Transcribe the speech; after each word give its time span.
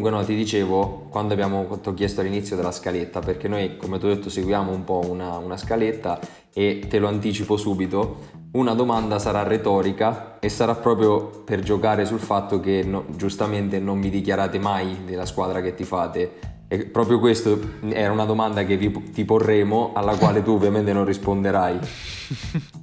Comunque 0.00 0.18
no, 0.18 0.26
ti 0.26 0.34
dicevo, 0.34 1.08
quando 1.10 1.34
abbiamo 1.34 1.78
ti 1.82 1.92
chiesto 1.92 2.22
all'inizio 2.22 2.56
della 2.56 2.72
scaletta, 2.72 3.20
perché 3.20 3.48
noi 3.48 3.76
come 3.76 3.98
ti 3.98 4.06
ho 4.06 4.08
detto 4.08 4.30
seguiamo 4.30 4.72
un 4.72 4.82
po' 4.82 5.02
una, 5.06 5.36
una 5.36 5.58
scaletta 5.58 6.18
e 6.54 6.86
te 6.88 6.98
lo 6.98 7.06
anticipo 7.06 7.58
subito, 7.58 8.20
una 8.52 8.72
domanda 8.72 9.18
sarà 9.18 9.42
retorica 9.42 10.38
e 10.40 10.48
sarà 10.48 10.74
proprio 10.74 11.42
per 11.44 11.60
giocare 11.60 12.06
sul 12.06 12.18
fatto 12.18 12.60
che 12.60 12.82
no, 12.82 13.04
giustamente 13.14 13.78
non 13.78 14.00
vi 14.00 14.08
dichiarate 14.08 14.58
mai 14.58 15.00
della 15.04 15.26
squadra 15.26 15.60
che 15.60 15.74
ti 15.74 15.84
fate. 15.84 16.38
E 16.66 16.86
proprio 16.86 17.18
questo 17.18 17.60
era 17.90 18.10
una 18.10 18.24
domanda 18.24 18.64
che 18.64 18.78
vi, 18.78 19.10
ti 19.12 19.26
porremo, 19.26 19.92
alla 19.92 20.16
quale 20.16 20.42
tu 20.42 20.52
ovviamente 20.52 20.94
non 20.94 21.04
risponderai. 21.04 21.78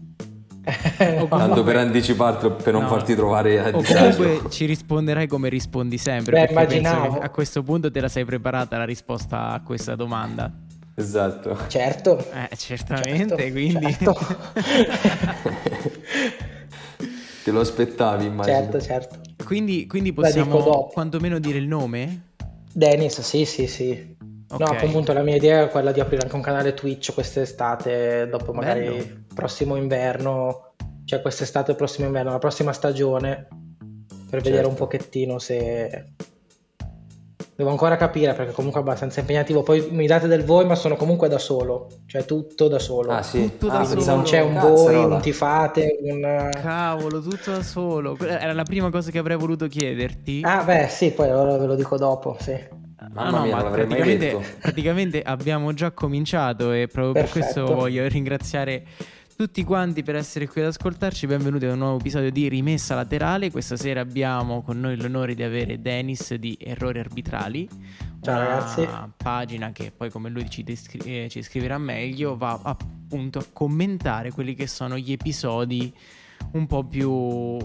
Tanto 1.30 1.64
per 1.64 1.78
anticiparlo, 1.78 2.52
per 2.52 2.74
non 2.74 2.84
no. 2.84 2.90
farti 2.90 3.16
trovare 3.16 3.60
a 3.60 3.70
o 3.76 3.80
disagio. 3.80 4.22
comunque 4.22 4.50
ci 4.50 4.66
risponderai 4.66 5.28
come 5.28 5.50
rispondi 5.50 5.98
sempre. 5.98 6.46
Beh, 6.46 6.52
immaginavo. 6.52 7.20
a 7.20 7.30
questo 7.30 7.64
punto 7.64 7.90
te 7.90 8.02
la 8.02 8.10
sei 8.10 8.26
preparata 8.26 8.78
la 8.78 8.86
risposta 8.86 9.52
a 9.52 9.62
questa 9.62 9.96
domanda. 9.96 10.52
Esatto. 10.96 11.58
Certo. 11.68 12.18
Eh, 12.18 12.50
certamente, 12.56 13.36
certo, 13.38 13.52
quindi... 13.52 13.94
Certo. 13.94 14.18
te 17.44 17.52
lo 17.52 17.60
aspettavi, 17.60 18.26
immagino. 18.26 18.56
Certo, 18.58 18.82
certo. 18.82 19.20
Quindi, 19.46 19.86
quindi 19.86 20.12
possiamo 20.12 20.90
quantomeno 20.92 21.40
dire 21.40 21.60
il 21.60 21.68
nome? 21.68 22.32
Dennis, 22.74 23.22
sì, 23.22 23.46
sì, 23.46 23.68
sì. 23.68 24.17
Okay. 24.50 24.66
No, 24.66 24.88
appunto 24.88 25.12
la 25.12 25.24
mia 25.24 25.36
idea 25.36 25.64
è 25.64 25.70
quella 25.70 25.92
di 25.92 26.00
aprire 26.00 26.24
anche 26.24 26.36
un 26.36 26.42
canale 26.42 26.74
Twitch 26.74 27.14
quest'estate, 27.14 28.28
dopo 28.30 28.54
magari 28.54 28.86
Bello. 28.86 29.04
prossimo 29.34 29.76
inverno, 29.76 30.74
cioè 31.04 31.22
quest'estate, 31.22 31.76
prossimo 31.76 32.08
inverno, 32.08 32.32
la 32.32 32.40
prossima 32.40 32.72
stagione, 32.72 33.48
per 34.08 34.42
certo. 34.42 34.50
vedere 34.50 34.68
un 34.68 34.76
pochettino 34.76 35.38
se... 35.40 36.14
Devo 37.58 37.72
ancora 37.72 37.96
capire 37.96 38.36
perché 38.36 38.52
comunque 38.52 38.80
è 38.80 38.84
abbastanza 38.84 39.20
impegnativo. 39.20 39.64
Poi 39.64 39.88
mi 39.90 40.06
date 40.06 40.28
del 40.28 40.44
voi, 40.44 40.68
ma 40.68 40.76
sono 40.76 40.96
comunque 40.96 41.28
da 41.28 41.40
solo. 41.40 41.88
Cioè 42.06 42.24
tutto 42.24 42.68
da 42.68 42.78
solo. 42.78 43.10
Ah, 43.10 43.24
sì. 43.24 43.58
Tutto 43.58 43.74
ah, 43.74 43.80
da 43.80 43.84
solo. 43.84 44.06
Non 44.06 44.22
c'è 44.22 44.42
un 44.42 44.60
voi, 44.60 45.08
non 45.08 45.22
ti 45.22 45.34
fate. 45.34 45.98
Un... 46.04 46.52
Cavolo, 46.52 47.20
tutto 47.20 47.54
da 47.54 47.64
solo. 47.64 48.16
Era 48.20 48.54
la 48.54 48.62
prima 48.62 48.92
cosa 48.92 49.10
che 49.10 49.18
avrei 49.18 49.38
voluto 49.38 49.66
chiederti. 49.66 50.42
Ah, 50.44 50.64
beh, 50.64 50.88
sì, 50.88 51.10
poi 51.14 51.32
allora 51.32 51.58
ve 51.58 51.66
lo 51.66 51.74
dico 51.74 51.98
dopo. 51.98 52.38
Sì. 52.40 52.56
Mamma 53.18 53.40
no, 53.40 53.46
mia, 53.46 53.56
ma 53.56 53.64
praticamente, 53.64 54.38
praticamente, 54.62 55.22
abbiamo 55.24 55.74
già 55.74 55.90
cominciato 55.90 56.72
e 56.72 56.88
proprio 56.88 57.14
Perfetto. 57.14 57.40
per 57.40 57.54
questo 57.54 57.74
voglio 57.74 58.08
ringraziare 58.08 58.86
tutti 59.36 59.64
quanti 59.64 60.04
per 60.04 60.16
essere 60.16 60.48
qui 60.48 60.62
ad 60.62 60.68
ascoltarci. 60.68 61.26
Benvenuti 61.26 61.66
a 61.66 61.72
un 61.72 61.80
nuovo 61.80 61.98
episodio 61.98 62.30
di 62.30 62.48
Rimessa 62.48 62.94
Laterale. 62.94 63.50
Questa 63.50 63.76
sera 63.76 64.02
abbiamo 64.02 64.62
con 64.62 64.80
noi 64.80 65.02
l'onore 65.02 65.34
di 65.34 65.42
avere 65.42 65.82
Dennis 65.82 66.36
di 66.36 66.56
Errori 66.62 67.00
Arbitrali. 67.00 67.68
Ciao 68.22 68.36
una 68.36 68.48
ragazzi. 68.48 68.88
pagina 69.18 69.72
che 69.72 69.92
poi, 69.96 70.12
come 70.12 70.30
lui 70.30 70.48
ci, 70.48 70.62
descri- 70.62 71.24
eh, 71.24 71.28
ci 71.28 71.42
scriverà 71.42 71.80
meglio, 71.80 72.38
va 72.38 72.60
appunto 72.62 73.40
a 73.40 73.46
commentare 73.52 74.30
quelli 74.30 74.54
che 74.54 74.68
sono 74.68 74.96
gli 74.96 75.12
episodi 75.12 75.92
un 76.52 76.68
po' 76.68 76.84
più 76.84 77.58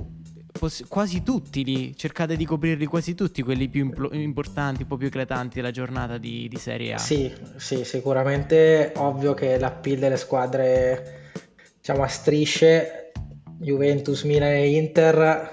poss- 0.52 0.84
quasi 0.86 1.22
tutti 1.22 1.64
lì, 1.64 1.96
cercate 1.96 2.36
di 2.36 2.44
coprirli 2.44 2.86
quasi 2.86 3.14
tutti, 3.14 3.42
quelli 3.42 3.68
più 3.68 3.86
impl- 3.86 4.14
importanti, 4.14 4.82
un 4.82 4.88
po' 4.88 4.96
più 4.96 5.08
eclatanti 5.08 5.56
della 5.56 5.70
giornata 5.70 6.18
di, 6.18 6.46
di 6.48 6.56
Serie 6.56 6.94
A. 6.94 6.98
Sì, 6.98 7.32
sì, 7.56 7.84
sicuramente 7.84 8.92
ovvio 8.96 9.34
che 9.34 9.58
l'appeal 9.58 9.98
delle 9.98 10.16
squadre, 10.16 11.30
diciamo 11.78 12.02
a 12.02 12.08
strisce, 12.08 13.12
Juventus, 13.58 14.22
Milan 14.24 14.52
e 14.52 14.76
Inter 14.76 15.52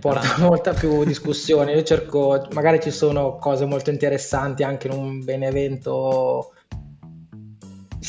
porta 0.00 0.36
molta 0.44 0.74
più 0.74 1.04
discussione. 1.04 1.72
Io 1.72 1.82
cerco, 1.82 2.46
magari 2.52 2.80
ci 2.80 2.90
sono 2.90 3.36
cose 3.36 3.64
molto 3.64 3.90
interessanti 3.90 4.62
anche 4.62 4.88
in 4.88 4.92
un 4.92 5.24
Benevento, 5.24 6.52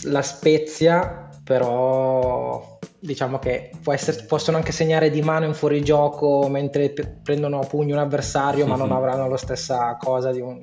la 0.04 0.22
Spezia, 0.22 1.30
però 1.44 2.79
diciamo 3.00 3.40
che 3.40 3.72
essere, 3.86 4.26
possono 4.26 4.58
anche 4.58 4.72
segnare 4.72 5.10
di 5.10 5.22
mano 5.22 5.46
in 5.46 5.54
fuorigioco 5.54 6.48
mentre 6.50 6.90
p- 6.90 7.08
prendono 7.24 7.60
a 7.60 7.66
pugno 7.66 7.96
un 7.96 8.02
avversario, 8.02 8.66
sì, 8.66 8.70
ma 8.70 8.76
non 8.76 8.92
avranno 8.92 9.28
la 9.28 9.38
stessa 9.38 9.96
cosa 9.98 10.32
di 10.32 10.42
un, 10.42 10.60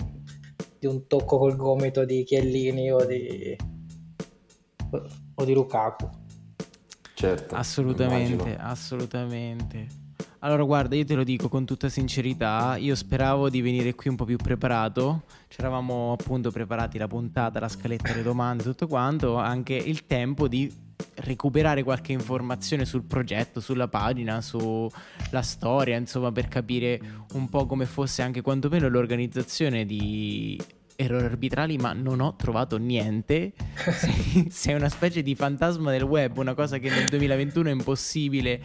di 0.79 0.87
un, 0.87 1.07
tocco 1.07 1.39
col 1.39 1.57
gomito 1.57 2.05
di 2.05 2.25
Chiellini 2.25 2.93
o 2.93 3.05
di, 3.05 3.57
o 5.35 5.45
di 5.45 5.55
Lukaku. 5.55 6.09
Certo. 7.15 7.55
Assolutamente, 7.55 8.33
immagino. 8.33 8.57
assolutamente. 8.61 9.87
Allora, 10.41 10.63
guarda, 10.65 10.95
io 10.95 11.05
te 11.05 11.15
lo 11.15 11.25
dico 11.25 11.49
con 11.49 11.65
tutta 11.65 11.89
sincerità, 11.89 12.77
io 12.77 12.95
speravo 12.95 13.49
di 13.49 13.63
venire 13.63 13.95
qui 13.95 14.11
un 14.11 14.17
po' 14.17 14.27
più 14.27 14.37
preparato. 14.37 15.23
Ci 15.49 15.59
eravamo 15.59 16.13
appunto 16.13 16.51
preparati 16.51 16.99
la 16.99 17.09
puntata, 17.09 17.59
la 17.59 17.69
scaletta 17.69 18.15
le 18.15 18.23
domande, 18.23 18.63
tutto 18.63 18.87
quanto, 18.87 19.37
anche 19.37 19.75
il 19.75 20.07
tempo 20.07 20.47
di 20.47 20.71
recuperare 21.16 21.82
qualche 21.82 22.12
informazione 22.12 22.84
sul 22.84 23.04
progetto, 23.04 23.60
sulla 23.60 23.88
pagina, 23.88 24.41
sulla 24.41 25.43
storia, 25.43 25.97
insomma, 25.97 26.32
per 26.32 26.49
capire 26.49 27.00
un 27.34 27.49
po' 27.49 27.66
come 27.66 27.87
fosse 27.87 28.22
anche 28.22 28.43
quantomeno 28.43 28.88
l'organizzazione 28.88 29.84
di 29.84 30.60
errori 30.97 31.25
arbitrali, 31.25 31.77
ma 31.77 31.93
non 31.93 32.21
ho 32.21 32.34
trovato 32.37 32.79
niente. 32.79 33.53
sei, 33.75 34.49
sei, 34.51 34.75
una 34.75 34.89
specie 34.89 35.23
di 35.23 35.34
fantasma 35.34 35.91
del 35.91 36.03
web, 36.03 36.39
una 36.39 36.55
cosa 36.55 36.79
che 36.79 36.89
nel 36.89 37.05
2021 37.05 37.69
è 37.69 37.73
impossibile. 37.73 38.61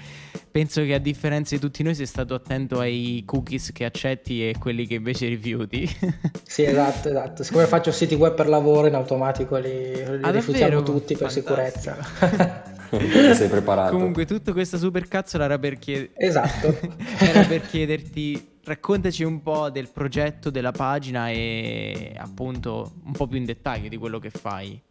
Penso 0.49 0.83
che 0.83 0.93
a 0.93 0.99
differenza 0.99 1.55
di 1.55 1.61
tutti 1.61 1.83
noi 1.83 1.93
sei 1.93 2.05
stato 2.05 2.33
attento 2.33 2.79
ai 2.79 3.23
cookies 3.25 3.71
che 3.71 3.85
accetti 3.85 4.47
e 4.47 4.55
quelli 4.57 4.87
che 4.87 4.95
invece 4.95 5.27
rifiuti. 5.27 5.87
sì, 6.43 6.63
esatto, 6.63 7.09
esatto. 7.09 7.43
Siccome 7.43 7.67
faccio 7.67 7.91
siti 7.91 8.15
web 8.15 8.33
per 8.33 8.47
lavoro, 8.47 8.87
in 8.87 8.95
automatico 8.95 9.57
li, 9.57 9.93
li 9.93 10.19
ah, 10.21 10.31
rifiutiamo 10.31 10.81
tutti 10.83 11.15
per 11.15 11.31
Fantastico. 11.31 11.53
sicurezza. 11.53 13.35
sei 13.35 13.47
preparato. 13.47 13.93
Comunque, 13.93 14.25
tutta 14.25 14.51
questa 14.51 14.77
super 14.77 15.07
cazzola 15.07 15.45
era 15.45 15.59
per, 15.59 15.77
chied... 15.77 16.11
esatto. 16.15 16.77
era 17.19 17.43
per 17.43 17.61
chiederti 17.61 18.50
raccontaci 18.63 19.23
un 19.23 19.41
po' 19.41 19.69
del 19.69 19.89
progetto 19.89 20.49
della 20.49 20.71
pagina 20.71 21.29
e 21.29 22.15
appunto 22.17 22.93
un 23.05 23.11
po' 23.13 23.27
più 23.27 23.37
in 23.37 23.45
dettaglio 23.45 23.89
di 23.89 23.97
quello 23.97 24.19
che 24.19 24.29
fai. 24.29 24.81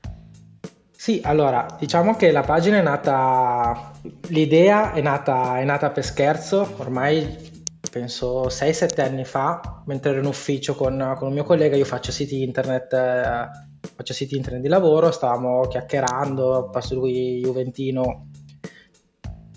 Sì, 0.91 1.21
allora, 1.25 1.67
diciamo 1.79 2.15
che 2.15 2.31
la 2.31 2.43
pagina 2.43 2.79
è 2.79 2.83
nata, 2.83 3.93
l'idea 4.29 4.93
è 4.93 5.01
nata, 5.01 5.59
è 5.59 5.65
nata 5.65 5.91
per 5.91 6.05
scherzo, 6.05 6.75
ormai 6.77 7.49
penso 7.91 8.49
6-7 8.49 9.01
anni 9.01 9.25
fa, 9.25 9.83
mentre 9.87 10.11
ero 10.11 10.21
in 10.21 10.27
ufficio 10.27 10.75
con, 10.75 11.15
con 11.17 11.29
un 11.29 11.35
mio 11.35 11.45
collega, 11.45 11.75
io 11.75 11.87
faccio 11.87 12.13
siti 12.13 12.43
internet, 12.43 12.93
eh, 12.93 13.49
faccio 13.95 14.13
siti 14.13 14.37
internet 14.37 14.63
di 14.63 14.69
lavoro, 14.69 15.11
stavamo 15.11 15.63
chiacchierando, 15.69 16.69
passo 16.71 16.95
lui 16.95 17.41
Juventino 17.41 18.30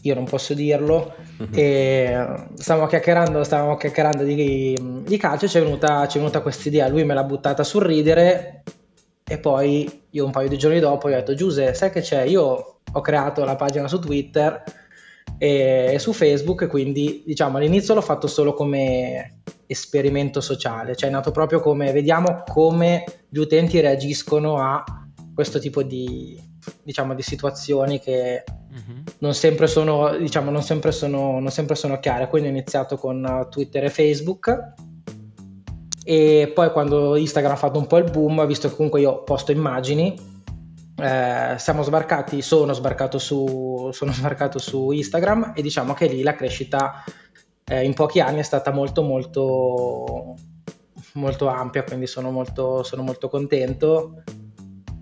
io 0.03 0.13
non 0.13 0.25
posso 0.25 0.53
dirlo, 0.53 1.13
uh-huh. 1.37 1.47
e 1.51 2.47
stavamo 2.55 2.87
chiacchierando, 2.87 3.43
stavamo 3.43 3.77
chiacchierando 3.77 4.23
di, 4.23 4.77
di 5.05 5.17
calcio, 5.17 5.47
ci 5.47 5.57
è 5.57 5.61
venuta, 5.61 6.07
venuta 6.13 6.41
questa 6.41 6.67
idea, 6.67 6.87
lui 6.87 7.03
me 7.03 7.13
l'ha 7.13 7.23
buttata 7.23 7.63
sul 7.63 7.83
ridere 7.83 8.63
e 9.25 9.37
poi 9.37 10.03
io 10.09 10.25
un 10.25 10.31
paio 10.31 10.49
di 10.49 10.57
giorni 10.57 10.79
dopo 10.79 11.09
gli 11.09 11.13
ho 11.13 11.15
detto 11.15 11.33
Giuse, 11.33 11.73
sai 11.73 11.89
che 11.89 12.01
c'è? 12.01 12.23
Io 12.23 12.79
ho 12.91 13.01
creato 13.01 13.43
la 13.45 13.55
pagina 13.55 13.87
su 13.87 13.99
Twitter 13.99 14.61
e, 15.37 15.91
e 15.93 15.99
su 15.99 16.11
Facebook, 16.11 16.67
quindi 16.67 17.23
diciamo 17.25 17.57
all'inizio 17.57 17.93
l'ho 17.93 18.01
fatto 18.01 18.27
solo 18.27 18.53
come 18.53 19.41
esperimento 19.65 20.41
sociale, 20.41 20.95
cioè 20.95 21.09
è 21.09 21.11
nato 21.11 21.31
proprio 21.31 21.61
come 21.61 21.91
vediamo 21.91 22.43
come 22.45 23.05
gli 23.29 23.37
utenti 23.39 23.79
reagiscono 23.79 24.57
a 24.57 24.83
questo 25.33 25.59
tipo 25.59 25.81
di, 25.81 26.39
diciamo, 26.83 27.15
di 27.15 27.21
situazioni 27.21 27.99
che 27.99 28.43
uh-huh. 28.45 29.02
Non, 29.23 29.33
sempre 29.33 29.67
sono, 29.67 30.17
diciamo, 30.17 30.51
non, 30.51 30.61
sempre 30.61 30.91
sono, 30.91 31.39
non 31.39 31.49
sempre 31.49 31.75
sono 31.75 31.97
chiare. 31.99 32.27
Quindi 32.27 32.49
ho 32.49 32.51
iniziato 32.51 32.97
con 32.97 33.23
uh, 33.23 33.47
Twitter 33.47 33.85
e 33.85 33.89
Facebook. 33.89 34.73
E 36.03 36.51
poi 36.53 36.69
quando 36.73 37.15
Instagram 37.15 37.53
ha 37.53 37.57
fatto 37.57 37.79
un 37.79 37.87
po' 37.87 37.97
il 37.97 38.11
boom, 38.11 38.45
visto 38.45 38.67
che 38.67 38.75
comunque 38.75 38.99
io 38.99 39.23
posto 39.23 39.53
immagini, 39.53 40.13
eh, 40.97 41.55
siamo 41.57 41.81
sbarcati, 41.83 42.41
sono 42.41 42.73
sbarcato, 42.73 43.17
su, 43.17 43.89
sono 43.93 44.11
sbarcato 44.11 44.59
su 44.59 44.91
Instagram 44.91 45.53
e 45.55 45.61
diciamo 45.61 45.93
che 45.93 46.07
lì 46.07 46.21
la 46.21 46.35
crescita 46.35 47.01
eh, 47.63 47.85
in 47.85 47.93
pochi 47.93 48.19
anni 48.19 48.39
è 48.39 48.43
stata 48.43 48.71
molto 48.71 49.01
molto 49.01 50.35
molto 51.13 51.47
ampia, 51.47 51.83
quindi 51.83 52.05
sono 52.05 52.31
molto, 52.31 52.83
sono 52.83 53.01
molto 53.01 53.29
contento 53.29 54.23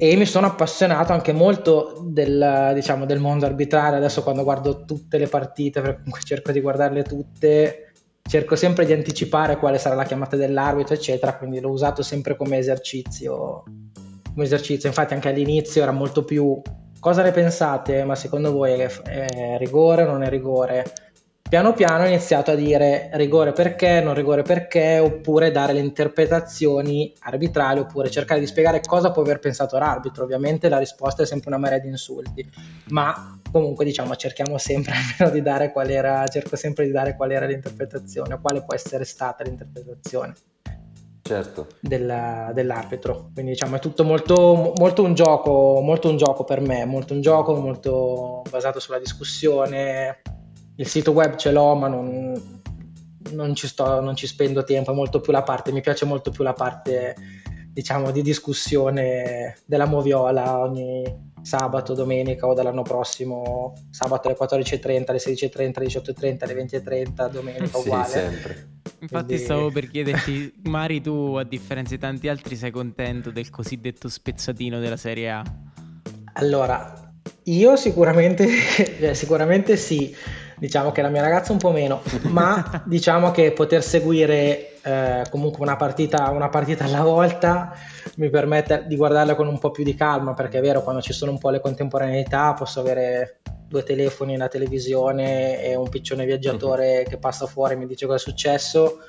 e 0.03 0.15
mi 0.15 0.25
sono 0.25 0.47
appassionato 0.47 1.13
anche 1.13 1.31
molto 1.31 2.03
del, 2.03 2.71
diciamo, 2.73 3.05
del 3.05 3.19
mondo 3.19 3.45
arbitrario. 3.45 3.97
Adesso 3.97 4.23
quando 4.23 4.41
guardo 4.41 4.83
tutte 4.83 5.19
le 5.19 5.27
partite, 5.27 5.79
comunque 5.79 6.21
cerco 6.23 6.51
di 6.51 6.59
guardarle 6.59 7.03
tutte, 7.03 7.93
cerco 8.23 8.55
sempre 8.55 8.87
di 8.87 8.93
anticipare 8.93 9.57
quale 9.57 9.77
sarà 9.77 9.93
la 9.93 10.03
chiamata 10.03 10.35
dell'arbitro, 10.35 10.95
eccetera, 10.95 11.37
quindi 11.37 11.59
l'ho 11.59 11.69
usato 11.69 12.01
sempre 12.01 12.35
come 12.35 12.57
esercizio. 12.57 13.61
Come 14.33 14.43
esercizio. 14.43 14.89
Infatti 14.89 15.13
anche 15.13 15.29
all'inizio 15.29 15.83
era 15.83 15.91
molto 15.91 16.25
più 16.25 16.59
cosa 16.99 17.21
ne 17.21 17.31
pensate, 17.31 18.03
ma 18.03 18.15
secondo 18.15 18.51
voi 18.51 18.79
è, 18.79 18.87
è 19.03 19.57
rigore 19.59 20.01
o 20.01 20.07
non 20.07 20.23
è 20.23 20.29
rigore? 20.29 20.83
Piano 21.51 21.73
piano 21.73 22.05
ho 22.05 22.07
iniziato 22.07 22.51
a 22.51 22.55
dire 22.55 23.09
rigore 23.15 23.51
perché, 23.51 23.99
non 23.99 24.13
rigore 24.13 24.41
perché, 24.41 24.99
oppure 24.99 25.51
dare 25.51 25.73
le 25.73 25.81
interpretazioni 25.81 27.13
arbitrali, 27.19 27.81
oppure 27.81 28.09
cercare 28.09 28.39
di 28.39 28.47
spiegare 28.47 28.79
cosa 28.79 29.11
può 29.11 29.21
aver 29.21 29.39
pensato 29.39 29.77
l'arbitro. 29.77 30.23
Ovviamente 30.23 30.69
la 30.69 30.77
risposta 30.77 31.23
è 31.23 31.25
sempre 31.25 31.49
una 31.49 31.57
marea 31.57 31.79
di 31.79 31.89
insulti, 31.89 32.49
ma 32.91 33.37
comunque 33.51 33.83
diciamo 33.83 34.15
cerchiamo 34.15 34.57
sempre 34.57 34.93
almeno 35.19 35.35
di 35.35 35.41
dare 35.41 35.73
qual 35.73 35.89
era, 35.89 36.25
cerco 36.27 36.55
sempre 36.55 36.85
di 36.85 36.91
dare 36.93 37.17
qual 37.17 37.31
era 37.31 37.45
l'interpretazione, 37.45 38.39
quale 38.39 38.63
può 38.63 38.73
essere 38.73 39.03
stata 39.03 39.43
l'interpretazione. 39.43 40.33
Certo. 41.21 41.67
Della, 41.81 42.51
dell'arbitro. 42.53 43.29
Quindi 43.33 43.51
diciamo 43.51 43.75
è 43.75 43.79
tutto 43.79 44.05
molto, 44.05 44.71
molto, 44.77 45.03
un 45.03 45.13
gioco, 45.13 45.81
molto 45.81 46.07
un 46.07 46.15
gioco 46.15 46.45
per 46.45 46.61
me, 46.61 46.85
molto 46.85 47.13
un 47.13 47.19
gioco, 47.19 47.53
molto 47.55 48.41
basato 48.49 48.79
sulla 48.79 48.99
discussione, 48.99 50.21
il 50.81 50.87
sito 50.87 51.11
web 51.11 51.35
ce 51.35 51.51
l'ho, 51.51 51.75
ma 51.75 51.87
non, 51.87 52.33
non, 53.33 53.53
ci 53.53 53.67
sto, 53.67 54.01
non 54.01 54.15
ci 54.15 54.25
spendo 54.25 54.63
tempo, 54.63 54.91
è 54.91 54.95
molto 54.95 55.21
più 55.21 55.31
la 55.31 55.43
parte, 55.43 55.71
mi 55.71 55.81
piace 55.81 56.05
molto 56.05 56.31
più 56.31 56.43
la 56.43 56.53
parte, 56.53 57.15
diciamo, 57.71 58.09
di 58.09 58.23
discussione 58.23 59.57
della 59.65 59.85
moviola 59.85 60.57
ogni 60.59 61.29
sabato, 61.43 61.93
domenica 61.93 62.47
o 62.47 62.55
dall'anno 62.55 62.81
prossimo, 62.81 63.73
sabato 63.91 64.27
alle 64.27 64.37
14.30, 64.37 65.03
alle 65.07 65.19
16.30, 65.19 65.71
alle 65.75 65.85
18.30, 65.85 66.37
alle 66.43 66.65
20.30, 66.65 67.29
domenica 67.29 67.77
uguale. 67.77 68.05
Sì, 68.05 68.11
sempre. 68.11 68.69
Infatti 69.01 69.25
Quindi... 69.25 69.43
stavo 69.43 69.69
per 69.69 69.87
chiederti, 69.87 70.53
Mari, 70.63 70.99
tu 71.01 71.35
a 71.37 71.43
differenza 71.43 71.93
di 71.93 72.01
tanti 72.01 72.27
altri 72.27 72.55
sei 72.55 72.71
contento 72.71 73.29
del 73.29 73.51
cosiddetto 73.51 74.09
spezzatino 74.09 74.79
della 74.79 74.97
Serie 74.97 75.29
A? 75.29 75.43
Allora, 76.33 77.13
io 77.43 77.75
sicuramente, 77.75 78.47
sicuramente 79.13 79.77
sì 79.77 80.15
diciamo 80.61 80.91
che 80.91 81.01
la 81.01 81.09
mia 81.09 81.21
ragazza 81.21 81.51
un 81.51 81.57
po' 81.57 81.71
meno, 81.71 82.03
ma 82.29 82.83
diciamo 82.85 83.31
che 83.31 83.51
poter 83.51 83.81
seguire 83.81 84.79
eh, 84.83 85.23
comunque 85.31 85.63
una 85.63 85.75
partita, 85.75 86.29
una 86.29 86.49
partita 86.49 86.83
alla 86.83 87.01
volta 87.01 87.73
mi 88.17 88.29
permette 88.29 88.85
di 88.87 88.95
guardarla 88.95 89.33
con 89.33 89.47
un 89.47 89.57
po' 89.57 89.71
più 89.71 89.83
di 89.83 89.95
calma, 89.95 90.35
perché 90.35 90.59
è 90.59 90.61
vero, 90.61 90.83
quando 90.83 91.01
ci 91.01 91.13
sono 91.13 91.31
un 91.31 91.39
po' 91.39 91.49
le 91.49 91.61
contemporaneità 91.61 92.53
posso 92.53 92.79
avere 92.79 93.39
due 93.67 93.81
telefoni, 93.81 94.35
una 94.35 94.49
televisione 94.49 95.63
e 95.63 95.73
un 95.73 95.89
piccione 95.89 96.25
viaggiatore 96.25 96.99
mhm. 96.99 97.09
che 97.09 97.17
passa 97.17 97.47
fuori 97.47 97.73
e 97.73 97.77
mi 97.77 97.87
dice 97.87 98.05
cosa 98.05 98.17
è 98.17 98.19
successo 98.19 98.99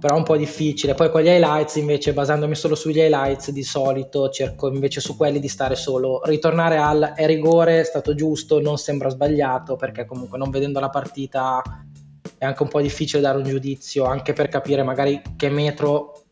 però 0.00 0.14
è 0.14 0.18
un 0.18 0.24
po' 0.24 0.38
difficile. 0.38 0.94
Poi 0.94 1.10
con 1.10 1.20
gli 1.20 1.28
highlights, 1.28 1.76
invece, 1.76 2.14
basandomi 2.14 2.54
solo 2.54 2.74
sugli 2.74 2.98
highlights, 2.98 3.50
di 3.50 3.62
solito 3.62 4.30
cerco 4.30 4.68
invece 4.68 5.00
su 5.00 5.14
quelli 5.14 5.38
di 5.38 5.48
stare 5.48 5.76
solo. 5.76 6.22
Ritornare 6.24 6.78
al 6.78 7.12
è 7.14 7.26
rigore, 7.26 7.80
è 7.80 7.84
stato 7.84 8.14
giusto, 8.14 8.60
non 8.60 8.78
sembra 8.78 9.10
sbagliato, 9.10 9.76
perché 9.76 10.06
comunque 10.06 10.38
non 10.38 10.50
vedendo 10.50 10.80
la 10.80 10.88
partita 10.88 11.62
è 12.38 12.46
anche 12.46 12.62
un 12.62 12.68
po' 12.70 12.80
difficile 12.80 13.20
dare 13.20 13.36
un 13.36 13.44
giudizio, 13.44 14.06
anche 14.06 14.32
per 14.32 14.48
capire 14.48 14.82
magari 14.82 15.20
che 15.36 15.50
metro 15.50 16.24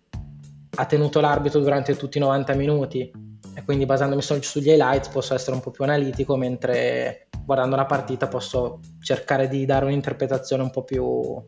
ha 0.77 0.87
tenuto 0.87 1.21
l'arbitro 1.21 1.61
durante 1.61 1.95
tutti 1.95 2.17
i 2.17 2.21
90 2.23 2.55
minuti. 2.55 3.13
E 3.55 3.65
quindi 3.65 3.85
basandomi 3.85 4.23
solo 4.23 4.41
sugli 4.41 4.71
highlights 4.71 5.09
posso 5.09 5.35
essere 5.35 5.55
un 5.55 5.61
po' 5.61 5.71
più 5.71 5.85
analitico, 5.85 6.37
mentre 6.37 7.29
guardando 7.45 7.77
la 7.77 7.85
partita 7.85 8.29
posso 8.29 8.81
cercare 9.01 9.47
di 9.47 9.67
dare 9.67 9.85
un'interpretazione 9.85 10.63
un 10.63 10.71
po' 10.71 10.85
più 10.85 11.43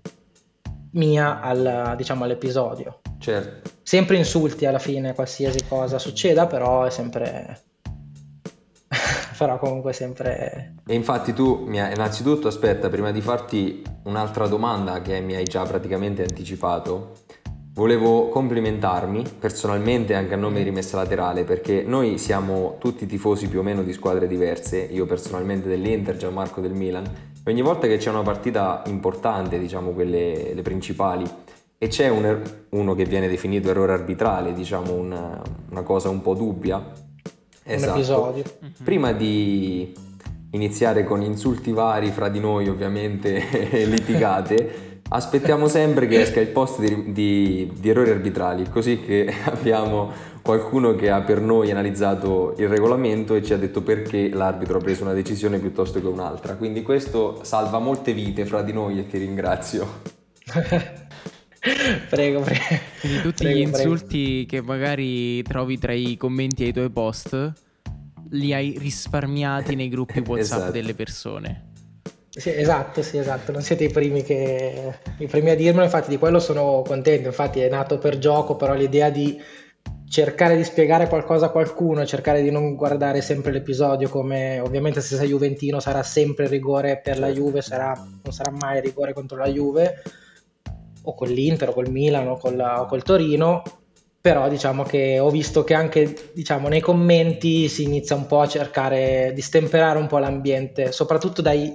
mia 0.92 1.40
al, 1.40 1.94
diciamo, 1.96 2.24
all'episodio. 2.24 3.00
Certo. 3.18 3.70
Sempre 3.82 4.16
insulti 4.16 4.66
alla 4.66 4.78
fine, 4.78 5.14
qualsiasi 5.14 5.66
cosa 5.68 5.98
succeda, 5.98 6.46
però 6.46 6.84
è 6.84 6.90
sempre... 6.90 7.60
però 9.36 9.58
comunque 9.58 9.92
sempre... 9.92 10.74
E 10.86 10.94
infatti 10.94 11.32
tu, 11.32 11.66
innanzitutto 11.68 12.48
aspetta, 12.48 12.88
prima 12.88 13.10
di 13.10 13.20
farti 13.20 13.82
un'altra 14.04 14.46
domanda 14.46 15.02
che 15.02 15.20
mi 15.20 15.34
hai 15.34 15.44
già 15.44 15.62
praticamente 15.64 16.22
anticipato, 16.22 17.14
Volevo 17.72 18.28
complimentarmi 18.28 19.24
personalmente 19.38 20.14
anche 20.14 20.34
a 20.34 20.36
nome 20.36 20.58
di 20.58 20.64
Rimessa 20.64 20.96
Laterale 20.96 21.44
perché 21.44 21.84
noi 21.86 22.18
siamo 22.18 22.76
tutti 22.80 23.06
tifosi 23.06 23.48
più 23.48 23.60
o 23.60 23.62
meno 23.62 23.84
di 23.84 23.92
squadre 23.92 24.26
diverse, 24.26 24.80
io 24.80 25.06
personalmente 25.06 25.68
dell'Inter, 25.68 26.16
Gianmarco 26.16 26.60
del 26.60 26.72
Milan, 26.72 27.08
ogni 27.44 27.62
volta 27.62 27.86
che 27.86 27.96
c'è 27.96 28.10
una 28.10 28.22
partita 28.22 28.82
importante, 28.86 29.58
diciamo 29.58 29.90
quelle 29.90 30.52
le 30.54 30.62
principali, 30.62 31.24
e 31.82 31.88
c'è 31.88 32.08
un 32.08 32.24
er- 32.26 32.64
uno 32.70 32.94
che 32.94 33.04
viene 33.04 33.28
definito 33.28 33.70
errore 33.70 33.92
arbitrale, 33.92 34.52
diciamo 34.52 34.92
una, 34.92 35.40
una 35.70 35.82
cosa 35.82 36.10
un 36.10 36.20
po' 36.20 36.34
dubbia, 36.34 36.92
esatto. 37.62 37.96
episodio. 37.96 38.44
Mhm. 38.60 38.72
Prima 38.84 39.12
di 39.12 39.92
iniziare 40.50 41.04
con 41.04 41.22
insulti 41.22 41.72
vari 41.72 42.10
fra 42.10 42.28
di 42.28 42.40
noi 42.40 42.68
ovviamente 42.68 43.42
litigate, 43.86 45.00
aspettiamo 45.08 45.68
sempre 45.68 46.06
che 46.06 46.20
esca 46.20 46.40
il 46.40 46.48
post 46.48 46.80
di, 46.80 47.12
di, 47.12 47.72
di, 47.78 47.88
errori 47.88 48.10
arbitrali, 48.10 48.68
così 48.68 49.00
che 49.00 49.32
abbiamo 49.44 50.12
qualcuno 50.42 50.94
che 50.94 51.10
ha 51.10 51.20
per 51.20 51.40
noi 51.40 51.70
analizzato 51.70 52.54
il 52.58 52.68
regolamento 52.68 53.34
e 53.34 53.42
ci 53.42 53.52
ha 53.52 53.56
detto 53.56 53.82
perché 53.82 54.28
l'arbitro 54.30 54.78
ha 54.78 54.80
preso 54.80 55.02
una 55.02 55.12
decisione 55.12 55.58
piuttosto 55.58 56.00
che 56.00 56.06
un'altra. 56.06 56.56
Quindi 56.56 56.82
questo 56.82 57.40
salva 57.42 57.78
molte 57.78 58.12
vite 58.12 58.44
fra 58.44 58.62
di 58.62 58.72
noi 58.72 58.98
e 58.98 59.06
ti 59.06 59.18
ringrazio. 59.18 60.02
prego, 62.08 62.40
prego. 62.40 62.64
Quindi 63.00 63.20
tutti 63.20 63.44
prego, 63.44 63.58
gli 63.58 63.60
insulti 63.60 64.44
prego. 64.46 64.48
che 64.48 64.62
magari 64.62 65.42
trovi 65.42 65.78
tra 65.78 65.92
i 65.92 66.16
commenti 66.16 66.64
ai 66.64 66.72
tuoi 66.72 66.90
post 66.90 67.52
li 68.30 68.54
hai 68.54 68.76
risparmiati 68.78 69.74
nei 69.74 69.88
gruppi 69.88 70.20
WhatsApp 70.26 70.58
esatto. 70.58 70.72
delle 70.72 70.94
persone. 70.94 71.68
Sì, 72.30 72.54
esatto, 72.54 73.02
sì, 73.02 73.18
esatto, 73.18 73.50
non 73.50 73.60
siete 73.60 73.84
i 73.84 73.90
primi, 73.90 74.22
che... 74.22 74.94
i 75.18 75.26
primi 75.26 75.50
a 75.50 75.56
dirmelo, 75.56 75.82
infatti 75.82 76.10
di 76.10 76.16
quello 76.16 76.38
sono 76.38 76.82
contento, 76.86 77.26
infatti 77.26 77.58
è 77.58 77.68
nato 77.68 77.98
per 77.98 78.18
gioco, 78.18 78.54
però 78.54 78.74
l'idea 78.74 79.10
di 79.10 79.36
cercare 80.10 80.56
di 80.56 80.64
spiegare 80.64 81.06
qualcosa 81.06 81.46
a 81.46 81.50
qualcuno, 81.50 82.04
cercare 82.04 82.42
di 82.42 82.50
non 82.50 82.74
guardare 82.74 83.20
sempre 83.20 83.52
l'episodio 83.52 84.08
come 84.08 84.58
ovviamente 84.58 85.00
se 85.00 85.14
sei 85.14 85.28
Juventino 85.28 85.78
sarà 85.78 86.02
sempre 86.02 86.48
rigore 86.48 87.00
per 87.00 87.20
la 87.20 87.26
certo. 87.26 87.40
Juve, 87.40 87.62
sarà, 87.62 87.92
non 87.94 88.32
sarà 88.32 88.50
mai 88.50 88.80
rigore 88.80 89.12
contro 89.12 89.38
la 89.38 89.46
Juve 89.46 90.02
o 91.02 91.14
con 91.14 91.28
l'Inter 91.28 91.68
o 91.68 91.72
col 91.72 91.90
Milan 91.90 92.26
o 92.26 92.36
col, 92.38 92.58
o 92.58 92.86
col 92.86 93.04
Torino, 93.04 93.62
però 94.20 94.48
diciamo 94.48 94.82
che 94.82 95.20
ho 95.20 95.30
visto 95.30 95.62
che 95.62 95.74
anche 95.74 96.32
diciamo, 96.34 96.66
nei 96.66 96.80
commenti 96.80 97.68
si 97.68 97.84
inizia 97.84 98.16
un 98.16 98.26
po' 98.26 98.40
a 98.40 98.48
cercare 98.48 99.30
di 99.32 99.40
stemperare 99.40 100.00
un 100.00 100.08
po' 100.08 100.18
l'ambiente, 100.18 100.90
soprattutto 100.90 101.40
dai 101.40 101.72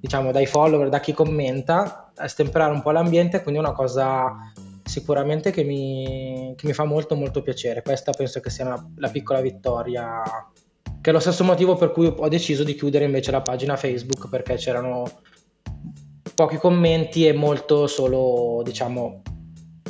diciamo 0.00 0.30
dai 0.30 0.46
follower, 0.46 0.88
da 0.88 1.00
chi 1.00 1.12
commenta, 1.12 2.12
a 2.14 2.28
stemperare 2.28 2.72
un 2.72 2.80
po' 2.80 2.92
l'ambiente, 2.92 3.42
quindi 3.42 3.60
è 3.60 3.64
una 3.64 3.74
cosa 3.74 4.52
sicuramente 4.90 5.52
che 5.52 5.62
mi, 5.62 6.52
che 6.56 6.66
mi 6.66 6.72
fa 6.72 6.84
molto 6.84 7.14
molto 7.14 7.42
piacere. 7.42 7.80
Questa 7.80 8.10
penso 8.12 8.40
che 8.40 8.50
sia 8.50 8.66
una, 8.66 8.90
la 8.96 9.08
piccola 9.08 9.40
vittoria, 9.40 10.22
che 11.00 11.10
è 11.10 11.12
lo 11.12 11.20
stesso 11.20 11.44
motivo 11.44 11.76
per 11.76 11.92
cui 11.92 12.12
ho 12.14 12.28
deciso 12.28 12.64
di 12.64 12.74
chiudere 12.74 13.04
invece 13.04 13.30
la 13.30 13.40
pagina 13.40 13.76
Facebook, 13.76 14.28
perché 14.28 14.56
c'erano 14.56 15.04
pochi 16.34 16.56
commenti 16.56 17.26
e 17.26 17.32
molto 17.32 17.86
solo, 17.86 18.62
diciamo, 18.64 19.22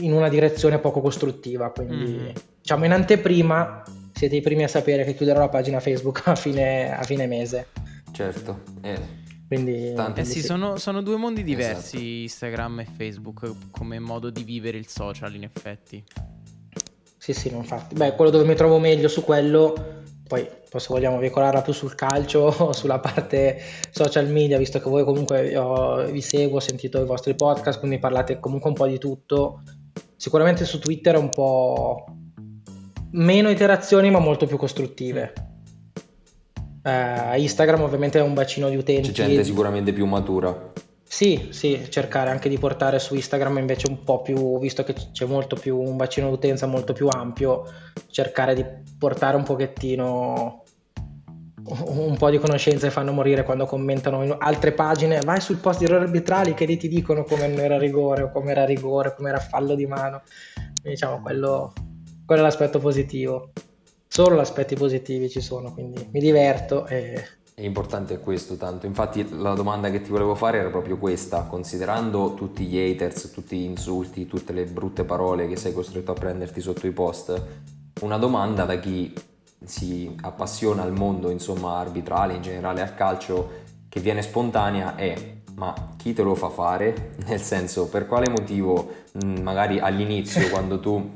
in 0.01 0.13
una 0.13 0.29
direzione 0.29 0.79
poco 0.79 1.01
costruttiva. 1.01 1.71
Quindi, 1.71 2.13
mm. 2.13 2.29
diciamo, 2.61 2.85
in 2.85 2.93
anteprima 2.93 3.83
siete 4.13 4.37
i 4.37 4.43
primi 4.43 4.65
a 4.65 4.69
sapere 4.69 5.05
che 5.05 5.15
chiuderò 5.15 5.41
la 5.41 5.49
pagina 5.49 5.81
Facebook 5.81 6.27
a 6.27 6.35
fine, 6.35 6.95
a 6.95 7.03
fine 7.05 7.27
mese. 7.27 7.69
Certo, 8.13 8.61
eh, 8.83 8.99
quindi, 9.51 9.93
eh 10.15 10.25
sì, 10.25 10.45
sono, 10.45 10.77
sono, 10.77 11.03
due 11.03 11.17
mondi 11.17 11.43
diversi 11.43 11.97
esatto. 11.97 12.23
Instagram 12.23 12.79
e 12.79 12.87
Facebook 12.97 13.51
come 13.73 13.99
modo 13.99 14.31
di 14.31 14.45
vivere 14.45 14.79
il 14.79 14.87
social 14.87 15.35
in 15.35 15.43
effetti. 15.43 16.05
Sì, 17.17 17.33
sì, 17.33 17.53
infatti. 17.53 17.97
Beh, 17.97 18.15
quello 18.15 18.31
dove 18.31 18.45
mi 18.45 18.55
trovo 18.55 18.79
meglio 18.79 19.09
su 19.09 19.25
quello, 19.25 20.05
poi, 20.29 20.49
poi 20.69 20.81
se 20.81 20.87
vogliamo 20.89 21.19
veicolarla 21.19 21.63
più 21.63 21.73
sul 21.73 21.97
calcio 21.97 22.43
o 22.63 22.73
sulla 22.73 23.01
parte 23.01 23.61
social 23.91 24.29
media, 24.29 24.57
visto 24.57 24.79
che 24.79 24.89
voi 24.89 25.03
comunque 25.03 25.49
io, 25.49 26.05
vi 26.05 26.21
seguo, 26.21 26.59
ho 26.59 26.61
sentito 26.61 27.03
i 27.03 27.05
vostri 27.05 27.35
podcast, 27.35 27.81
quindi 27.81 27.99
parlate 27.99 28.39
comunque 28.39 28.69
un 28.69 28.77
po' 28.77 28.87
di 28.87 28.99
tutto. 28.99 29.63
Sicuramente 30.15 30.65
su 30.65 30.79
Twitter 30.79 31.17
è 31.17 31.19
un 31.19 31.29
po' 31.29 32.05
meno 33.15 33.51
iterazioni 33.51 34.13
ma 34.13 34.21
molto 34.21 34.47
più 34.47 34.57
costruttive 34.57 35.50
Uh, 36.83 37.39
Instagram 37.39 37.83
ovviamente 37.83 38.19
è 38.19 38.23
un 38.23 38.35
bacino 38.35 38.69
di 38.69 38.77
utenti. 38.77 39.11
C'è 39.11 39.27
gente 39.27 39.45
sicuramente 39.45 39.93
più 39.93 40.07
matura. 40.07 40.73
Sì, 41.03 41.49
sì, 41.51 41.87
cercare 41.89 42.31
anche 42.31 42.49
di 42.49 42.57
portare 42.57 43.01
su 43.01 43.17
Instagram 43.17 43.59
invece 43.59 43.89
un 43.89 44.05
po' 44.05 44.23
più, 44.23 44.61
visto 44.61 44.85
che 44.85 44.95
c'è 44.95 45.27
molto 45.27 45.57
più 45.57 45.77
un 45.77 45.97
bacino 45.97 46.29
di 46.29 46.35
utenza 46.35 46.67
molto 46.67 46.93
più 46.93 47.09
ampio, 47.11 47.65
cercare 48.11 48.55
di 48.55 48.65
portare 48.97 49.37
un 49.37 49.43
pochettino 49.43 50.63
un 51.63 52.17
po' 52.17 52.31
di 52.31 52.39
conoscenze 52.39 52.91
fanno 52.91 53.13
morire 53.13 53.45
quando 53.45 53.67
commentano 53.67 54.23
in 54.23 54.35
altre 54.39 54.73
pagine 54.73 55.21
vai 55.21 55.41
sul 55.41 55.59
post 55.59 55.81
di 55.81 55.85
errori 55.85 56.05
arbitrali 56.05 56.55
che 56.55 56.65
lì 56.65 56.77
ti 56.77 56.89
dicono 56.89 57.25
come 57.25 57.47
non 57.47 57.59
era 57.59 57.79
rigore 57.79 58.23
o 58.23 58.31
come 58.31 58.53
era 58.53 58.65
rigore, 58.65 59.15
come 59.15 59.29
era 59.29 59.39
fallo 59.39 59.75
di 59.75 59.87
mano. 59.87 60.23
Diciamo, 60.83 61.21
quello, 61.21 61.73
quello 62.25 62.41
è 62.41 62.45
l'aspetto 62.45 62.79
positivo 62.79 63.51
solo 64.13 64.41
aspetti 64.41 64.75
positivi 64.75 65.31
ci 65.31 65.41
sono, 65.41 65.73
quindi 65.73 66.09
mi 66.11 66.19
diverto 66.19 66.85
e... 66.87 67.39
È 67.55 67.63
importante 67.63 68.19
questo 68.19 68.57
tanto, 68.57 68.87
infatti 68.87 69.25
la 69.39 69.55
domanda 69.55 69.89
che 69.91 70.01
ti 70.01 70.11
volevo 70.11 70.35
fare 70.35 70.59
era 70.59 70.69
proprio 70.69 70.99
questa, 70.99 71.43
considerando 71.43 72.35
tutti 72.35 72.65
gli 72.65 72.77
haters, 72.77 73.31
tutti 73.31 73.57
gli 73.57 73.65
insulti, 73.65 74.27
tutte 74.27 74.53
le 74.53 74.65
brutte 74.65 75.05
parole 75.05 75.47
che 75.47 75.57
sei 75.57 75.73
costretto 75.73 76.11
a 76.11 76.15
prenderti 76.15 76.61
sotto 76.61 76.89
i 76.89 76.91
post, 76.91 77.41
una 78.01 78.17
domanda 78.17 78.65
da 78.65 78.81
chi 78.81 79.13
si 79.63 80.13
appassiona 80.23 80.83
al 80.83 80.93
mondo, 80.93 81.31
insomma, 81.31 81.79
arbitrale, 81.79 82.35
in 82.35 82.43
generale 82.43 82.81
al 82.81 82.95
calcio, 82.95 83.49
che 83.89 84.01
viene 84.01 84.23
spontanea 84.23 84.97
è 84.97 85.39
ma 85.55 85.75
chi 85.99 86.15
te 86.15 86.23
lo 86.23 86.35
fa 86.35 86.49
fare? 86.49 87.13
Nel 87.29 87.41
senso, 87.41 87.89
per 87.89 88.07
quale 88.07 88.29
motivo 88.29 88.91
mm, 89.23 89.37
magari 89.43 89.79
all'inizio 89.79 90.49
quando 90.51 90.81
tu 90.81 91.13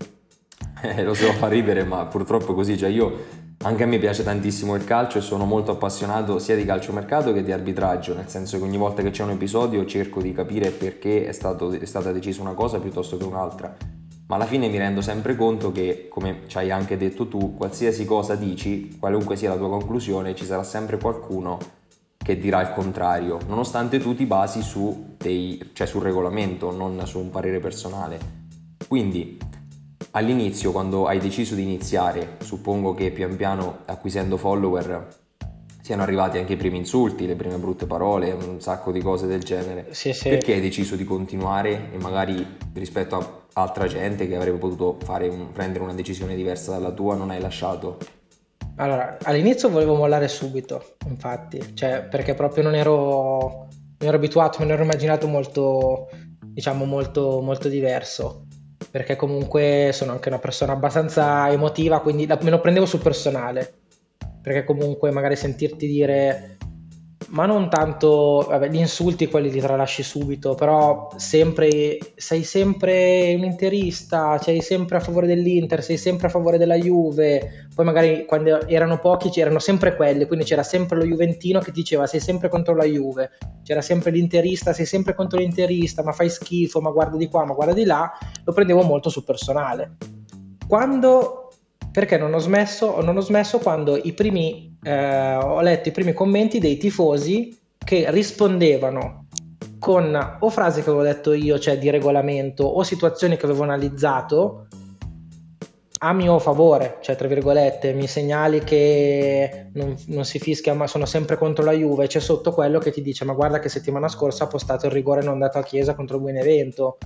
lo 1.03 1.15
so 1.15 1.33
fa 1.33 1.49
ridere, 1.49 1.85
ma 1.85 2.05
purtroppo 2.07 2.53
è 2.53 2.55
così, 2.55 2.77
cioè 2.77 2.89
io 2.89 3.43
anche 3.65 3.83
a 3.83 3.87
me 3.87 3.99
piace 3.99 4.23
tantissimo 4.23 4.75
il 4.75 4.85
calcio 4.85 5.19
e 5.19 5.21
sono 5.21 5.45
molto 5.45 5.73
appassionato 5.73 6.39
sia 6.39 6.57
di 6.57 6.65
calciomercato 6.65 7.33
che 7.33 7.43
di 7.43 7.53
arbitraggio, 7.53 8.15
nel 8.15 8.29
senso 8.29 8.59
che 8.59 8.65
ogni 8.65 8.77
volta 8.77 9.03
che 9.03 9.11
c'è 9.11 9.23
un 9.23 9.31
episodio 9.31 9.85
cerco 9.87 10.21
di 10.21 10.33
capire 10.33 10.71
perché 10.71 11.27
è, 11.27 11.33
stato, 11.33 11.71
è 11.73 11.85
stata 11.87 12.13
decisa 12.13 12.43
una 12.43 12.55
cosa 12.55 12.79
piuttosto 12.79 13.17
che 13.17 13.25
un'altra 13.25 13.77
ma 14.27 14.37
alla 14.37 14.47
fine 14.47 14.69
mi 14.69 14.79
rendo 14.79 15.03
sempre 15.03 15.37
conto 15.37 15.71
che, 15.71 16.07
come 16.09 16.45
ci 16.47 16.57
hai 16.57 16.71
anche 16.71 16.97
detto 16.97 17.29
tu, 17.29 17.55
qualsiasi 17.55 18.07
cosa 18.07 18.35
dici, 18.35 18.97
qualunque 18.99 19.37
sia 19.37 19.51
la 19.51 19.57
tua 19.57 19.69
conclusione, 19.69 20.35
ci 20.35 20.47
sarà 20.47 20.63
sempre 20.63 20.97
qualcuno 20.97 21.59
che 22.17 22.39
dirà 22.39 22.63
il 22.63 22.73
contrario, 22.73 23.39
nonostante 23.49 23.99
tu 23.99 24.15
ti 24.15 24.25
basi 24.25 24.63
su 24.63 25.15
dei, 25.19 25.73
cioè 25.75 25.87
sul 25.87 26.01
regolamento, 26.01 26.75
non 26.75 27.07
su 27.07 27.19
un 27.19 27.29
parere 27.29 27.59
personale. 27.59 28.19
Quindi, 28.89 29.39
all'inizio, 30.15 30.73
quando 30.73 31.07
hai 31.07 31.19
deciso 31.19 31.55
di 31.55 31.63
iniziare, 31.63 32.37
suppongo 32.41 32.95
che 32.95 33.11
pian 33.11 33.37
piano 33.37 33.79
acquisendo 33.87 34.37
follower 34.37 35.23
siano 35.81 36.03
arrivati 36.03 36.39
anche 36.39 36.55
i 36.55 36.57
primi 36.57 36.79
insulti, 36.79 37.27
le 37.27 37.37
prime 37.37 37.59
brutte 37.59 37.85
parole, 37.85 38.33
un 38.33 38.59
sacco 38.59 38.91
di 38.91 39.03
cose 39.03 39.27
del 39.27 39.43
genere. 39.43 39.89
Sì, 39.91 40.15
sì. 40.15 40.31
Perché 40.31 40.55
hai 40.55 40.63
deciso 40.63 40.97
di 40.97 41.05
continuare 41.05 41.91
e 41.93 41.99
magari 41.99 42.57
rispetto 42.73 43.17
a 43.17 43.61
altra 43.61 43.87
gente 43.87 44.27
che 44.27 44.35
avrebbe 44.35 44.57
potuto 44.57 44.97
un, 45.07 45.53
prendere 45.53 45.85
una 45.85 45.93
decisione 45.93 46.35
diversa 46.35 46.71
dalla 46.71 46.91
tua 46.91 47.17
non 47.17 47.29
hai 47.29 47.39
lasciato? 47.39 47.99
Allora, 48.77 49.19
all'inizio 49.25 49.69
volevo 49.69 49.95
mollare 49.95 50.27
subito, 50.27 50.97
infatti, 51.07 51.75
cioè 51.75 52.07
perché 52.11 52.33
proprio 52.33 52.63
non 52.63 52.75
ero, 52.75 53.69
non 53.99 54.09
ero 54.09 54.17
abituato, 54.17 54.61
non 54.61 54.71
ero 54.71 54.85
immaginato 54.85 55.29
molto, 55.29 56.09
diciamo, 56.41 56.87
molto, 56.87 57.43
molto 57.43 57.69
diverso 57.69 58.44
perché 58.91 59.17
comunque 59.17 59.91
sono 59.93 60.13
anche 60.13 60.29
una 60.29 60.39
persona 60.39 60.73
abbastanza 60.73 61.51
emotiva, 61.51 62.01
quindi 62.01 62.27
me 62.27 62.51
lo 62.51 62.61
prendevo 62.61 62.87
sul 62.87 63.01
personale. 63.01 63.75
Perché 64.43 64.65
comunque 64.65 65.11
magari 65.11 65.37
sentirti 65.37 65.87
dire 65.87 66.54
ma 67.29 67.47
non 67.47 67.69
tanto 67.69 68.47
vabbè, 68.49 68.69
gli 68.69 68.79
insulti 68.79 69.29
quelli 69.29 69.51
li 69.51 69.61
tralasci 69.61 70.03
subito 70.03 70.55
però 70.55 71.11
sempre 71.17 71.99
sei 72.15 72.43
sempre 72.45 73.35
un 73.37 73.45
interista 73.45 74.39
sei 74.39 74.61
sempre 74.61 74.97
a 74.97 75.01
favore 75.01 75.27
dell'Inter 75.27 75.83
sei 75.83 75.97
sempre 75.97 76.27
a 76.27 76.31
favore 76.31 76.59
della 76.59 76.77
Juve. 76.77 77.69
Poi 77.75 77.85
magari 77.85 78.25
quando 78.27 78.67
erano 78.69 78.99
pochi 78.99 79.31
c'erano 79.31 79.59
sempre 79.59 79.97
quelli 79.97 80.27
quindi 80.27 80.45
c'era 80.45 80.63
sempre 80.63 80.97
lo 80.97 81.05
Juventino 81.05 81.61
che 81.61 81.73
diceva 81.73 82.07
sei 82.07 82.21
sempre 82.21 82.49
contro 82.49 82.75
la 82.75 82.85
Juve 82.85 83.31
c'era 83.63 83.81
sempre 83.81 84.11
l'interista 84.11 84.73
sei 84.73 84.87
sempre 84.87 85.15
contro 85.15 85.39
l'interista 85.39 86.03
ma 86.03 86.13
fai 86.13 86.31
schifo 86.31 86.81
ma 86.81 86.91
guarda 86.91 87.17
di 87.17 87.29
qua 87.29 87.45
ma 87.45 87.55
guarda 87.55 87.73
di 87.73 87.85
là 87.85 88.13
lo 88.45 88.53
prendevo 88.53 88.83
molto 88.83 89.09
sul 89.09 89.25
personale. 89.25 89.97
Quando 90.67 91.45
perché 91.95 92.19
non 92.19 92.35
ho 92.35 92.39
smesso, 92.39 93.01
non 93.03 93.17
ho 93.17 93.21
smesso 93.21 93.61
quando 93.61 93.97
i 93.97 94.13
primi, 94.15 94.74
eh, 94.85 95.35
ho 95.35 95.61
letto 95.61 95.89
i 95.89 95.93
primi 95.93 96.13
commenti 96.13 96.59
dei 96.59 96.77
tifosi 96.77 97.59
che 97.79 98.11
rispondevano 98.11 99.27
con 99.79 100.39
o 100.41 100.51
frasi 100.51 100.83
che 100.83 100.89
avevo 100.89 101.05
detto 101.05 101.33
io, 101.33 101.59
cioè 101.59 101.79
di 101.79 101.91
regolamento, 101.91 102.65
o 102.65 102.83
situazioni 102.83 103.37
che 103.37 103.45
avevo 103.45 103.65
analizzato 103.65 104.67
a 105.99 106.13
mio 106.13 106.39
favore, 106.39 106.99
cioè 107.01 107.17
tra 107.17 107.29
virgolette, 107.29 107.95
mi 107.95 108.07
segnali 108.07 108.61
che 108.61 109.71
non, 109.73 109.97
non, 110.09 110.25
si 110.25 110.39
fischia 110.39 110.75
ma 110.75 110.87
sono 110.87 111.07
sempre 111.07 111.39
contro 111.39 111.65
la 111.65 111.73
Juve, 111.73 112.07
c'è 112.07 112.21
sotto 112.21 112.53
quello 112.53 112.79
che 112.79 112.91
ti 112.91 113.01
dice 113.01 113.25
ma 113.25 113.33
guarda 113.33 113.59
che 113.59 113.71
settimana 113.71 114.09
scorsa 114.09 114.45
ha 114.45 114.49
postato 114.49 114.85
il 114.87 114.93
rigore 114.93 115.23
non 115.23 115.39
dato 115.39 115.59
a 115.59 115.63
Chiesa 115.63 115.95
contro 115.95 116.19
Buenevento, 116.19 116.99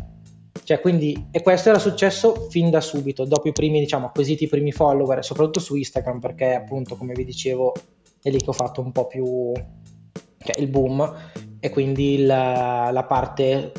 cioè, 0.68 0.80
quindi, 0.80 1.28
e 1.30 1.40
questo 1.40 1.70
era 1.70 1.78
successo 1.78 2.46
fin 2.50 2.68
da 2.68 2.82
subito, 2.82 3.24
dopo 3.24 3.48
i 3.48 3.52
primi, 3.52 3.80
diciamo, 3.80 4.04
acquisiti 4.04 4.44
i 4.44 4.48
primi 4.48 4.70
follower, 4.70 5.24
soprattutto 5.24 5.60
su 5.60 5.76
Instagram, 5.76 6.20
perché 6.20 6.52
appunto, 6.52 6.94
come 6.94 7.14
vi 7.14 7.24
dicevo, 7.24 7.72
è 8.22 8.28
lì 8.28 8.36
che 8.36 8.50
ho 8.50 8.52
fatto 8.52 8.82
un 8.82 8.92
po' 8.92 9.06
più 9.06 9.50
cioè, 9.54 10.60
il 10.60 10.68
boom. 10.68 11.10
E 11.58 11.70
quindi 11.70 12.26
la, 12.26 12.90
la 12.92 13.04
parte 13.04 13.72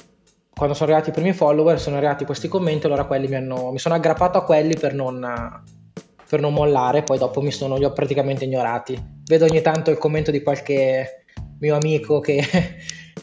quando 0.52 0.74
sono 0.74 0.90
arrivati 0.90 1.12
i 1.12 1.14
primi 1.14 1.32
follower, 1.32 1.80
sono 1.80 1.98
arrivati 1.98 2.26
questi 2.26 2.48
commenti, 2.48 2.88
allora 2.88 3.06
quelli 3.06 3.28
mi 3.28 3.36
hanno. 3.36 3.70
Mi 3.72 3.78
sono 3.78 3.94
aggrappato 3.94 4.40
a 4.40 4.44
quelli 4.44 4.76
per 4.76 4.96
non, 4.96 5.64
per 6.28 6.40
non 6.40 6.54
mollare, 6.54 7.04
poi 7.04 7.20
dopo 7.20 7.40
mi 7.42 7.52
sono, 7.52 7.78
li 7.78 7.86
ho 7.86 7.94
praticamente 7.94 8.46
ignorati. 8.46 9.00
Vedo 9.26 9.46
ogni 9.46 9.62
tanto 9.62 9.92
il 9.92 10.00
commento 10.00 10.32
di 10.32 10.42
qualche 10.42 11.26
mio 11.60 11.76
amico 11.76 12.20
che 12.20 12.42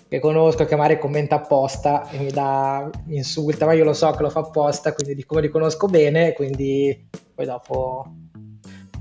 che 0.08 0.20
conosco 0.20 0.64
che 0.64 0.76
magari 0.76 0.98
commenta 0.98 1.36
apposta 1.36 2.08
e 2.10 2.18
mi 2.18 2.30
dà 2.30 2.88
mi 3.06 3.16
insulta, 3.16 3.66
ma 3.66 3.72
io 3.72 3.84
lo 3.84 3.92
so 3.92 4.10
che 4.12 4.22
lo 4.22 4.30
fa 4.30 4.40
apposta, 4.40 4.92
quindi 4.92 5.14
di 5.14 5.24
come 5.24 5.40
li 5.40 5.48
conosco 5.48 5.86
bene, 5.86 6.32
quindi 6.32 7.08
poi 7.34 7.44
dopo 7.44 8.06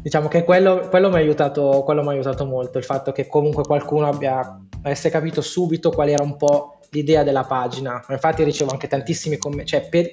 diciamo 0.02 0.28
che 0.28 0.44
quello, 0.44 0.88
quello 0.90 1.10
mi 1.10 1.16
ha 1.16 1.20
aiutato, 1.20 1.84
quello 1.84 2.02
mi 2.02 2.10
ha 2.10 2.12
aiutato 2.12 2.46
molto, 2.46 2.78
il 2.78 2.84
fatto 2.84 3.12
che 3.12 3.28
comunque 3.28 3.64
qualcuno 3.64 4.08
abbia 4.08 4.60
avesse 4.84 5.10
capito 5.10 5.42
subito 5.42 5.90
qual 5.92 6.10
era 6.10 6.24
un 6.24 6.38
po' 6.38 6.80
l'idea 6.90 7.24
della 7.24 7.44
pagina. 7.44 8.04
Infatti 8.10 8.44
ricevo 8.44 8.72
anche 8.72 8.88
tantissimi 8.88 9.38
commenti, 9.38 9.72
cioè 9.72 9.88
per, 9.90 10.10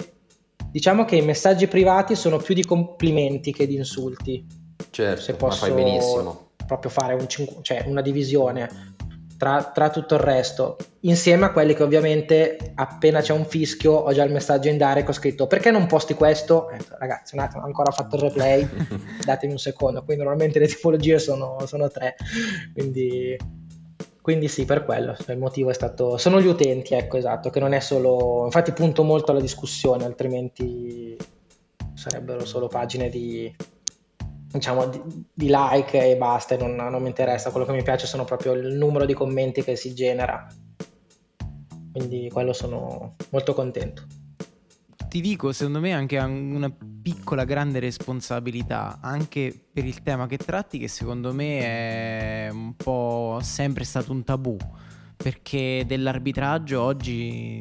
diciamo 0.70 1.04
che 1.04 1.16
i 1.16 1.22
messaggi 1.22 1.66
privati 1.66 2.14
sono 2.14 2.38
più 2.38 2.54
di 2.54 2.64
complimenti 2.64 3.52
che 3.52 3.66
di 3.66 3.76
insulti. 3.76 4.46
Certo, 4.90 5.20
se 5.20 5.34
posso 5.34 5.66
fai 5.66 5.74
benissimo. 5.74 6.50
proprio 6.66 6.90
fare 6.90 7.14
un, 7.14 7.26
cioè 7.62 7.84
una 7.86 8.00
divisione 8.00 8.94
tra, 9.42 9.72
tra, 9.74 9.90
tutto 9.90 10.14
il 10.14 10.20
resto, 10.20 10.76
insieme 11.00 11.46
a 11.46 11.50
quelli 11.50 11.74
che 11.74 11.82
ovviamente 11.82 12.74
appena 12.76 13.20
c'è 13.20 13.32
un 13.32 13.44
fischio 13.44 13.90
ho 13.90 14.12
già 14.12 14.22
il 14.22 14.30
messaggio 14.30 14.68
in 14.68 14.76
direct 14.76 15.08
ho 15.08 15.12
scritto 15.12 15.48
perché 15.48 15.72
non 15.72 15.88
posti 15.88 16.14
questo? 16.14 16.70
Eh, 16.70 16.78
ragazzi 16.90 17.34
un 17.34 17.40
attimo, 17.40 17.64
ho 17.64 17.66
ancora 17.66 17.90
fatto 17.90 18.14
il 18.14 18.22
replay, 18.22 18.68
datemi 19.26 19.50
un 19.50 19.58
secondo, 19.58 20.04
quindi 20.04 20.22
normalmente 20.22 20.60
le 20.60 20.68
tipologie 20.68 21.18
sono, 21.18 21.56
sono 21.66 21.90
tre, 21.90 22.14
quindi, 22.72 23.36
quindi 24.20 24.46
sì, 24.46 24.64
per 24.64 24.84
quello, 24.84 25.16
il 25.26 25.38
motivo 25.38 25.70
è 25.70 25.74
stato, 25.74 26.18
sono 26.18 26.40
gli 26.40 26.46
utenti, 26.46 26.94
ecco 26.94 27.16
esatto, 27.16 27.50
che 27.50 27.58
non 27.58 27.72
è 27.72 27.80
solo, 27.80 28.44
infatti 28.44 28.70
punto 28.70 29.02
molto 29.02 29.32
alla 29.32 29.40
discussione, 29.40 30.04
altrimenti 30.04 31.16
sarebbero 31.94 32.44
solo 32.44 32.68
pagine 32.68 33.08
di 33.08 33.52
diciamo 34.52 34.86
di, 34.86 35.00
di, 35.32 35.46
like 35.50 36.10
e 36.10 36.16
basta, 36.16 36.56
non, 36.56 36.74
non 36.74 37.00
mi 37.00 37.08
interessa, 37.08 37.50
quello 37.50 37.66
che 37.66 37.72
mi 37.72 37.82
piace 37.82 38.06
sono 38.06 38.24
proprio 38.24 38.52
il 38.52 38.74
numero 38.74 39.06
di 39.06 39.14
commenti 39.14 39.62
che 39.62 39.76
si 39.76 39.94
genera, 39.94 40.46
quindi 41.92 42.28
quello 42.30 42.52
sono 42.52 43.16
molto 43.30 43.54
contento. 43.54 44.06
Ti 45.08 45.20
dico, 45.20 45.52
secondo 45.52 45.80
me 45.80 45.92
anche 45.92 46.16
una 46.18 46.74
piccola 47.02 47.44
grande 47.44 47.80
responsabilità 47.80 48.98
anche 49.02 49.52
per 49.72 49.84
il 49.84 50.02
tema 50.02 50.26
che 50.26 50.38
tratti 50.38 50.78
che 50.78 50.88
secondo 50.88 51.34
me 51.34 51.58
è 51.58 52.48
un 52.50 52.74
po' 52.76 53.38
sempre 53.42 53.84
stato 53.84 54.12
un 54.12 54.22
tabù 54.22 54.56
perché 55.16 55.84
dell'arbitraggio 55.86 56.80
oggi 56.80 57.58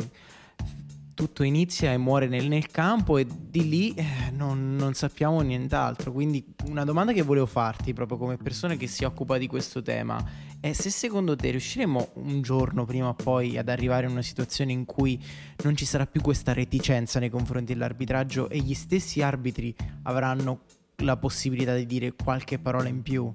tutto 1.22 1.44
inizia 1.44 1.92
e 1.92 1.98
muore 1.98 2.28
nel, 2.28 2.48
nel 2.48 2.66
campo 2.66 3.20
e 3.20 3.28
di 3.30 3.70
lì 3.70 3.94
eh, 3.94 4.32
non, 4.34 4.76
non, 4.76 4.96
sappiamo 4.96 5.40
nient'altro. 5.42 6.12
Quindi 6.12 6.44
una 6.66 6.84
domanda 6.84 7.14
che 7.14 7.22
volevo 7.22 7.46
farti 7.46 7.94
proprio 7.94 8.18
come 8.18 8.38
persona 8.38 8.74
che 8.76 8.88
si 8.88 9.04
occupa 9.04 9.38
di 9.38 9.46
questo 9.46 9.84
tema 9.84 10.20
è 10.60 10.74
se 10.74 10.90
secondo 10.90 11.36
te 11.36 11.52
riusciremo 11.52 12.14
un 12.14 12.42
giorno 12.42 12.86
prima 12.86 13.10
o 13.10 13.14
poi 13.14 13.60
ad 13.60 13.70
arrivare 13.70 14.08
in 14.08 14.14
una 14.14 14.24
situazione 14.24 14.72
in 14.72 14.86
cui 14.86 15.24
non 15.64 15.76
ci 15.76 15.86
sarà 15.86 16.08
più 16.08 16.22
questa 16.22 16.54
reticenza 16.54 17.20
nei 17.20 17.30
confronti 17.30 17.74
dell'arbitraggio 17.74 18.50
e 18.50 18.58
gli 18.58 18.74
stessi 18.74 19.22
arbitri 19.22 19.76
avranno 20.04 20.62
la 21.04 21.18
possibilità 21.18 21.76
di 21.76 21.86
dire 21.86 22.14
qualche 22.14 22.58
parola 22.58 22.88
in 22.88 23.04
più. 23.04 23.32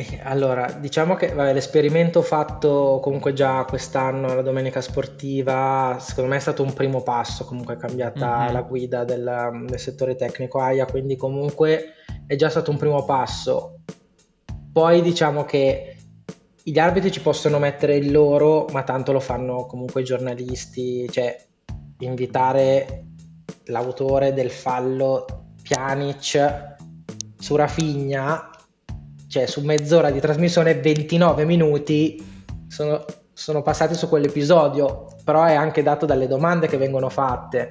Eh, 0.00 0.18
allora, 0.22 0.78
diciamo 0.80 1.14
che 1.14 1.28
vabbè, 1.34 1.52
l'esperimento 1.52 2.22
fatto 2.22 3.00
comunque 3.02 3.34
già 3.34 3.66
quest'anno, 3.66 4.32
la 4.32 4.40
domenica 4.40 4.80
sportiva, 4.80 5.98
secondo 6.00 6.30
me 6.30 6.36
è 6.36 6.40
stato 6.40 6.62
un 6.62 6.72
primo 6.72 7.02
passo, 7.02 7.44
comunque 7.44 7.74
è 7.74 7.76
cambiata 7.76 8.38
mm-hmm. 8.38 8.52
la 8.52 8.62
guida 8.62 9.04
del, 9.04 9.64
del, 9.66 9.78
settore 9.78 10.16
tecnico 10.16 10.58
AIA, 10.58 10.86
quindi 10.86 11.16
comunque 11.16 11.96
è 12.26 12.34
già 12.34 12.48
stato 12.48 12.70
un 12.70 12.78
primo 12.78 13.04
passo. 13.04 13.80
Poi 14.72 15.02
diciamo 15.02 15.44
che 15.44 15.96
gli 16.62 16.78
arbitri 16.78 17.12
ci 17.12 17.20
possono 17.20 17.58
mettere 17.58 17.96
il 17.96 18.10
loro, 18.10 18.68
ma 18.72 18.82
tanto 18.84 19.12
lo 19.12 19.20
fanno 19.20 19.66
comunque 19.66 20.00
i 20.00 20.04
giornalisti, 20.04 21.10
cioè 21.10 21.36
invitare 21.98 23.04
l'autore 23.64 24.32
del 24.32 24.50
fallo 24.50 25.26
Pjanic 25.62 26.76
su 27.36 27.54
Rafinha 27.54 28.50
cioè 29.30 29.46
su 29.46 29.60
mezz'ora 29.60 30.10
di 30.10 30.18
trasmissione 30.18 30.74
29 30.74 31.44
minuti 31.44 32.20
sono, 32.66 33.04
sono 33.32 33.62
passati 33.62 33.94
su 33.94 34.08
quell'episodio, 34.08 35.06
però 35.22 35.44
è 35.44 35.54
anche 35.54 35.84
dato 35.84 36.04
dalle 36.04 36.26
domande 36.26 36.66
che 36.66 36.76
vengono 36.76 37.08
fatte. 37.08 37.70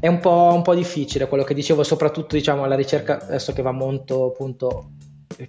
È 0.00 0.06
un 0.06 0.18
po', 0.18 0.50
un 0.54 0.62
po 0.62 0.74
difficile 0.74 1.28
quello 1.28 1.44
che 1.44 1.52
dicevo, 1.52 1.82
soprattutto 1.82 2.36
diciamo 2.36 2.64
alla 2.64 2.74
ricerca, 2.74 3.20
adesso 3.20 3.52
che 3.52 3.60
va 3.60 3.70
molto 3.70 4.28
appunto 4.28 4.92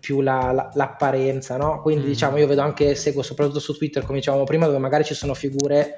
più 0.01 0.19
la, 0.19 0.51
la, 0.51 0.69
l'apparenza, 0.73 1.55
no? 1.55 1.81
Quindi 1.81 2.03
mm. 2.03 2.09
diciamo 2.09 2.37
io 2.37 2.47
vedo 2.47 2.61
anche, 2.61 2.93
seguo 2.93 3.21
soprattutto 3.21 3.59
su 3.59 3.77
Twitter 3.77 4.03
come 4.03 4.17
dicevamo 4.17 4.43
prima, 4.43 4.65
dove 4.65 4.77
magari 4.77 5.05
ci 5.05 5.13
sono 5.13 5.33
figure 5.33 5.93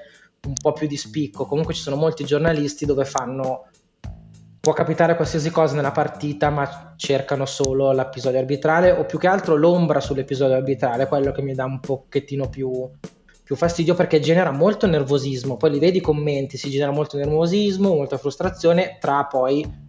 un 0.45 0.53
po' 0.53 0.71
più 0.73 0.85
di 0.85 0.97
spicco, 0.97 1.47
comunque 1.47 1.73
ci 1.73 1.81
sono 1.81 1.95
molti 1.95 2.25
giornalisti 2.25 2.85
dove 2.85 3.05
fanno 3.05 3.69
può 4.65 4.73
capitare 4.73 5.15
qualsiasi 5.15 5.51
cosa 5.51 5.75
nella 5.75 5.91
partita, 5.91 6.49
ma 6.49 6.95
cercano 6.95 7.45
solo 7.45 7.91
l'episodio 7.91 8.39
arbitrale 8.39 8.89
o 8.89 9.05
più 9.05 9.19
che 9.19 9.27
altro 9.27 9.55
l'ombra 9.55 9.99
sull'episodio 9.99 10.55
arbitrale, 10.55 11.05
quello 11.05 11.31
che 11.31 11.43
mi 11.43 11.53
dà 11.53 11.65
un 11.65 11.79
pochettino 11.79 12.49
più, 12.49 12.89
più 13.43 13.55
fastidio 13.55 13.93
perché 13.93 14.19
genera 14.19 14.49
molto 14.49 14.87
nervosismo. 14.87 15.55
Poi 15.55 15.69
li 15.69 15.77
vedi 15.77 15.99
i 15.99 16.01
commenti, 16.01 16.57
si 16.57 16.71
genera 16.71 16.89
molto 16.89 17.15
nervosismo, 17.15 17.93
molta 17.93 18.17
frustrazione 18.17 18.97
tra 18.99 19.25
poi 19.25 19.83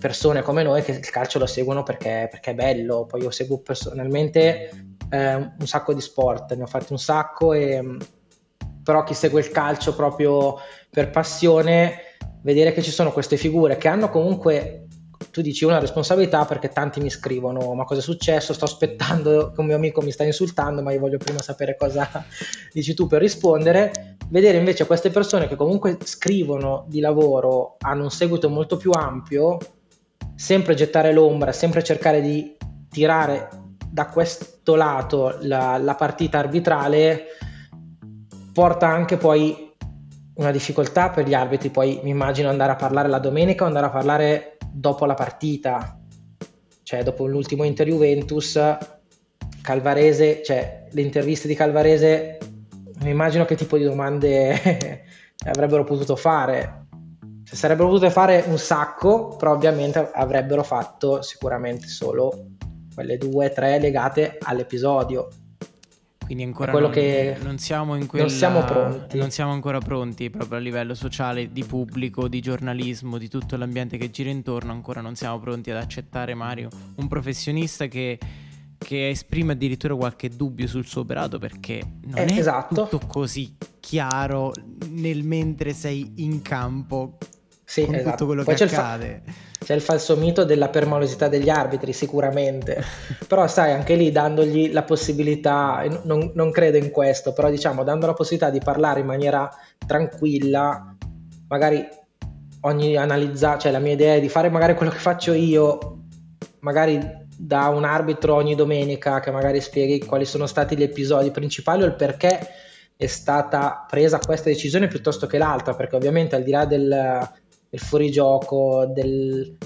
persone 0.00 0.42
come 0.42 0.64
noi 0.64 0.82
che 0.82 0.90
il 0.90 1.10
calcio 1.10 1.38
lo 1.38 1.46
seguono 1.46 1.84
perché, 1.84 2.26
perché 2.28 2.50
è 2.50 2.54
bello. 2.54 3.06
Poi 3.06 3.22
io 3.22 3.30
seguo 3.30 3.60
personalmente 3.60 4.68
eh, 5.10 5.34
un 5.36 5.66
sacco 5.66 5.94
di 5.94 6.00
sport, 6.00 6.54
ne 6.54 6.64
ho 6.64 6.66
fatti 6.66 6.90
un 6.90 6.98
sacco, 6.98 7.52
e, 7.52 7.98
però 8.82 9.04
chi 9.04 9.14
segue 9.14 9.40
il 9.40 9.52
calcio 9.52 9.94
proprio 9.94 10.56
per 10.90 11.10
passione 11.10 12.10
vedere 12.42 12.72
che 12.72 12.82
ci 12.82 12.90
sono 12.90 13.12
queste 13.12 13.36
figure 13.36 13.76
che 13.76 13.88
hanno 13.88 14.08
comunque 14.08 14.86
tu 15.30 15.40
dici 15.40 15.64
una 15.64 15.78
responsabilità 15.78 16.44
perché 16.44 16.68
tanti 16.68 17.00
mi 17.00 17.08
scrivono 17.08 17.72
ma 17.74 17.84
cosa 17.84 18.00
è 18.00 18.02
successo? 18.02 18.52
Sto 18.52 18.64
aspettando 18.64 19.52
che 19.52 19.60
un 19.60 19.66
mio 19.66 19.76
amico 19.76 20.02
mi 20.02 20.10
sta 20.10 20.24
insultando 20.24 20.82
ma 20.82 20.92
io 20.92 21.00
voglio 21.00 21.18
prima 21.18 21.40
sapere 21.40 21.76
cosa 21.76 22.08
dici 22.72 22.94
tu 22.94 23.06
per 23.06 23.20
rispondere. 23.20 24.16
Vedere 24.28 24.58
invece 24.58 24.86
queste 24.86 25.10
persone 25.10 25.46
che 25.46 25.56
comunque 25.56 25.98
scrivono 26.02 26.84
di 26.88 27.00
lavoro 27.00 27.76
hanno 27.80 28.04
un 28.04 28.10
seguito 28.10 28.48
molto 28.48 28.76
più 28.76 28.90
ampio 28.90 29.58
sempre 30.34 30.74
gettare 30.74 31.12
l'ombra 31.12 31.52
sempre 31.52 31.84
cercare 31.84 32.20
di 32.20 32.56
tirare 32.88 33.48
da 33.86 34.06
questo 34.06 34.74
lato 34.74 35.36
la, 35.42 35.76
la 35.76 35.94
partita 35.94 36.38
arbitrale 36.38 37.26
porta 38.52 38.86
anche 38.88 39.16
poi 39.16 39.71
una 40.34 40.50
difficoltà 40.50 41.10
per 41.10 41.26
gli 41.26 41.34
arbitri, 41.34 41.70
poi 41.70 42.00
mi 42.02 42.10
immagino 42.10 42.48
andare 42.48 42.72
a 42.72 42.76
parlare 42.76 43.08
la 43.08 43.18
domenica 43.18 43.64
o 43.64 43.66
andare 43.66 43.86
a 43.86 43.90
parlare 43.90 44.56
dopo 44.70 45.04
la 45.04 45.14
partita, 45.14 45.98
cioè 46.82 47.02
dopo 47.02 47.26
l'ultimo 47.26 47.64
Inter 47.64 47.88
Juventus, 47.88 48.58
Calvarese, 49.60 50.42
cioè 50.42 50.86
le 50.90 51.00
interviste 51.02 51.48
di 51.48 51.54
Calvarese, 51.54 52.38
mi 53.02 53.10
immagino 53.10 53.44
che 53.44 53.56
tipo 53.56 53.76
di 53.76 53.84
domande 53.84 55.02
avrebbero 55.46 55.84
potuto 55.84 56.16
fare. 56.16 56.86
Cioè, 57.44 57.56
sarebbero 57.56 57.88
potute 57.88 58.10
fare 58.10 58.44
un 58.46 58.58
sacco, 58.58 59.36
però 59.36 59.52
ovviamente 59.52 60.10
avrebbero 60.12 60.62
fatto 60.62 61.20
sicuramente 61.22 61.88
solo 61.88 62.46
quelle 62.94 63.18
due, 63.18 63.50
tre 63.50 63.78
legate 63.78 64.38
all'episodio 64.40 65.28
quindi 66.24 66.44
ancora 66.44 66.72
non, 66.72 66.90
che 66.90 67.36
non, 67.42 67.58
siamo 67.58 67.94
in 67.96 68.06
quella, 68.06 68.26
non 68.26 68.34
siamo 68.34 68.64
pronti. 68.64 69.18
Non 69.18 69.30
siamo 69.30 69.52
ancora 69.52 69.78
pronti 69.78 70.30
proprio 70.30 70.58
a 70.58 70.60
livello 70.60 70.94
sociale, 70.94 71.52
di 71.52 71.64
pubblico, 71.64 72.28
di 72.28 72.40
giornalismo, 72.40 73.18
di 73.18 73.28
tutto 73.28 73.56
l'ambiente 73.56 73.96
che 73.96 74.10
gira 74.10 74.30
intorno. 74.30 74.72
Ancora 74.72 75.00
non 75.00 75.14
siamo 75.14 75.38
pronti 75.38 75.70
ad 75.70 75.76
accettare 75.76 76.34
Mario, 76.34 76.68
un 76.96 77.08
professionista 77.08 77.86
che, 77.86 78.18
che 78.78 79.10
esprime 79.10 79.52
addirittura 79.52 79.94
qualche 79.94 80.28
dubbio 80.28 80.66
sul 80.66 80.86
suo 80.86 81.02
operato 81.02 81.38
perché 81.38 81.82
non 82.04 82.18
eh, 82.18 82.26
è 82.26 82.38
esatto. 82.38 82.88
tutto 82.88 83.06
così 83.06 83.56
chiaro 83.80 84.52
nel 84.90 85.22
mentre 85.24 85.72
sei 85.72 86.12
in 86.16 86.42
campo 86.42 87.18
sì, 87.72 87.86
con 87.86 87.94
esatto. 87.94 88.10
tutto 88.10 88.26
quello 88.26 88.44
Poi 88.44 88.54
che 88.54 88.64
accade. 88.64 89.22
Fa- 89.24 89.32
c'è 89.64 89.74
il 89.74 89.80
falso 89.80 90.14
mito 90.16 90.44
della 90.44 90.68
permalosità 90.68 91.28
degli 91.28 91.48
arbitri, 91.48 91.94
sicuramente, 91.94 92.84
però 93.26 93.46
sai, 93.46 93.72
anche 93.72 93.94
lì 93.94 94.12
dandogli 94.12 94.70
la 94.72 94.82
possibilità, 94.82 95.82
non, 96.02 96.32
non, 96.34 96.50
credo 96.50 96.76
in 96.76 96.90
questo, 96.90 97.32
però 97.32 97.48
diciamo, 97.48 97.82
dando 97.82 98.04
la 98.04 98.12
possibilità 98.12 98.50
di 98.50 98.60
parlare 98.62 99.00
in 99.00 99.06
maniera 99.06 99.48
tranquilla, 99.86 100.94
magari 101.48 101.82
ogni 102.60 102.94
analizza, 102.96 103.56
cioè 103.56 103.72
la 103.72 103.78
mia 103.78 103.92
idea 103.92 104.16
è 104.16 104.20
di 104.20 104.28
fare 104.28 104.50
magari 104.50 104.74
quello 104.74 104.92
che 104.92 104.98
faccio 104.98 105.32
io, 105.32 106.00
magari 106.60 107.00
da 107.34 107.68
un 107.68 107.84
arbitro 107.84 108.34
ogni 108.34 108.54
domenica 108.54 109.20
che 109.20 109.30
magari 109.30 109.62
spieghi 109.62 110.04
quali 110.04 110.26
sono 110.26 110.44
stati 110.44 110.76
gli 110.76 110.82
episodi 110.82 111.30
principali 111.30 111.84
o 111.84 111.86
il 111.86 111.94
perché 111.94 112.38
è 112.96 113.06
stata 113.06 113.86
presa 113.88 114.18
questa 114.18 114.50
decisione 114.50 114.88
piuttosto 114.88 115.26
che 115.26 115.38
l'altra, 115.38 115.74
perché 115.74 115.96
ovviamente 115.96 116.36
al 116.36 116.42
di 116.42 116.50
là 116.50 116.66
del 116.66 117.40
del 117.72 117.80
fuorigioco, 117.80 118.84
del, 118.84 119.56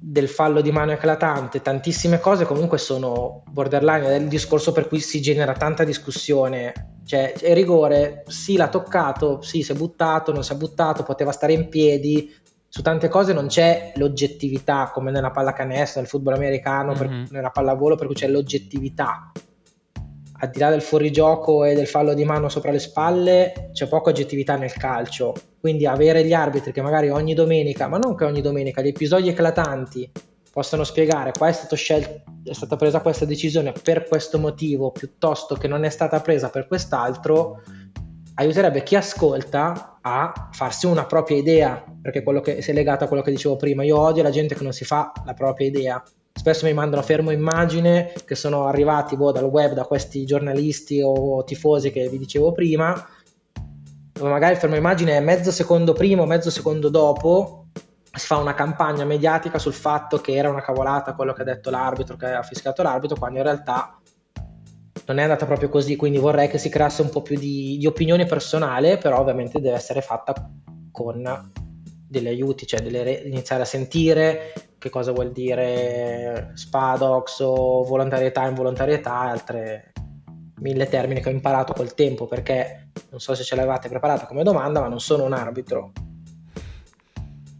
del 0.00 0.28
fallo 0.28 0.60
di 0.60 0.72
mano 0.72 0.90
eclatante, 0.90 1.62
tantissime 1.62 2.18
cose 2.18 2.44
comunque 2.44 2.78
sono 2.78 3.44
borderline, 3.48 4.08
è 4.08 4.16
il 4.16 4.26
discorso 4.26 4.72
per 4.72 4.88
cui 4.88 4.98
si 4.98 5.20
genera 5.22 5.52
tanta 5.52 5.84
discussione. 5.84 6.72
Cioè, 7.04 7.34
il 7.42 7.54
rigore, 7.54 8.24
sì 8.26 8.56
l'ha 8.56 8.66
toccato, 8.66 9.40
sì 9.40 9.62
si 9.62 9.70
è 9.70 9.76
buttato, 9.76 10.32
non 10.32 10.42
si 10.42 10.52
è 10.52 10.56
buttato, 10.56 11.04
poteva 11.04 11.30
stare 11.30 11.52
in 11.52 11.68
piedi, 11.68 12.34
su 12.66 12.82
tante 12.82 13.06
cose 13.06 13.32
non 13.32 13.46
c'è 13.46 13.92
l'oggettività 13.94 14.90
come 14.92 15.12
nella 15.12 15.30
pallacanestro, 15.30 16.00
nel 16.00 16.10
football 16.10 16.34
americano, 16.34 16.88
mm-hmm. 16.88 16.98
per, 16.98 17.08
mhm. 17.08 17.26
nella 17.30 17.50
pallavolo, 17.50 17.94
per 17.94 18.06
cui 18.06 18.16
c'è 18.16 18.26
l'oggettività 18.26 19.30
al 20.38 20.50
di 20.50 20.58
là 20.58 20.70
del 20.70 20.82
fuorigioco 20.82 21.64
e 21.64 21.74
del 21.74 21.86
fallo 21.86 22.14
di 22.14 22.24
mano 22.24 22.48
sopra 22.48 22.70
le 22.70 22.78
spalle, 22.78 23.70
c'è 23.72 23.88
poca 23.88 24.10
oggettività 24.10 24.56
nel 24.56 24.72
calcio. 24.72 25.34
Quindi 25.60 25.86
avere 25.86 26.24
gli 26.24 26.32
arbitri 26.32 26.72
che 26.72 26.82
magari 26.82 27.08
ogni 27.08 27.34
domenica, 27.34 27.88
ma 27.88 27.98
non 27.98 28.14
che 28.14 28.24
ogni 28.24 28.42
domenica, 28.42 28.82
gli 28.82 28.88
episodi 28.88 29.28
eclatanti 29.28 30.10
possano 30.52 30.84
spiegare 30.84 31.32
qua 31.36 31.48
è, 31.48 31.76
scelto, 31.76 32.32
è 32.44 32.52
stata 32.54 32.76
presa 32.76 33.00
questa 33.00 33.26
decisione 33.26 33.72
per 33.72 34.08
questo 34.08 34.38
motivo 34.38 34.90
piuttosto 34.90 35.54
che 35.54 35.68
non 35.68 35.84
è 35.84 35.90
stata 35.90 36.20
presa 36.20 36.48
per 36.48 36.66
quest'altro, 36.66 37.62
aiuterebbe 38.34 38.82
chi 38.82 38.96
ascolta 38.96 39.98
a 40.00 40.48
farsi 40.52 40.86
una 40.86 41.04
propria 41.04 41.36
idea, 41.36 41.84
perché 42.00 42.22
quello 42.22 42.40
che 42.40 42.62
si 42.62 42.70
è 42.70 42.74
legato 42.74 43.04
a 43.04 43.06
quello 43.06 43.22
che 43.22 43.30
dicevo 43.30 43.56
prima, 43.56 43.82
io 43.82 43.98
odio 43.98 44.22
la 44.22 44.30
gente 44.30 44.54
che 44.54 44.62
non 44.62 44.72
si 44.72 44.84
fa 44.84 45.12
la 45.24 45.34
propria 45.34 45.66
idea 45.66 46.02
spesso 46.36 46.66
mi 46.66 46.74
mandano 46.74 47.02
fermo 47.02 47.30
immagine 47.30 48.12
che 48.24 48.34
sono 48.34 48.66
arrivati 48.66 49.16
boh, 49.16 49.32
dal 49.32 49.44
web 49.44 49.72
da 49.72 49.84
questi 49.84 50.26
giornalisti 50.26 51.00
o 51.02 51.42
tifosi 51.44 51.90
che 51.90 52.08
vi 52.08 52.18
dicevo 52.18 52.52
prima. 52.52 53.08
Dove 54.12 54.30
magari 54.30 54.52
il 54.52 54.58
fermo 54.58 54.76
immagine 54.76 55.16
è 55.16 55.20
mezzo 55.20 55.50
secondo 55.50 55.92
prima 55.92 56.22
o 56.22 56.26
mezzo 56.26 56.50
secondo 56.50 56.88
dopo 56.88 57.66
si 58.12 58.26
fa 58.26 58.36
una 58.36 58.54
campagna 58.54 59.04
mediatica 59.04 59.58
sul 59.58 59.74
fatto 59.74 60.18
che 60.18 60.34
era 60.34 60.48
una 60.48 60.62
cavolata 60.62 61.14
quello 61.14 61.32
che 61.32 61.42
ha 61.42 61.44
detto 61.44 61.70
l'arbitro, 61.70 62.16
che 62.16 62.26
ha 62.26 62.42
fischiato 62.42 62.82
l'arbitro, 62.82 63.16
quando 63.18 63.38
in 63.38 63.44
realtà 63.44 63.98
non 65.06 65.18
è 65.18 65.22
andata 65.22 65.46
proprio 65.46 65.68
così, 65.68 65.96
quindi 65.96 66.18
vorrei 66.18 66.48
che 66.48 66.58
si 66.58 66.68
creasse 66.68 67.02
un 67.02 67.10
po' 67.10 67.22
più 67.22 67.38
di, 67.38 67.76
di 67.78 67.86
opinione 67.86 68.24
personale, 68.24 68.98
però 68.98 69.20
ovviamente 69.20 69.60
deve 69.60 69.76
essere 69.76 70.00
fatta 70.00 70.34
con 70.90 71.52
degli 72.08 72.28
aiuti, 72.28 72.66
cioè 72.66 72.80
delle, 72.80 73.22
iniziare 73.24 73.62
a 73.62 73.66
sentire 73.66 74.52
che 74.78 74.90
cosa 74.90 75.12
vuol 75.12 75.32
dire 75.32 76.52
spadox 76.54 77.40
o 77.40 77.84
volontarietà, 77.84 78.46
involontarietà 78.46 79.24
e 79.24 79.30
altre 79.30 79.92
mille 80.60 80.86
termini 80.86 81.20
che 81.20 81.28
ho 81.28 81.32
imparato 81.32 81.72
col 81.72 81.94
tempo 81.94 82.26
perché 82.26 82.88
non 83.10 83.20
so 83.20 83.34
se 83.34 83.42
ce 83.42 83.56
l'avevate 83.56 83.88
preparata 83.88 84.26
come 84.26 84.42
domanda, 84.42 84.80
ma 84.80 84.88
non 84.88 85.00
sono 85.00 85.24
un 85.24 85.32
arbitro. 85.32 85.92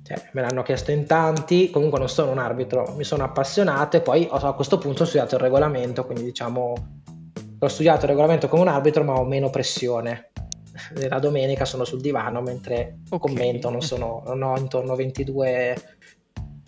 Cioè, 0.02 0.30
me 0.32 0.40
l'hanno 0.40 0.62
chiesto 0.62 0.92
in 0.92 1.04
tanti, 1.04 1.68
comunque 1.70 1.98
non 1.98 2.08
sono 2.08 2.30
un 2.30 2.38
arbitro, 2.38 2.94
mi 2.96 3.02
sono 3.02 3.24
appassionato 3.24 3.96
e 3.96 4.00
poi 4.00 4.28
a 4.30 4.52
questo 4.52 4.78
punto 4.78 5.02
ho 5.02 5.06
studiato 5.06 5.34
il 5.34 5.40
regolamento, 5.40 6.06
quindi 6.06 6.22
diciamo 6.22 6.74
ho 7.58 7.68
studiato 7.68 8.02
il 8.04 8.10
regolamento 8.10 8.48
come 8.48 8.62
un 8.62 8.68
arbitro 8.68 9.02
ma 9.02 9.14
ho 9.14 9.24
meno 9.24 9.50
pressione 9.50 10.30
la 11.08 11.18
domenica 11.18 11.64
sono 11.64 11.84
sul 11.84 12.00
divano 12.00 12.40
mentre 12.40 12.98
okay. 13.08 13.18
commento, 13.18 13.70
non, 13.70 13.82
sono, 13.82 14.22
non 14.26 14.42
ho 14.42 14.58
intorno 14.58 14.92
a 14.92 14.96
22 14.96 15.76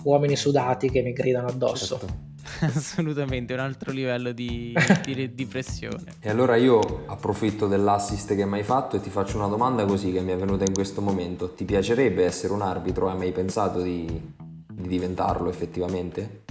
uomini 0.05 0.37
sudati 0.37 0.91
che 0.91 1.03
mi 1.03 1.13
gridano 1.13 1.49
addosso. 1.49 1.99
Certo. 1.99 2.27
Assolutamente, 2.61 3.53
un 3.53 3.61
altro 3.61 3.93
livello 3.93 4.33
di, 4.33 4.75
di, 5.05 5.35
di, 5.35 5.47
pressione. 5.47 6.15
E 6.21 6.29
allora 6.29 6.57
io 6.57 7.05
approfitto 7.07 7.67
dell'assist 7.67 8.35
che 8.35 8.47
mi 8.47 8.59
hai 8.59 8.65
fatto 8.65 8.97
e 8.97 9.01
ti 9.01 9.11
faccio 9.11 9.37
una 9.37 9.49
domanda 9.49 9.85
così 9.85 10.13
che 10.13 10.21
mi 10.21 10.33
è 10.33 10.37
venuta 10.37 10.65
in 10.65 10.73
questo 10.73 11.01
momento. 11.01 11.53
Ti 11.53 11.65
piacerebbe 11.65 12.25
essere 12.25 12.53
un 12.53 12.63
arbitro? 12.63 13.11
Hai 13.11 13.17
mai 13.17 13.33
pensato 13.33 13.81
di, 13.81 14.07
di 14.07 14.89
diventarlo 14.89 15.49
effettivamente? 15.51 16.47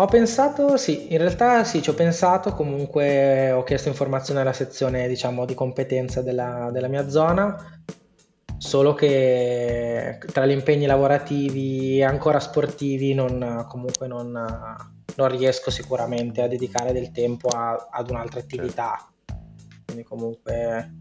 Ho 0.00 0.06
pensato, 0.06 0.76
sì, 0.76 1.12
in 1.12 1.18
realtà 1.18 1.64
sì, 1.64 1.82
ci 1.82 1.90
ho 1.90 1.94
pensato, 1.94 2.52
comunque 2.52 3.50
ho 3.50 3.64
chiesto 3.64 3.88
informazioni 3.88 4.38
alla 4.38 4.52
sezione, 4.52 5.08
diciamo, 5.08 5.44
di 5.44 5.54
competenza 5.54 6.22
della, 6.22 6.70
della 6.72 6.86
mia 6.86 7.08
zona, 7.08 7.80
solo 8.58 8.94
che 8.94 10.20
tra 10.32 10.46
gli 10.46 10.52
impegni 10.52 10.86
lavorativi 10.86 11.98
e 11.98 12.04
ancora 12.04 12.38
sportivi 12.38 13.12
non, 13.12 13.66
comunque 13.68 14.06
non, 14.06 14.30
non 15.16 15.28
riesco 15.36 15.72
sicuramente 15.72 16.42
a 16.42 16.46
dedicare 16.46 16.92
del 16.92 17.10
tempo 17.10 17.48
a, 17.48 17.88
ad 17.90 18.08
un'altra 18.08 18.38
Certo. 18.38 18.54
attività. 18.54 19.10
Quindi 19.84 20.04
comunque 20.04 20.92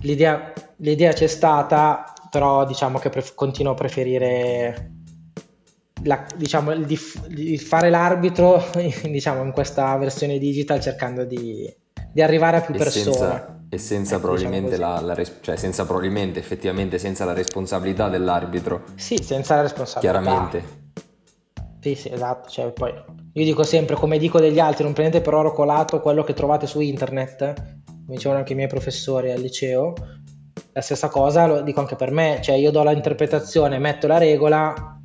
l'idea, 0.00 0.52
l'idea 0.78 1.12
c'è 1.12 1.28
stata, 1.28 2.12
però 2.28 2.66
diciamo 2.66 2.98
che 2.98 3.08
pref- 3.08 3.36
continuo 3.36 3.70
a 3.70 3.76
preferire 3.76 4.95
la- 6.06 6.26
diciamo, 6.36 6.72
il, 6.72 6.86
dif- 6.86 7.26
il 7.28 7.60
fare 7.60 7.90
l'arbitro 7.90 8.62
diciamo, 9.04 9.42
in 9.42 9.52
questa 9.52 9.96
versione 9.96 10.38
digital 10.38 10.80
cercando 10.80 11.24
di, 11.24 11.72
di 12.12 12.22
arrivare 12.22 12.58
a 12.58 12.60
più 12.60 12.74
E 12.74 12.78
persone. 12.78 13.04
senza, 13.04 13.60
e 13.68 13.78
senza 13.78 14.14
Ecco, 14.16 14.26
probabilmente 14.26 14.70
diciamo 14.70 14.94
la, 14.94 15.00
la 15.00 15.14
res- 15.14 15.38
cioè 15.40 15.56
senza 15.56 15.84
probabilmente 15.84 16.38
effettivamente 16.38 16.98
senza 16.98 17.24
la 17.24 17.32
responsabilità 17.32 18.08
dell'arbitro, 18.08 18.84
Sì, 18.94 19.22
senza 19.22 19.56
la 19.56 19.62
responsabilità. 19.62 20.00
chiaramente. 20.00 20.84
Sì, 21.80 21.94
sì, 21.94 22.10
esatto. 22.12 22.48
Cioè, 22.48 22.72
poi, 22.72 22.92
io 23.32 23.44
dico 23.44 23.62
sempre, 23.62 23.94
come 23.96 24.18
dico 24.18 24.40
degli 24.40 24.58
altri, 24.58 24.82
non 24.84 24.92
prendete 24.92 25.20
per 25.20 25.34
oro 25.34 25.52
colato 25.52 26.00
quello 26.00 26.24
che 26.24 26.34
trovate 26.34 26.66
su 26.66 26.80
internet, 26.80 27.54
come 27.84 28.16
dicevano 28.16 28.40
anche 28.40 28.52
i 28.52 28.56
miei 28.56 28.68
professori 28.68 29.30
al 29.30 29.40
liceo. 29.40 29.92
La 30.72 30.80
stessa 30.80 31.08
cosa 31.08 31.46
lo 31.46 31.60
dico 31.62 31.80
anche 31.80 31.96
per 31.96 32.10
me, 32.10 32.40
cioè 32.42 32.56
io 32.56 32.70
do 32.70 32.82
l'interpretazione, 32.82 33.78
metto 33.78 34.06
la 34.06 34.18
regola, 34.18 34.95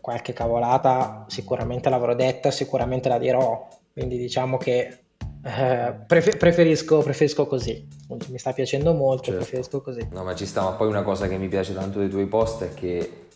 qualche 0.00 0.32
cavolata 0.32 1.24
sicuramente 1.28 1.88
l'avrò 1.88 2.14
detta, 2.14 2.50
sicuramente 2.50 3.08
la 3.08 3.18
dirò, 3.18 3.68
quindi 3.92 4.16
diciamo 4.18 4.56
che 4.56 4.98
eh, 5.42 5.94
prefe- 6.06 6.36
preferisco, 6.36 6.98
preferisco 7.02 7.46
così, 7.46 7.86
mi 8.28 8.38
sta 8.38 8.52
piacendo 8.52 8.92
molto, 8.92 9.24
Certo. 9.24 9.38
preferisco 9.40 9.80
così. 9.80 10.08
No, 10.12 10.22
ma 10.24 10.34
ci 10.34 10.46
sta, 10.46 10.62
ma 10.62 10.70
poi 10.72 10.88
una 10.88 11.02
cosa 11.02 11.28
che 11.28 11.38
mi 11.38 11.48
piace 11.48 11.74
tanto 11.74 11.98
dei 11.98 12.08
tuoi 12.08 12.26
post 12.26 12.64
è 12.64 12.74
che 12.74 13.28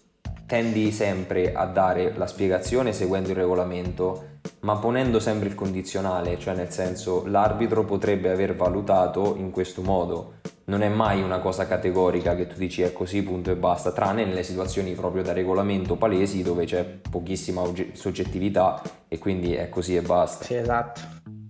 tendi 0.46 0.92
sempre 0.92 1.54
a 1.54 1.64
dare 1.64 2.12
la 2.16 2.26
spiegazione 2.26 2.92
seguendo 2.92 3.30
il 3.30 3.36
regolamento, 3.36 4.32
ma 4.60 4.76
ponendo 4.76 5.18
sempre 5.18 5.48
il 5.48 5.54
condizionale, 5.54 6.38
cioè 6.38 6.54
nel 6.54 6.70
senso 6.70 7.24
l'arbitro 7.26 7.84
potrebbe 7.84 8.30
aver 8.30 8.54
valutato 8.54 9.36
in 9.36 9.50
questo 9.50 9.80
modo. 9.80 10.34
Non 10.66 10.82
è 10.82 10.88
mai 10.88 11.22
una 11.22 11.40
cosa 11.40 11.66
categorica 11.66 12.34
che 12.34 12.46
tu 12.46 12.56
dici 12.56 12.80
è 12.80 12.92
così, 12.92 13.22
punto 13.22 13.50
e 13.50 13.56
basta, 13.56 13.92
tranne 13.92 14.24
nelle 14.24 14.42
situazioni 14.42 14.92
proprio 14.94 15.22
da 15.22 15.32
regolamento 15.34 15.96
palesi 15.96 16.42
dove 16.42 16.64
c'è 16.64 16.84
pochissima 16.84 17.60
ogge- 17.60 17.90
soggettività 17.92 18.80
e 19.06 19.18
quindi 19.18 19.54
è 19.54 19.68
così 19.68 19.94
e 19.96 20.00
basta. 20.00 20.44
Sì, 20.44 20.54
esatto. 20.54 21.00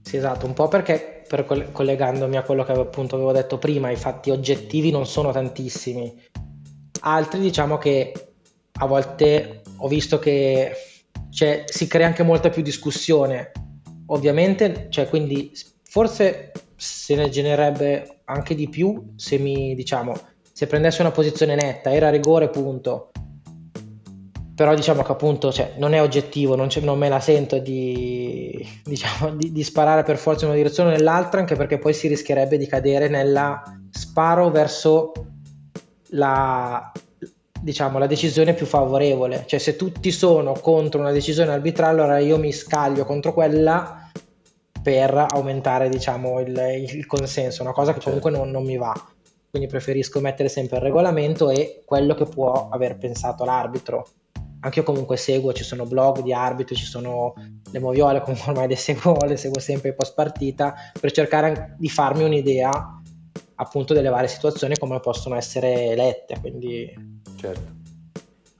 Sì, 0.02 0.16
esatto, 0.16 0.46
un 0.46 0.52
po' 0.52 0.66
perché 0.66 1.22
per 1.28 1.44
coll- 1.44 1.70
collegandomi 1.70 2.36
a 2.36 2.42
quello 2.42 2.64
che 2.64 2.72
appunto 2.72 3.14
avevo 3.14 3.32
detto 3.32 3.56
prima, 3.56 3.90
i 3.90 3.96
fatti 3.96 4.30
oggettivi 4.30 4.90
non 4.90 5.06
sono 5.06 5.30
tantissimi. 5.30 6.12
Altri 7.02 7.38
diciamo 7.38 7.78
che 7.78 8.12
a 8.80 8.86
volte 8.86 9.62
ho 9.76 9.88
visto 9.88 10.18
che 10.18 10.72
cioè, 11.30 11.64
si 11.66 11.86
crea 11.86 12.06
anche 12.08 12.22
molta 12.22 12.50
più 12.50 12.62
discussione. 12.62 13.52
Ovviamente, 14.06 14.88
cioè, 14.90 15.08
quindi 15.08 15.52
forse 15.82 16.52
se 16.76 17.14
ne 17.14 17.28
genererebbe 17.28 18.20
anche 18.24 18.54
di 18.54 18.68
più 18.68 19.12
se 19.16 19.38
mi, 19.38 19.74
diciamo, 19.74 20.14
se 20.52 20.66
prendessi 20.66 21.00
una 21.00 21.10
posizione 21.10 21.54
netta, 21.54 21.92
era 21.92 22.10
rigore, 22.10 22.48
punto. 22.48 23.10
Però 24.54 24.72
diciamo 24.72 25.02
che 25.02 25.10
appunto 25.10 25.50
cioè, 25.50 25.74
non 25.78 25.94
è 25.94 26.00
oggettivo, 26.00 26.54
non, 26.54 26.68
non 26.82 26.96
me 26.96 27.08
la 27.08 27.18
sento 27.18 27.58
di, 27.58 28.64
diciamo, 28.84 29.34
di, 29.34 29.50
di 29.50 29.62
sparare 29.64 30.04
per 30.04 30.16
forza 30.16 30.44
in 30.44 30.50
una 30.50 30.60
direzione 30.60 30.90
o 30.90 30.92
nell'altra, 30.92 31.40
anche 31.40 31.56
perché 31.56 31.78
poi 31.78 31.92
si 31.92 32.06
rischierebbe 32.06 32.56
di 32.56 32.66
cadere 32.66 33.08
nella 33.08 33.62
sparo 33.90 34.50
verso 34.50 35.12
la, 36.10 36.92
diciamo, 37.60 37.98
la 37.98 38.06
decisione 38.06 38.54
più 38.54 38.66
favorevole. 38.66 39.44
Cioè 39.46 39.58
se 39.58 39.74
tutti 39.74 40.12
sono 40.12 40.52
contro 40.52 41.00
una 41.00 41.10
decisione 41.10 41.50
arbitrale, 41.50 42.00
allora 42.00 42.18
io 42.18 42.38
mi 42.38 42.52
scaglio 42.52 43.04
contro 43.04 43.32
quella 43.32 44.03
per 44.84 45.26
aumentare 45.30 45.88
diciamo, 45.88 46.40
il, 46.40 46.54
il 46.92 47.06
consenso, 47.06 47.62
una 47.62 47.72
cosa 47.72 47.94
che 47.94 48.00
Certo. 48.00 48.20
comunque 48.20 48.30
non, 48.30 48.50
non 48.50 48.64
mi 48.64 48.76
va. 48.76 48.92
Quindi 49.48 49.66
preferisco 49.66 50.20
mettere 50.20 50.50
sempre 50.50 50.76
il 50.76 50.82
regolamento 50.82 51.48
e 51.48 51.80
quello 51.86 52.14
che 52.14 52.26
può 52.26 52.68
aver 52.68 52.98
pensato 52.98 53.46
l'arbitro. 53.46 54.06
Anche 54.60 54.80
io 54.80 54.84
comunque 54.84 55.16
seguo, 55.16 55.54
ci 55.54 55.64
sono 55.64 55.86
blog 55.86 56.20
di 56.20 56.34
arbitri, 56.34 56.74
ci 56.76 56.84
sono 56.84 57.32
le 57.70 57.78
moviole, 57.78 58.20
comunque 58.20 58.50
ormai 58.50 58.68
le 58.68 58.76
seguo, 58.76 59.16
le 59.24 59.38
seguo 59.38 59.58
sempre 59.58 59.94
post 59.94 60.12
partita, 60.14 60.74
per 61.00 61.12
cercare 61.12 61.76
di 61.78 61.88
farmi 61.88 62.24
un'idea 62.24 63.00
appunto 63.56 63.94
delle 63.94 64.10
varie 64.10 64.28
situazioni 64.28 64.76
come 64.76 65.00
possono 65.00 65.34
essere 65.36 65.94
lette. 65.94 66.38
Quindi 66.40 67.22
Certo. 67.36 67.72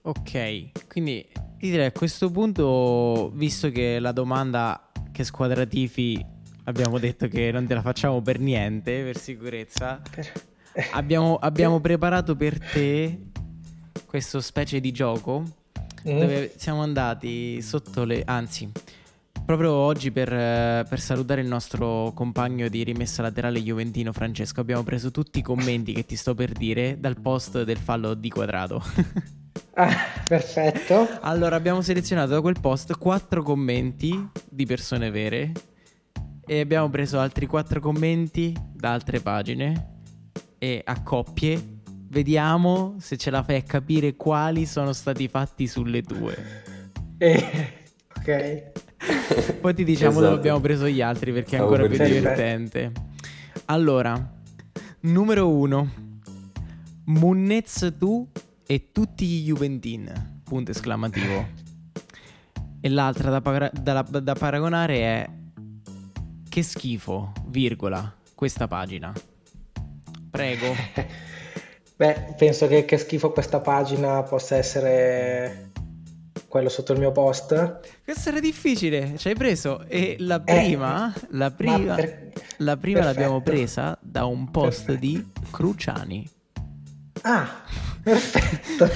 Ok, 0.03 0.87
quindi 0.89 1.27
ti 1.59 1.71
direi 1.71 1.87
a 1.87 1.93
questo 1.93 2.31
punto, 2.31 3.31
visto 3.35 3.71
che 3.71 3.99
la 3.99 4.13
domanda 4.13 4.91
che 5.15 5.23
squadra 5.23 5.65
tifi 5.65 6.25
abbiamo 6.65 6.99
detto 6.99 7.29
che 7.29 7.53
non 7.53 7.67
te 7.67 7.75
la 7.75 7.83
facciamo 7.83 8.21
per 8.21 8.41
niente, 8.41 9.05
per 9.05 9.17
sicurezza, 9.17 10.03
abbiamo, 10.93 11.37
abbiamo 11.41 11.79
preparato 11.79 12.35
per 12.35 12.59
te 12.59 13.19
questo 14.07 14.41
specie 14.41 14.81
di 14.81 14.91
gioco 14.91 15.63
Mm. 16.07 16.19
dove 16.19 16.53
siamo 16.57 16.83
andati 16.83 17.63
sotto 17.63 18.05
le... 18.05 18.23
anzi, 18.27 18.71
proprio 19.47 19.73
oggi 19.73 20.11
per, 20.11 20.31
eh, 20.31 20.85
per 20.87 21.01
salutare 21.01 21.41
il 21.41 21.47
nostro 21.47 22.13
compagno 22.15 22.69
di 22.69 22.85
rimessa 22.85 23.23
laterale 23.23 23.63
Juventino 23.63 24.13
Francesco 24.13 24.61
abbiamo 24.61 24.83
preso 24.83 25.11
tutti 25.11 25.39
i 25.39 25.43
commenti 25.43 25.95
che 25.95 26.05
ti 26.05 26.17
sto 26.17 26.35
per 26.35 26.53
dire 26.53 26.99
dal 27.01 27.19
post 27.19 27.63
del 27.63 27.79
fallo 27.79 28.13
di 28.13 28.29
quadrato. 28.29 28.83
Ah, 29.75 29.95
perfetto. 30.27 31.09
Allora, 31.21 31.57
abbiamo 31.57 31.81
selezionato 31.81 32.31
da 32.31 32.41
quel 32.41 32.61
post 32.61 32.97
quattro 32.99 33.43
commenti 33.43 34.29
di 34.49 34.67
persone 34.67 35.11
vere 35.11 35.53
e 36.47 36.61
abbiamo 36.61 36.89
preso 36.91 37.19
altri 37.19 37.47
quattro 37.47 37.81
commenti 37.81 38.55
da 38.73 38.93
altre 38.93 39.21
pagine 39.21 39.93
e 40.59 40.83
a 40.85 41.03
coppie 41.03 41.73
vediamo 42.09 42.95
se 42.99 43.17
ce 43.17 43.31
la 43.31 43.43
fai 43.43 43.57
a 43.57 43.63
capire 43.63 44.15
quali 44.15 44.67
sono 44.67 44.93
stati 44.93 45.27
fatti 45.29 45.67
sulle 45.67 46.03
tue. 46.03 46.63
Eh, 47.19 47.73
ok. 48.17 48.73
Poi 49.61 49.75
ti 49.75 49.85
diciamo 49.85 50.13
dove 50.15 50.25
Esatto. 50.27 50.39
abbiamo 50.39 50.61
preso 50.61 50.87
gli 50.89 51.01
altri 51.01 51.33
perché 51.33 51.57
è 51.57 51.59
Stavo 51.59 51.75
ancora 51.75 51.89
per 51.89 51.97
più 51.97 52.07
dire. 52.07 52.19
divertente. 52.21 52.93
Allora, 53.67 54.33
numero 55.01 55.49
uno. 55.51 56.03
Munnez 57.07 57.95
tu 57.99 58.27
e 58.67 58.91
tutti 58.93 59.27
gli 59.27 59.45
Juventin. 59.47 60.41
Punto 60.45 60.71
esclamativo. 60.71 61.47
E 62.81 62.89
l'altra 62.89 63.31
da, 63.31 63.41
pagra- 63.41 63.71
da- 63.73 64.03
da 64.03 64.35
paragonare 64.35 64.97
è 64.99 65.31
che 66.49 66.63
schifo, 66.63 67.33
virgola, 67.47 68.15
questa 68.35 68.67
pagina. 68.69 69.13
Prego. 70.31 70.67
Beh, 71.97 72.35
penso 72.37 72.67
che, 72.67 72.85
che 72.85 72.99
schifo 72.99 73.31
questa 73.33 73.61
pagina 73.61 74.23
possa 74.25 74.57
essere 74.57 75.71
quello 76.49 76.69
sotto 76.69 76.93
il 76.93 76.99
mio 76.99 77.13
post. 77.13 77.81
Questo 78.05 78.29
era 78.29 78.41
difficile, 78.41 79.15
ci 79.17 79.29
hai 79.29 79.35
preso. 79.35 79.85
E 79.87 80.17
la 80.19 80.41
prima, 80.41 81.13
la 81.31 81.51
prima, 81.53 81.77
Eh, 81.77 81.85
Ma 81.87 81.95
per- 81.95 82.33
la 82.59 82.77
prima 82.77 83.05
l'abbiamo 83.05 83.41
presa 83.41 83.97
da 84.03 84.25
un 84.27 84.51
post 84.51 84.85
Perfetto. 84.87 84.99
di 85.07 85.25
Cruciani. 85.51 86.29
Ah, 87.23 87.49
perfetto. 88.05 88.91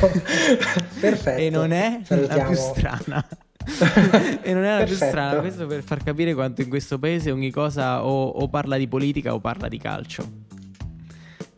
perfetto. 1.00 1.40
E 1.40 1.50
non 1.50 1.72
è 1.72 1.98
la 2.00 2.04
Salutiamo. 2.04 2.46
più 2.50 2.56
strana. 2.56 3.28
e 4.42 4.52
non 4.54 4.64
è 4.64 4.78
la 4.78 4.84
più 4.84 4.94
strana. 4.94 5.40
Questo 5.40 5.66
per 5.66 5.82
far 5.82 6.02
capire 6.02 6.34
quanto 6.34 6.62
in 6.62 6.68
questo 6.68 6.98
paese 6.98 7.30
ogni 7.30 7.50
cosa 7.50 8.04
o, 8.04 8.28
o 8.28 8.48
parla 8.48 8.76
di 8.76 8.86
politica 8.88 9.34
o 9.34 9.40
parla 9.40 9.68
di 9.68 9.78
calcio. 9.78 10.46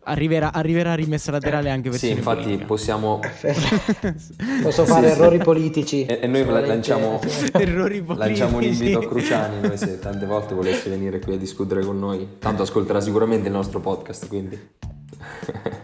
Arriverà, 0.02 0.52
arriverà 0.52 0.94
rimessa 0.94 1.30
laterale 1.30 1.70
anche 1.70 1.90
per 1.90 1.98
Sì, 1.98 2.10
infatti 2.10 2.56
possiamo... 2.66 3.20
Posso 4.62 4.84
Sì, 4.84 4.90
fare 4.90 5.06
sì. 5.08 5.12
errori 5.12 5.38
politici. 5.38 6.04
E, 6.06 6.20
e 6.22 6.26
noi 6.26 6.44
la- 6.46 6.66
lanciamo, 6.66 7.20
Errori 7.52 8.02
politici. 8.02 8.28
lanciamo 8.28 8.56
un 8.56 8.62
invito 8.64 8.98
a 8.98 9.06
Cruciani, 9.06 9.60
noi 9.68 9.76
se 9.76 9.98
tante 10.00 10.26
volte 10.26 10.54
volesse 10.54 10.88
venire 10.90 11.20
qui 11.20 11.34
a 11.34 11.36
discutere 11.38 11.84
con 11.84 11.98
noi, 11.98 12.26
tanto 12.40 12.62
ascolterà 12.62 13.00
sicuramente 13.00 13.46
il 13.48 13.52
nostro 13.54 13.78
podcast, 13.80 14.26
quindi... 14.26 14.58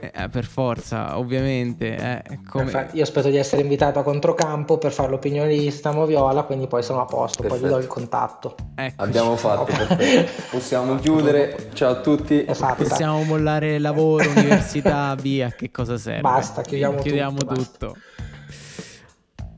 Eh, 0.01 0.29
per 0.31 0.44
forza, 0.44 1.18
ovviamente. 1.18 1.96
eh, 1.96 2.38
come- 2.49 2.88
Io 2.92 3.03
aspetto 3.03 3.29
di 3.29 3.37
essere 3.37 3.62
invitato 3.62 3.99
a 3.99 4.03
controcampo 4.03 4.79
per 4.79 4.92
fare 4.92 5.11
l'opinionista 5.11 5.92
Moviola, 5.92 6.44
quindi 6.44 6.66
poi 6.66 6.83
sono 6.83 7.01
a 7.01 7.05
posto, 7.05 7.42
poi 7.42 7.59
gli 7.59 7.62
do 7.62 7.68
Perfetto. 7.77 7.83
il 7.83 7.87
contatto. 7.88 8.55
Eccoci. 8.75 8.94
Abbiamo 9.09 9.37
fatto, 9.37 9.64
perfetto. 9.64 10.42
Possiamo 10.51 10.94
chiudere, 10.96 11.70
ciao 11.75 11.90
a 11.92 12.01
tutti. 12.01 12.44
È 12.44 12.55
fatta. 12.55 12.83
Possiamo 12.85 13.22
mollare 13.25 13.79
lavoro, 13.79 14.29
università, 14.31 15.14
via, 15.20 15.51
che 15.51 15.70
cosa 15.70 15.99
serve? 15.99 16.20
Basta, 16.22 16.62
chiudiamo 16.62 16.99
Chiudiamo 17.01 17.38
tutto, 17.38 17.55
tutto. 17.55 17.96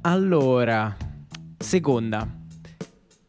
Allora, 0.02 0.94
seconda. 1.56 2.26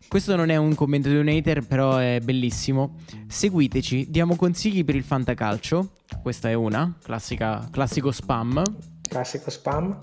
Questo 0.08 0.36
non 0.36 0.50
è 0.50 0.56
un 0.56 0.74
commento 0.74 1.08
di 1.10 1.18
un 1.18 1.28
hater, 1.28 1.66
però 1.66 1.98
è 1.98 2.20
bellissimo. 2.24 2.96
Seguiteci, 3.28 4.08
diamo 4.10 4.36
consigli 4.36 4.84
per 4.84 4.96
il 4.96 5.04
fantacalcio. 5.04 5.90
Questa 6.22 6.50
è 6.50 6.54
una, 6.54 6.96
classica, 7.02 7.68
classico 7.72 8.12
spam. 8.12 8.62
Classico 9.02 9.50
spam. 9.50 9.98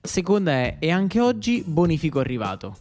seconda 0.00 0.52
è, 0.52 0.76
e 0.78 0.90
anche 0.90 1.20
oggi 1.20 1.62
bonifico 1.66 2.18
arrivato. 2.20 2.78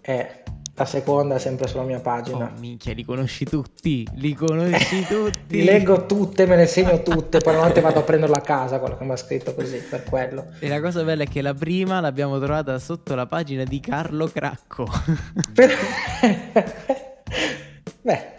Eh, 0.00 0.42
la 0.76 0.84
seconda 0.84 1.36
è 1.36 1.38
sempre 1.38 1.68
sulla 1.68 1.84
mia 1.84 2.00
pagina. 2.00 2.52
Oh, 2.52 2.58
minchia, 2.58 2.94
li 2.94 3.04
conosci 3.04 3.44
tutti, 3.44 4.04
li 4.14 4.34
conosci 4.34 5.06
tutti. 5.08 5.56
Li 5.56 5.64
leggo 5.64 6.04
tutte, 6.04 6.46
me 6.46 6.56
le 6.56 6.66
segno 6.66 7.00
tutte, 7.02 7.38
poi 7.38 7.54
una 7.54 7.62
volta 7.62 7.80
vado 7.80 8.00
a 8.00 8.02
prenderla 8.02 8.38
a 8.38 8.40
casa, 8.40 8.80
quello 8.80 8.96
che 8.96 9.04
mi 9.04 9.12
ha 9.12 9.16
scritto 9.16 9.54
così, 9.54 9.78
per 9.78 10.02
quello. 10.02 10.48
E 10.58 10.68
la 10.68 10.80
cosa 10.80 11.04
bella 11.04 11.22
è 11.22 11.28
che 11.28 11.42
la 11.42 11.54
prima 11.54 12.00
l'abbiamo 12.00 12.38
trovata 12.38 12.76
sotto 12.80 13.14
la 13.14 13.26
pagina 13.26 13.62
di 13.62 13.78
Carlo 13.78 14.26
Cracco. 14.26 14.86
Beh. 18.02 18.32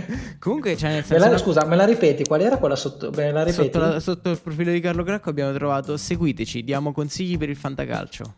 Comunque, 0.41 0.75
cioè, 0.75 0.89
nel 0.89 1.05
Me 1.07 1.17
la- 1.19 1.27
senso, 1.29 1.43
scusa, 1.43 1.65
me 1.65 1.75
la 1.75 1.85
ripeti? 1.85 2.23
Qual 2.23 2.41
era 2.41 2.57
quella 2.57 2.75
sotto? 2.75 3.11
Me 3.11 3.31
la 3.31 3.43
ripeti? 3.43 3.63
sotto, 3.63 3.77
la- 3.79 3.99
sotto 3.99 4.31
il 4.31 4.39
profilo 4.41 4.71
di 4.71 4.79
Carlo 4.79 5.03
Cracco 5.03 5.29
abbiamo 5.29 5.53
trovato 5.53 5.97
seguiteci, 5.97 6.63
diamo 6.63 6.91
consigli 6.91 7.37
per 7.37 7.49
il 7.49 7.55
fantacalcio. 7.55 8.33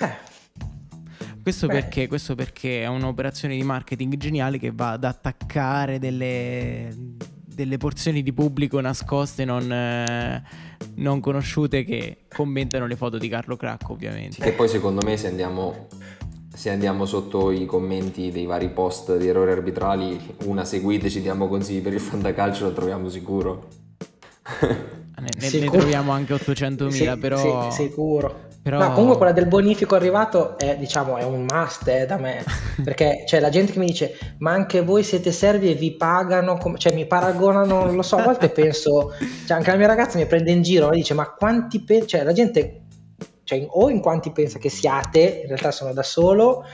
Eh, 0.00 0.26
Questo 1.42 1.66
perché, 1.66 2.06
questo 2.08 2.34
perché 2.34 2.82
è 2.82 2.86
un'operazione 2.86 3.54
di 3.56 3.62
marketing 3.62 4.16
geniale 4.16 4.58
che 4.58 4.70
va 4.74 4.92
ad 4.92 5.04
attaccare 5.04 5.98
delle, 5.98 6.88
delle 7.44 7.76
porzioni 7.76 8.22
di 8.22 8.32
pubblico 8.32 8.80
nascoste 8.80 9.44
non, 9.44 9.70
eh, 9.70 10.42
non 10.94 11.20
conosciute 11.20 11.84
che 11.84 12.24
commentano 12.34 12.86
le 12.86 12.96
foto 12.96 13.18
di 13.18 13.28
Carlo 13.28 13.56
Cracco 13.56 13.92
ovviamente. 13.92 14.40
Che 14.40 14.52
poi 14.52 14.68
secondo 14.68 15.00
me 15.04 15.16
se 15.18 15.26
andiamo, 15.28 15.88
se 16.58 16.70
andiamo 16.70 17.06
sotto 17.06 17.52
i 17.52 17.66
commenti 17.66 18.32
dei 18.32 18.44
vari 18.44 18.68
post 18.70 19.16
di 19.16 19.28
errori 19.28 19.52
arbitrali, 19.52 20.34
una 20.46 20.64
seguiteci, 20.64 21.22
diamo 21.22 21.46
consigli 21.46 21.80
per 21.80 21.92
il 21.92 22.00
fantacalcio, 22.00 22.64
lo 22.64 22.72
troviamo 22.72 23.08
sicuro. 23.08 23.68
Ne, 24.60 24.76
ne- 25.20 25.28
ne 25.38 25.46
Sicuro. 25.48 25.78
troviamo 25.78 26.10
anche 26.10 26.34
800.000 26.34 26.88
sì, 26.90 27.16
però... 27.18 27.70
sì, 27.70 27.82
sicuro. 27.82 28.46
però- 28.60 28.78
No, 28.80 28.90
comunque 28.92 29.18
quella 29.18 29.30
del 29.32 29.46
bonifico 29.46 29.94
arrivato 29.94 30.58
è, 30.58 30.76
diciamo, 30.76 31.16
è 31.16 31.22
un 31.22 31.46
must 31.48 31.86
eh, 31.86 32.06
da 32.06 32.16
me, 32.16 32.42
perché 32.82 33.22
c'è 33.24 33.38
la 33.38 33.50
gente 33.50 33.70
che 33.70 33.78
mi 33.78 33.86
dice 33.86 34.18
ma 34.38 34.50
anche 34.50 34.82
voi 34.82 35.04
siete 35.04 35.30
servi 35.30 35.70
e 35.70 35.74
vi 35.74 35.92
pagano, 35.96 36.56
com-" 36.58 36.76
cioè 36.76 36.92
mi 36.92 37.06
paragonano, 37.06 37.84
non 37.84 37.94
lo 37.94 38.02
so, 38.02 38.16
a 38.16 38.24
volte 38.24 38.48
penso, 38.48 39.12
cioè 39.46 39.56
anche 39.56 39.70
la 39.70 39.76
mia 39.76 39.86
ragazza 39.86 40.18
mi 40.18 40.26
prende 40.26 40.50
in 40.50 40.62
giro, 40.62 40.88
mi 40.88 40.96
dice 40.96 41.14
ma 41.14 41.30
quanti, 41.30 41.80
pe-" 41.84 42.04
cioè 42.04 42.24
la 42.24 42.32
gente, 42.32 42.82
cioè, 43.48 43.66
o 43.66 43.88
in 43.88 44.00
quanti 44.00 44.30
pensa 44.30 44.58
che 44.58 44.68
siate, 44.68 45.40
in 45.40 45.46
realtà 45.48 45.70
sono 45.70 45.94
da 45.94 46.02
solo, 46.02 46.64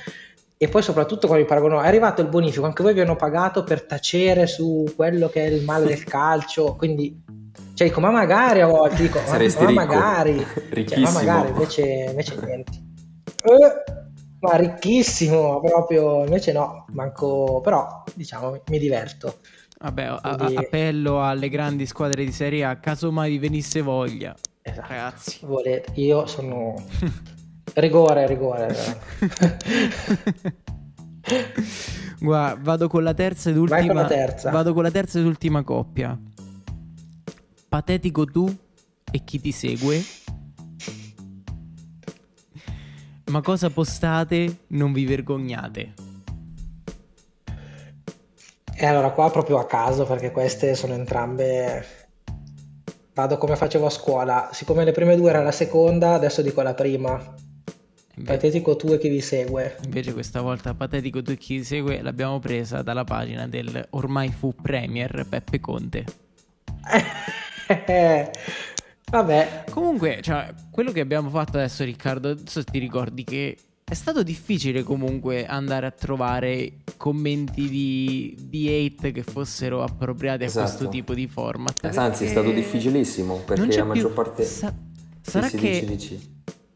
e 0.57 0.67
poi 0.67 0.83
soprattutto 0.83 1.29
quando 1.29 1.45
mi 1.45 1.49
paragonano, 1.49 1.81
è 1.83 1.87
arrivato 1.87 2.21
il 2.21 2.27
bonifico, 2.27 2.65
anche 2.65 2.83
voi 2.83 2.95
vi 2.95 3.01
hanno 3.01 3.15
pagato 3.15 3.63
per 3.63 3.85
tacere 3.85 4.49
su 4.49 4.85
quello 4.97 5.29
che 5.29 5.45
è 5.45 5.49
il 5.49 5.63
male 5.63 5.87
del 5.87 6.03
calcio, 6.03 6.75
quindi... 6.75 7.23
Cioè 7.75 7.87
dico, 7.89 8.01
ma 8.01 8.11
magari 8.11 8.61
a 8.61 8.67
volte 8.67 9.03
dico, 9.03 9.21
ma, 9.21 9.39
ma 9.39 9.71
magari, 9.71 10.45
cioè, 10.87 10.99
ma 10.99 11.11
magari 11.11 11.49
invece, 11.51 12.07
invece 12.09 12.37
niente. 12.45 12.73
Eh, 13.45 13.93
ma 14.41 14.57
ricchissimo, 14.57 15.61
proprio, 15.61 16.25
invece 16.25 16.53
no, 16.53 16.87
manco, 16.93 17.61
però 17.63 18.03
diciamo 18.15 18.61
mi 18.69 18.79
diverto. 18.79 19.39
Vabbè, 19.81 20.03
a- 20.03 20.21
a- 20.23 20.37
Quindi- 20.37 20.57
appello 20.57 21.25
alle 21.25 21.49
grandi 21.49 21.87
squadre 21.87 22.25
di 22.25 22.33
Serie 22.33 22.65
A, 22.65 22.77
casomai 22.79 23.31
vi 23.31 23.39
venisse 23.39 23.81
voglia. 23.81 24.35
Esatto. 24.67 24.89
Ragazzi. 24.89 25.39
Volete, 25.43 25.93
io 26.01 26.25
sono 26.27 26.75
rigore, 27.75 28.27
rigore. 28.27 28.75
Guarda, 32.19 32.59
vado 32.63 32.89
con 32.89 33.03
la 33.03 33.13
terza 33.13 33.51
ed 33.51 33.57
Vai 33.57 33.81
ultima. 33.83 33.93
con 33.93 34.03
la 34.03 34.09
terza. 34.09 34.51
Vado 34.51 34.73
con 34.73 34.83
la 34.83 34.91
terza 34.91 35.19
ed 35.19 35.27
ultima 35.27 35.63
coppia. 35.63 36.19
Patetico 37.69 38.25
tu 38.25 38.57
e 39.11 39.23
chi 39.25 39.39
ti 39.41 39.53
segue. 39.53 40.03
Ma 43.27 43.43
cosa 43.43 43.69
postate? 43.69 44.61
Non 44.69 44.93
vi 44.95 45.05
vergognate. 45.05 45.93
E 48.77 48.87
allora 48.87 49.11
qua 49.11 49.31
proprio 49.31 49.59
a 49.59 49.67
caso 49.67 50.07
perché 50.07 50.31
queste 50.31 50.75
sono 50.75 50.95
entrambe 50.95 52.04
vado 53.15 53.39
come 53.39 53.57
facevo 53.57 53.87
a 53.87 53.91
scuola. 53.91 54.51
Siccome 54.53 54.85
le 54.85 54.93
prime 54.93 55.17
due 55.17 55.31
era 55.31 55.43
la 55.43 55.53
seconda 55.53 56.15
adesso 56.15 56.43
dico 56.43 56.61
la 56.63 56.75
prima. 56.75 57.13
Inve- 58.17 58.31
patetico 58.31 58.77
tu 58.77 58.89
e 58.89 58.99
chi 58.99 59.09
vi 59.09 59.21
segue. 59.21 59.77
Invece 59.85 60.13
questa 60.13 60.41
volta 60.41 60.75
patetico 60.75 61.23
tu 61.23 61.31
e 61.31 61.37
chi 61.37 61.59
ti 61.59 61.65
segue 61.65 62.03
l'abbiamo 62.03 62.39
presa 62.39 62.83
dalla 62.83 63.05
pagina 63.05 63.49
del 63.49 63.87
ormai 63.91 64.31
fu 64.31 64.55
premier 64.55 65.27
Peppe 65.29 65.61
Conte. 65.61 66.05
vabbè. 69.11 69.65
Comunque, 69.71 70.21
cioè, 70.23 70.53
quello 70.71 70.93
che 70.93 71.01
abbiamo 71.01 71.31
fatto 71.31 71.57
adesso, 71.57 71.83
Riccardo, 71.85 72.35
non 72.35 72.47
so 72.47 72.61
se 72.61 72.67
ti 72.71 72.79
ricordi 72.79 73.25
che 73.25 73.57
è 73.87 73.93
stato 73.95 74.23
difficile 74.23 74.83
comunque 74.83 75.47
andare 75.47 75.85
a 75.87 75.91
trovare 75.91 76.79
commenti 76.97 77.69
di, 77.69 78.35
di 78.41 78.67
hate 78.69 79.13
che 79.13 79.23
fossero 79.23 79.83
appropriati 79.83 80.45
a 80.45 80.47
Esatto. 80.47 80.67
questo 80.67 80.89
tipo 80.89 81.13
di 81.15 81.27
format. 81.29 81.85
Anzi, 81.95 82.25
è 82.25 82.29
stato 82.29 82.51
difficilissimo 82.51 83.37
perché 83.45 83.77
la 83.77 83.85
maggior 83.85 84.07
più- 84.07 84.15
parte... 84.15 84.43
sa- 84.45 84.73
sarà, 85.21 85.49
sì, 85.49 85.59
che, 85.59 85.85
dici, 85.87 86.15
dici. 86.17 86.31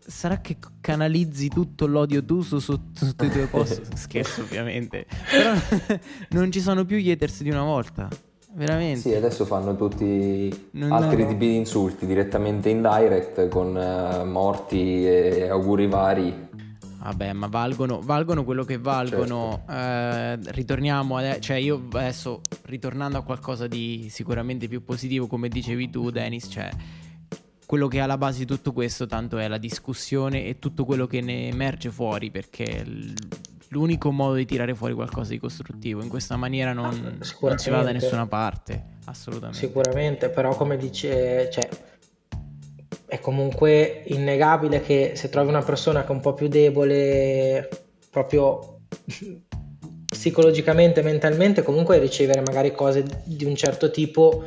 sarà 0.07 0.41
che 0.41 0.59
canalizzi 0.83 1.49
tutto 1.49 1.87
l'odio 1.87 2.23
tu 2.23 2.43
su, 2.43 2.59
sotto 2.61 3.25
i 3.25 3.31
tuoi 3.31 3.47
post? 3.51 3.95
Scherzo, 3.95 4.43
ovviamente. 4.43 5.07
Però 5.31 5.99
non 6.39 6.53
ci 6.53 6.61
sono 6.61 6.85
più 6.85 6.99
gli 6.99 7.11
haters 7.11 7.43
di 7.43 7.51
una 7.51 7.63
volta. 7.65 8.09
Veramente. 8.51 9.01
Sì, 9.11 9.15
adesso 9.15 9.45
fanno 9.45 9.77
tutti 9.77 10.69
Non- 10.73 10.91
altri 10.91 11.23
no. 11.23 11.29
tipi 11.29 11.47
di 11.49 11.57
insulti 11.57 12.07
direttamente 12.07 12.69
in 12.69 12.81
direct 12.83 13.49
con 13.49 13.77
eh, 13.77 14.25
morti 14.25 15.07
e 15.07 15.49
auguri 15.49 15.87
vari. 15.87 16.47
Vabbè, 17.01 17.33
ma 17.33 17.47
valgono, 17.47 18.01
valgono 18.01 18.45
quello 18.45 18.65
che 18.65 18.77
valgono. 18.77 19.65
Eh, 19.69 20.37
ritorniamo, 20.53 21.17
ade- 21.17 21.41
cioè 21.41 21.57
io 21.57 21.87
adesso 21.93 22.41
ritornando 22.65 23.19
a 23.19 23.23
qualcosa 23.23 23.67
di 23.67 24.09
sicuramente 24.11 24.67
più 24.69 24.85
positivo, 24.85 25.27
come 25.27 25.49
dicevi 25.49 25.91
tu, 25.91 26.11
Dennis, 26.11 26.49
cioè 26.51 26.69
quello 27.65 27.87
che 27.87 27.99
è 27.99 28.01
alla 28.01 28.19
base 28.19 28.41
di 28.41 28.47
tutto 28.47 28.73
questo 28.73 29.07
tanto 29.07 29.39
è 29.39 29.47
la 29.47 29.59
discussione 29.59 30.47
e 30.47 30.59
tutto 30.59 30.85
quello 30.85 31.07
che 31.07 31.21
ne 31.21 31.49
emerge 31.49 31.91
fuori, 31.91 32.31
perché 32.31 32.85
l'unico 33.69 34.11
modo 34.11 34.35
di 34.35 34.47
tirare 34.47 34.75
fuori 34.75 34.95
qualcosa 34.95 35.31
di 35.31 35.39
costruttivo. 35.39 36.03
In 36.03 36.09
questa 36.09 36.37
maniera 36.37 36.73
non, 36.73 37.19
non 37.41 37.59
si 37.59 37.71
va 37.71 37.83
da 37.83 37.93
nessuna 37.93 38.27
parte, 38.27 38.83
assolutamente. 39.05 39.59
Sicuramente, 39.59 40.31
però 40.31 40.57
come 40.57 40.77
dice, 40.77 41.49
cioè, 41.53 41.69
è 43.09 43.21
comunque 43.21 44.03
innegabile 44.09 44.83
che 44.83 45.13
se 45.15 45.31
trovi 45.31 45.49
una 45.49 45.63
persona 45.63 46.03
che 46.03 46.09
è 46.09 46.13
un 46.13 46.21
po' 46.21 46.35
più 46.35 46.47
debole, 46.47 47.69
proprio 48.11 48.81
psicologicamente, 50.05 51.01
mentalmente, 51.01 51.63
comunque 51.63 51.99
ricevere 51.99 52.43
magari 52.43 52.73
cose 52.73 53.05
di 53.25 53.47
un 53.47 53.57
certo 53.57 53.91
tipo 53.91 54.45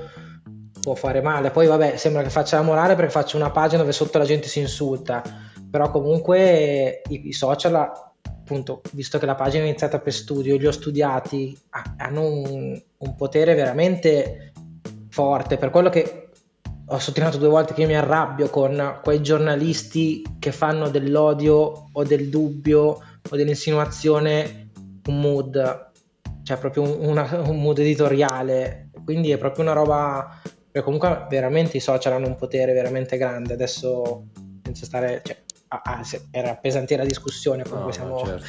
può 0.80 0.94
fare 0.94 1.22
male. 1.22 1.50
Poi 1.50 1.66
vabbè, 1.66 1.98
sembra 1.98 2.22
che 2.22 2.30
faccia 2.30 2.58
la 2.58 2.64
morale 2.64 2.94
perché 2.94 3.12
faccio 3.12 3.36
una 3.36 3.50
pagina 3.50 3.82
dove 3.82 3.94
sotto 3.94 4.20
la 4.20 4.26
gente 4.26 4.48
si 4.48 4.60
insulta, 4.60 5.24
però 5.70 5.90
comunque 5.90 7.02
i, 7.10 7.30
i 7.30 7.34
social, 7.34 7.76
appunto, 8.24 8.82
visto 8.92 9.18
che 9.18 9.26
la 9.26 9.36
pagina 9.36 9.64
è 9.64 9.68
iniziata 9.68 10.00
per 10.00 10.14
studio, 10.14 10.56
li 10.56 10.68
ho 10.68 10.72
studiati, 10.72 11.58
ha- 11.70 11.96
hanno 11.98 12.28
un, 12.28 12.80
un 12.98 13.16
potere 13.16 13.56
veramente 13.56 14.52
forte, 15.10 15.58
per 15.58 15.72
quello 15.72 15.90
che 15.90 16.31
ho 16.94 17.00
sottolineato 17.00 17.38
due 17.38 17.48
volte 17.50 17.74
che 17.74 17.82
io 17.82 17.88
mi 17.88 17.96
arrabbio 17.96 18.50
con 18.50 19.00
quei 19.02 19.22
giornalisti 19.22 20.24
che 20.40 20.52
fanno 20.52 20.90
dell'odio 20.90 21.88
o 21.92 22.04
del 22.04 22.28
dubbio 22.30 22.82
o 23.30 23.36
dell'insinuazione 23.36 24.70
un 25.08 25.20
mood, 25.22 25.90
cioè 26.44 26.58
proprio 26.58 26.84
un, 26.84 26.98
una- 27.10 27.42
un 27.46 27.62
mood 27.62 27.80
editoriale, 27.80 28.90
quindi 29.06 29.32
è 29.32 29.38
proprio 29.38 29.64
una 29.64 29.74
roba, 29.74 30.40
perché 30.44 30.82
comunque 30.84 31.28
veramente 31.30 31.78
i 31.78 31.80
social 31.80 32.14
hanno 32.14 32.28
un 32.28 32.36
potere 32.36 32.74
veramente 32.74 33.18
grande, 33.18 33.54
adesso 33.54 34.26
senza 34.64 34.86
stare, 34.86 35.22
cioè, 35.24 35.38
a- 35.70 35.82
a- 35.84 36.04
se- 36.04 36.28
per 36.30 36.46
appesantire 36.46 37.02
la 37.04 37.08
discussione, 37.08 37.64
comunque 37.64 37.92
no, 37.92 37.96
siamo 37.96 38.26
certo. 38.26 38.46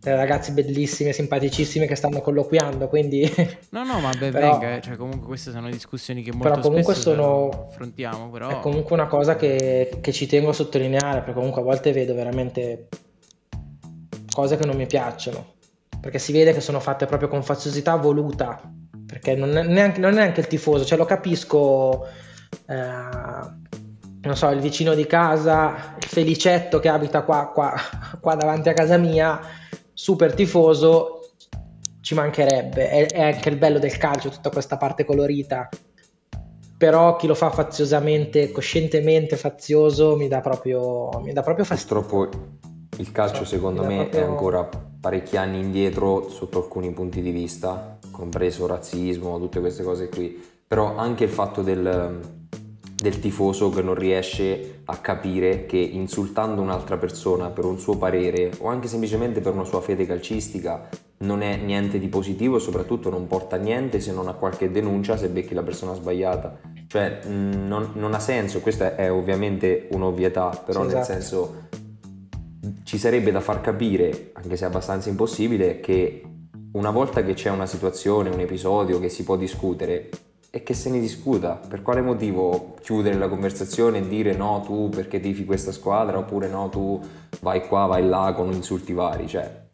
Dei 0.00 0.14
ragazzi 0.14 0.52
bellissimi, 0.52 1.12
simpaticissimi 1.12 1.86
che 1.86 1.94
stanno 1.96 2.20
colloquiando, 2.20 2.88
quindi... 2.88 3.22
No, 3.70 3.84
no, 3.84 3.98
ma 4.00 4.10
ben 4.18 4.32
Però- 4.32 4.58
venga, 4.58 4.76
eh, 4.76 4.80
cioè 4.80 4.96
comunque 4.96 5.26
queste 5.26 5.50
sono 5.50 5.68
discussioni 5.68 6.22
che 6.22 6.30
Però 6.30 6.44
molto 6.54 6.68
comunque 6.68 6.94
spesso 6.94 7.10
sono- 7.14 7.66
affrontiamo, 7.68 8.30
però... 8.30 8.48
È 8.48 8.60
comunque 8.60 8.94
una 8.94 9.06
cosa 9.06 9.36
che, 9.36 9.98
che 10.00 10.12
ci 10.12 10.26
tengo 10.26 10.50
a 10.50 10.54
sottolineare, 10.54 11.18
perché 11.18 11.34
comunque 11.34 11.60
a 11.60 11.64
volte 11.64 11.92
vedo 11.92 12.14
veramente 12.14 12.88
cose 14.30 14.56
che 14.56 14.64
non 14.66 14.76
mi 14.76 14.86
piacciono, 14.86 15.54
perché 16.00 16.18
si 16.20 16.32
vede 16.32 16.52
che 16.52 16.60
sono 16.60 16.78
fatte 16.78 17.06
proprio 17.06 17.28
con 17.28 17.42
faziosità 17.42 17.96
voluta, 17.96 18.60
perché 19.04 19.34
non 19.34 19.56
è 19.56 19.62
neanche, 19.64 19.98
non 20.00 20.12
è 20.12 20.16
neanche 20.16 20.40
il 20.40 20.46
tifoso, 20.46 20.84
cioè 20.84 20.96
lo 20.96 21.06
capisco, 21.06 22.06
eh, 22.66 22.76
non 24.20 24.36
so, 24.36 24.48
il 24.50 24.60
vicino 24.60 24.94
di 24.94 25.06
casa, 25.06 25.94
il 26.00 26.06
felicetto 26.06 26.78
che 26.78 26.88
abita 26.88 27.22
qua, 27.22 27.50
qua, 27.52 27.74
qua 28.20 28.34
davanti 28.36 28.68
a 28.68 28.74
casa 28.74 28.96
mia, 28.96 29.40
super 29.98 30.32
tifoso, 30.32 31.32
ci 32.00 32.14
mancherebbe, 32.14 32.88
è, 32.88 33.06
è 33.08 33.20
anche 33.20 33.48
il 33.48 33.56
bello 33.56 33.80
del 33.80 33.98
calcio, 33.98 34.28
tutta 34.28 34.48
questa 34.48 34.76
parte 34.76 35.04
colorita. 35.04 35.68
Però 36.78 37.16
chi 37.16 37.26
lo 37.26 37.34
fa 37.34 37.50
faziosamente, 37.50 38.52
coscientemente 38.52 39.36
fazioso, 39.36 40.14
mi 40.14 40.28
dà 40.28 40.40
proprio, 40.40 41.10
mi 41.20 41.32
dà 41.32 41.42
proprio 41.42 41.64
fastidio. 41.64 42.00
Purtroppo 42.00 42.38
il 42.98 43.10
calcio 43.10 43.44
secondo 43.44 43.82
me 43.82 43.96
proprio... 43.96 44.20
è 44.20 44.22
ancora 44.22 44.68
parecchi 45.00 45.36
anni 45.36 45.58
indietro 45.58 46.28
sotto 46.28 46.58
alcuni 46.58 46.92
punti 46.92 47.20
di 47.20 47.32
vista, 47.32 47.98
compreso 48.12 48.68
razzismo, 48.68 49.40
tutte 49.40 49.58
queste 49.58 49.82
cose 49.82 50.08
qui, 50.08 50.40
però 50.64 50.94
anche 50.94 51.24
il 51.24 51.30
fatto 51.30 51.62
del, 51.62 52.20
del 53.00 53.20
tifoso 53.20 53.70
che 53.70 53.80
non 53.80 53.94
riesce 53.94 54.80
a 54.86 54.96
capire 54.96 55.66
che 55.66 55.76
insultando 55.76 56.60
un'altra 56.60 56.96
persona 56.96 57.48
per 57.50 57.64
un 57.64 57.78
suo 57.78 57.96
parere 57.96 58.50
o 58.58 58.66
anche 58.66 58.88
semplicemente 58.88 59.40
per 59.40 59.52
una 59.52 59.64
sua 59.64 59.80
fede 59.80 60.04
calcistica 60.04 60.88
non 61.18 61.42
è 61.42 61.56
niente 61.56 62.00
di 62.00 62.08
positivo 62.08 62.56
e 62.56 62.60
soprattutto 62.60 63.08
non 63.08 63.28
porta 63.28 63.54
a 63.54 63.60
niente 63.60 64.00
se 64.00 64.12
non 64.12 64.26
a 64.26 64.34
qualche 64.34 64.72
denuncia 64.72 65.16
se 65.16 65.28
becchi 65.28 65.54
la 65.54 65.62
persona 65.62 65.94
sbagliata. 65.94 66.58
Cioè 66.88 67.20
non, 67.26 67.90
non 67.94 68.14
ha 68.14 68.18
senso, 68.18 68.60
questa 68.60 68.96
è 68.96 69.12
ovviamente 69.12 69.88
un'ovvietà, 69.92 70.60
però 70.64 70.80
sì, 70.80 70.88
nel 70.88 70.96
esatto. 70.98 71.12
senso 71.12 71.68
ci 72.82 72.98
sarebbe 72.98 73.30
da 73.30 73.40
far 73.40 73.60
capire, 73.60 74.30
anche 74.32 74.56
se 74.56 74.64
è 74.64 74.68
abbastanza 74.68 75.08
impossibile, 75.08 75.78
che 75.80 76.22
una 76.72 76.90
volta 76.90 77.22
che 77.22 77.34
c'è 77.34 77.50
una 77.50 77.66
situazione, 77.66 78.30
un 78.30 78.40
episodio 78.40 78.98
che 78.98 79.08
si 79.08 79.24
può 79.24 79.36
discutere, 79.36 80.08
e 80.50 80.62
che 80.62 80.74
se 80.74 80.90
ne 80.90 81.00
discuta. 81.00 81.60
Per 81.68 81.82
quale 81.82 82.00
motivo 82.00 82.74
chiudere 82.80 83.16
la 83.16 83.28
conversazione 83.28 83.98
e 83.98 84.08
dire 84.08 84.34
no, 84.34 84.62
tu 84.64 84.88
perché 84.88 85.20
tifi 85.20 85.44
questa 85.44 85.72
squadra 85.72 86.18
oppure 86.18 86.48
no, 86.48 86.68
tu 86.68 87.00
vai 87.40 87.66
qua, 87.66 87.86
vai 87.86 88.06
là 88.06 88.32
con 88.34 88.52
insulti 88.52 88.92
vari? 88.92 89.26
Cioè, 89.26 89.66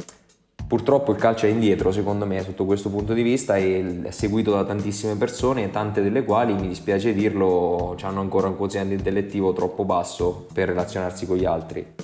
purtroppo 0.67 1.13
il 1.13 1.19
calcio 1.19 1.47
è 1.47 1.51
indietro, 1.51 1.93
secondo 1.93 2.27
me, 2.27 2.43
sotto 2.43 2.65
questo 2.65 2.91
punto 2.91 3.13
di 3.13 3.23
vista 3.23 3.57
e 3.57 4.03
è 4.03 4.11
seguito 4.11 4.53
da 4.53 4.65
tantissime 4.65 5.15
persone, 5.17 5.71
tante 5.71 6.03
delle 6.03 6.25
quali, 6.25 6.55
mi 6.55 6.69
dispiace 6.69 7.15
dirlo, 7.15 7.97
hanno 8.03 8.21
ancora 8.21 8.49
un 8.49 8.57
quoziente 8.57 8.95
intellettivo 8.95 9.53
troppo 9.53 9.85
basso 9.85 10.47
per 10.53 10.69
relazionarsi 10.69 11.27
con 11.27 11.37
gli 11.37 11.45
altri. 11.45 11.95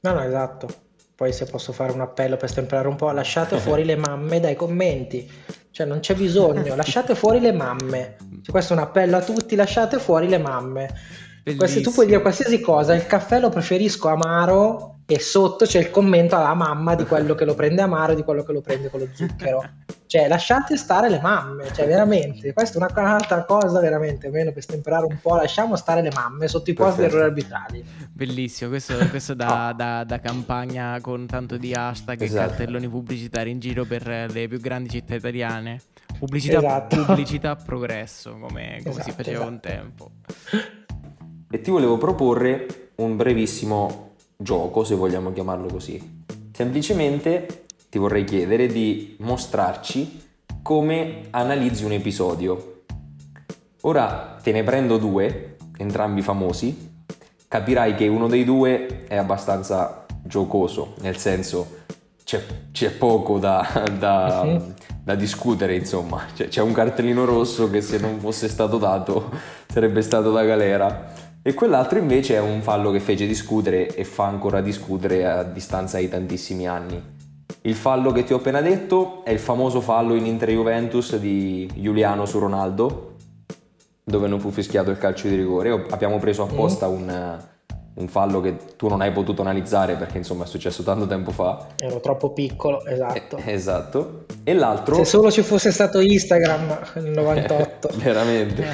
No, 0.00 0.12
no, 0.12 0.22
esatto. 0.22 0.83
Poi 1.16 1.32
se 1.32 1.44
posso 1.46 1.72
fare 1.72 1.92
un 1.92 2.00
appello 2.00 2.36
per 2.36 2.50
stemperare 2.50 2.88
un 2.88 2.96
po', 2.96 3.10
lasciate 3.10 3.58
fuori 3.58 3.84
le 3.84 3.96
mamme 3.96 4.40
dai 4.40 4.56
commenti. 4.56 5.30
Cioè 5.70 5.86
non 5.86 6.00
c'è 6.00 6.14
bisogno, 6.14 6.74
lasciate 6.76 7.14
fuori 7.14 7.40
le 7.40 7.52
mamme. 7.52 8.16
Cioè, 8.42 8.50
questo 8.50 8.74
è 8.74 8.76
un 8.76 8.82
appello 8.82 9.16
a 9.16 9.22
tutti, 9.22 9.54
lasciate 9.54 9.98
fuori 9.98 10.28
le 10.28 10.38
mamme. 10.38 10.92
Queste, 11.56 11.82
tu 11.82 11.92
puoi 11.92 12.06
dire 12.06 12.22
qualsiasi 12.22 12.60
cosa, 12.60 12.94
il 12.94 13.06
caffè 13.06 13.38
lo 13.38 13.50
preferisco 13.50 14.08
amaro 14.08 14.93
e 15.06 15.20
sotto 15.20 15.66
c'è 15.66 15.80
il 15.80 15.90
commento 15.90 16.34
alla 16.34 16.54
mamma 16.54 16.94
di 16.94 17.04
quello 17.04 17.34
che 17.34 17.44
lo 17.44 17.54
prende 17.54 17.82
amaro 17.82 18.12
e 18.12 18.16
di 18.16 18.22
quello 18.22 18.42
che 18.42 18.52
lo 18.52 18.62
prende 18.62 18.88
con 18.88 19.00
lo 19.00 19.08
zucchero. 19.12 19.62
Cioè, 20.06 20.28
lasciate 20.28 20.76
stare 20.76 21.10
le 21.10 21.20
mamme, 21.20 21.72
cioè 21.74 21.86
veramente, 21.86 22.52
questa 22.52 22.78
è 22.78 22.92
un'altra 22.96 23.44
cosa 23.44 23.80
veramente, 23.80 24.28
meno 24.30 24.52
per 24.52 24.62
stemperare 24.62 25.06
un 25.06 25.18
po', 25.20 25.34
lasciamo 25.34 25.76
stare 25.76 26.02
le 26.02 26.10
mamme 26.14 26.46
sotto 26.46 26.70
i 26.70 26.72
posti 26.72 27.00
di 27.00 27.06
errori 27.06 27.24
arbitrali. 27.24 27.84
Bellissimo, 28.12 28.70
questo, 28.70 28.96
questo 29.08 29.34
da, 29.34 29.70
oh. 29.70 29.72
da, 29.72 30.04
da, 30.04 30.20
campagna 30.20 30.98
con 31.00 31.26
tanto 31.26 31.56
di 31.56 31.72
hashtag 31.72 32.22
esatto. 32.22 32.44
e 32.44 32.46
cartelloni 32.46 32.88
pubblicitari 32.88 33.50
in 33.50 33.58
giro 33.58 33.84
per 33.84 34.06
le 34.06 34.46
più 34.46 34.60
grandi 34.60 34.90
città 34.90 35.16
italiane. 35.16 35.80
Pubblicità, 36.16 36.58
esatto. 36.58 37.04
pubblicità 37.04 37.56
progresso, 37.56 38.38
come, 38.38 38.80
come 38.82 38.90
esatto, 38.90 39.02
si 39.02 39.10
faceva 39.10 39.38
esatto. 39.38 39.50
un 39.50 39.60
tempo. 39.60 40.10
E 41.50 41.60
ti 41.60 41.70
volevo 41.70 41.98
proporre 41.98 42.92
un 42.96 43.16
brevissimo 43.16 44.13
gioco, 44.36 44.84
se 44.84 44.94
vogliamo 44.94 45.32
chiamarlo 45.32 45.68
così. 45.68 46.24
Semplicemente 46.52 47.66
ti 47.88 47.98
vorrei 47.98 48.24
chiedere 48.24 48.66
di 48.66 49.16
mostrarci 49.20 50.22
come 50.62 51.26
analizzi 51.30 51.84
un 51.84 51.92
episodio. 51.92 52.82
Ora 53.82 54.38
te 54.42 54.52
ne 54.52 54.62
prendo 54.62 54.96
due, 54.96 55.56
entrambi 55.76 56.22
famosi, 56.22 56.92
capirai 57.48 57.94
che 57.94 58.08
uno 58.08 58.28
dei 58.28 58.44
due 58.44 59.04
è 59.06 59.16
abbastanza 59.16 60.06
giocoso, 60.22 60.94
nel 61.00 61.18
senso 61.18 61.82
c'è, 62.24 62.42
c'è 62.72 62.90
poco 62.92 63.38
da, 63.38 63.84
da, 63.98 64.60
da, 65.02 65.14
discutere, 65.14 65.76
insomma, 65.76 66.24
c'è, 66.34 66.48
c'è 66.48 66.62
un 66.62 66.72
cartellino 66.72 67.24
rosso 67.24 67.70
che 67.70 67.82
se 67.82 67.98
non 67.98 68.18
fosse 68.18 68.48
stato 68.48 68.78
dato 68.78 69.30
sarebbe 69.68 70.02
stato 70.02 70.32
da 70.32 70.44
galera. 70.44 71.12
E 71.46 71.52
quell'altro 71.52 71.98
invece 71.98 72.36
è 72.36 72.40
un 72.40 72.62
fallo 72.62 72.90
che 72.90 73.00
fece 73.00 73.26
discutere 73.26 73.94
e 73.94 74.04
fa 74.04 74.24
ancora 74.24 74.62
discutere 74.62 75.26
a 75.26 75.42
distanza 75.42 75.98
di 75.98 76.08
tantissimi 76.08 76.66
anni. 76.66 76.98
Il 77.60 77.74
fallo 77.74 78.12
che 78.12 78.24
ti 78.24 78.32
ho 78.32 78.36
appena 78.36 78.62
detto 78.62 79.22
è 79.24 79.30
il 79.30 79.38
famoso 79.38 79.82
fallo 79.82 80.14
in 80.14 80.24
Inter-Juventus 80.24 81.18
di 81.18 81.70
Giuliano 81.74 82.24
su 82.24 82.38
Ronaldo, 82.38 83.16
dove 84.02 84.26
non 84.26 84.40
fu 84.40 84.48
fischiato 84.52 84.90
il 84.90 84.96
calcio 84.96 85.28
di 85.28 85.36
rigore. 85.36 85.84
Abbiamo 85.90 86.18
preso 86.18 86.44
apposta 86.44 86.88
mm. 86.88 86.92
un, 86.92 87.38
un, 87.94 88.08
fallo 88.08 88.40
che 88.40 88.56
tu 88.76 88.88
non 88.88 89.00
hai 89.00 89.12
potuto 89.12 89.42
analizzare 89.42 89.94
perché 89.94 90.18
insomma 90.18 90.44
è 90.44 90.46
successo 90.46 90.82
tanto 90.82 91.06
tempo 91.06 91.30
fa. 91.30 91.68
Ero 91.76 92.00
troppo 92.00 92.32
piccolo, 92.32 92.84
esatto. 92.84 93.36
Eh, 93.36 93.52
esatto. 93.52 94.24
E 94.42 94.54
l'altro... 94.54 94.96
Se 94.96 95.04
solo 95.04 95.30
ci 95.30 95.42
fosse 95.42 95.70
stato 95.70 96.00
Instagram 96.00 96.78
nel 96.94 97.10
98. 97.10 97.90
Veramente. 98.02 98.64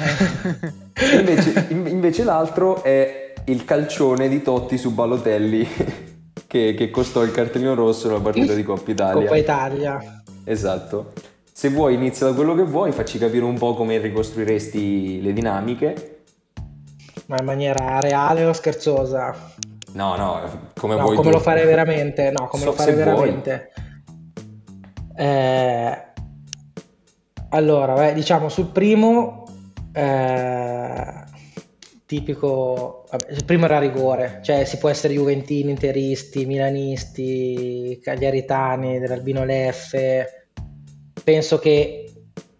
invece, 1.17 1.67
invece 1.69 2.23
l'altro 2.23 2.83
è 2.83 3.33
il 3.45 3.65
calcione 3.65 4.29
di 4.29 4.41
Totti 4.41 4.77
su 4.77 4.93
Balotelli 4.93 5.67
che, 6.47 6.73
che 6.73 6.89
costò 6.89 7.23
il 7.23 7.31
cartellino 7.31 7.73
rosso 7.73 8.07
nella 8.07 8.19
partita 8.19 8.53
di 8.53 8.63
Coppa 8.63 8.91
Italia. 8.91 9.21
Coppa 9.21 9.37
Italia. 9.37 10.23
Esatto. 10.43 11.13
Se 11.53 11.69
vuoi 11.69 11.93
inizia 11.93 12.25
da 12.25 12.33
quello 12.33 12.55
che 12.55 12.63
vuoi, 12.63 12.91
facci 12.91 13.17
capire 13.17 13.43
un 13.43 13.57
po' 13.57 13.75
come 13.75 13.99
ricostruiresti 13.99 15.21
le 15.21 15.31
dinamiche. 15.33 16.20
Ma 17.31 17.37
in 17.39 17.45
maniera 17.45 18.01
reale 18.01 18.43
o 18.43 18.51
scherzosa? 18.51 19.33
No, 19.93 20.17
no, 20.17 20.69
come 20.75 20.95
no, 20.95 21.03
vuoi 21.03 21.15
come 21.15 21.29
tu. 21.29 21.37
lo 21.37 21.41
farei 21.41 21.65
veramente? 21.65 22.29
No, 22.29 22.47
come 22.47 22.63
so, 22.63 22.69
lo 22.71 22.75
farei 22.75 22.93
veramente? 22.93 23.71
Eh, 25.15 26.05
allora, 27.51 27.93
beh, 27.93 28.13
diciamo 28.13 28.49
sul 28.49 28.67
primo 28.67 29.45
eh, 29.93 31.23
tipico, 32.05 33.05
il 33.29 33.45
primo 33.45 33.63
era 33.63 33.79
rigore, 33.79 34.39
cioè 34.43 34.65
si 34.65 34.77
può 34.77 34.89
essere 34.89 35.13
juventini, 35.13 35.69
interisti, 35.69 36.45
milanisti, 36.45 37.97
cagliaritani, 38.03 38.99
dell'Albino 38.99 39.45
Leffe, 39.45 40.47
penso 41.23 41.59
che 41.59 42.11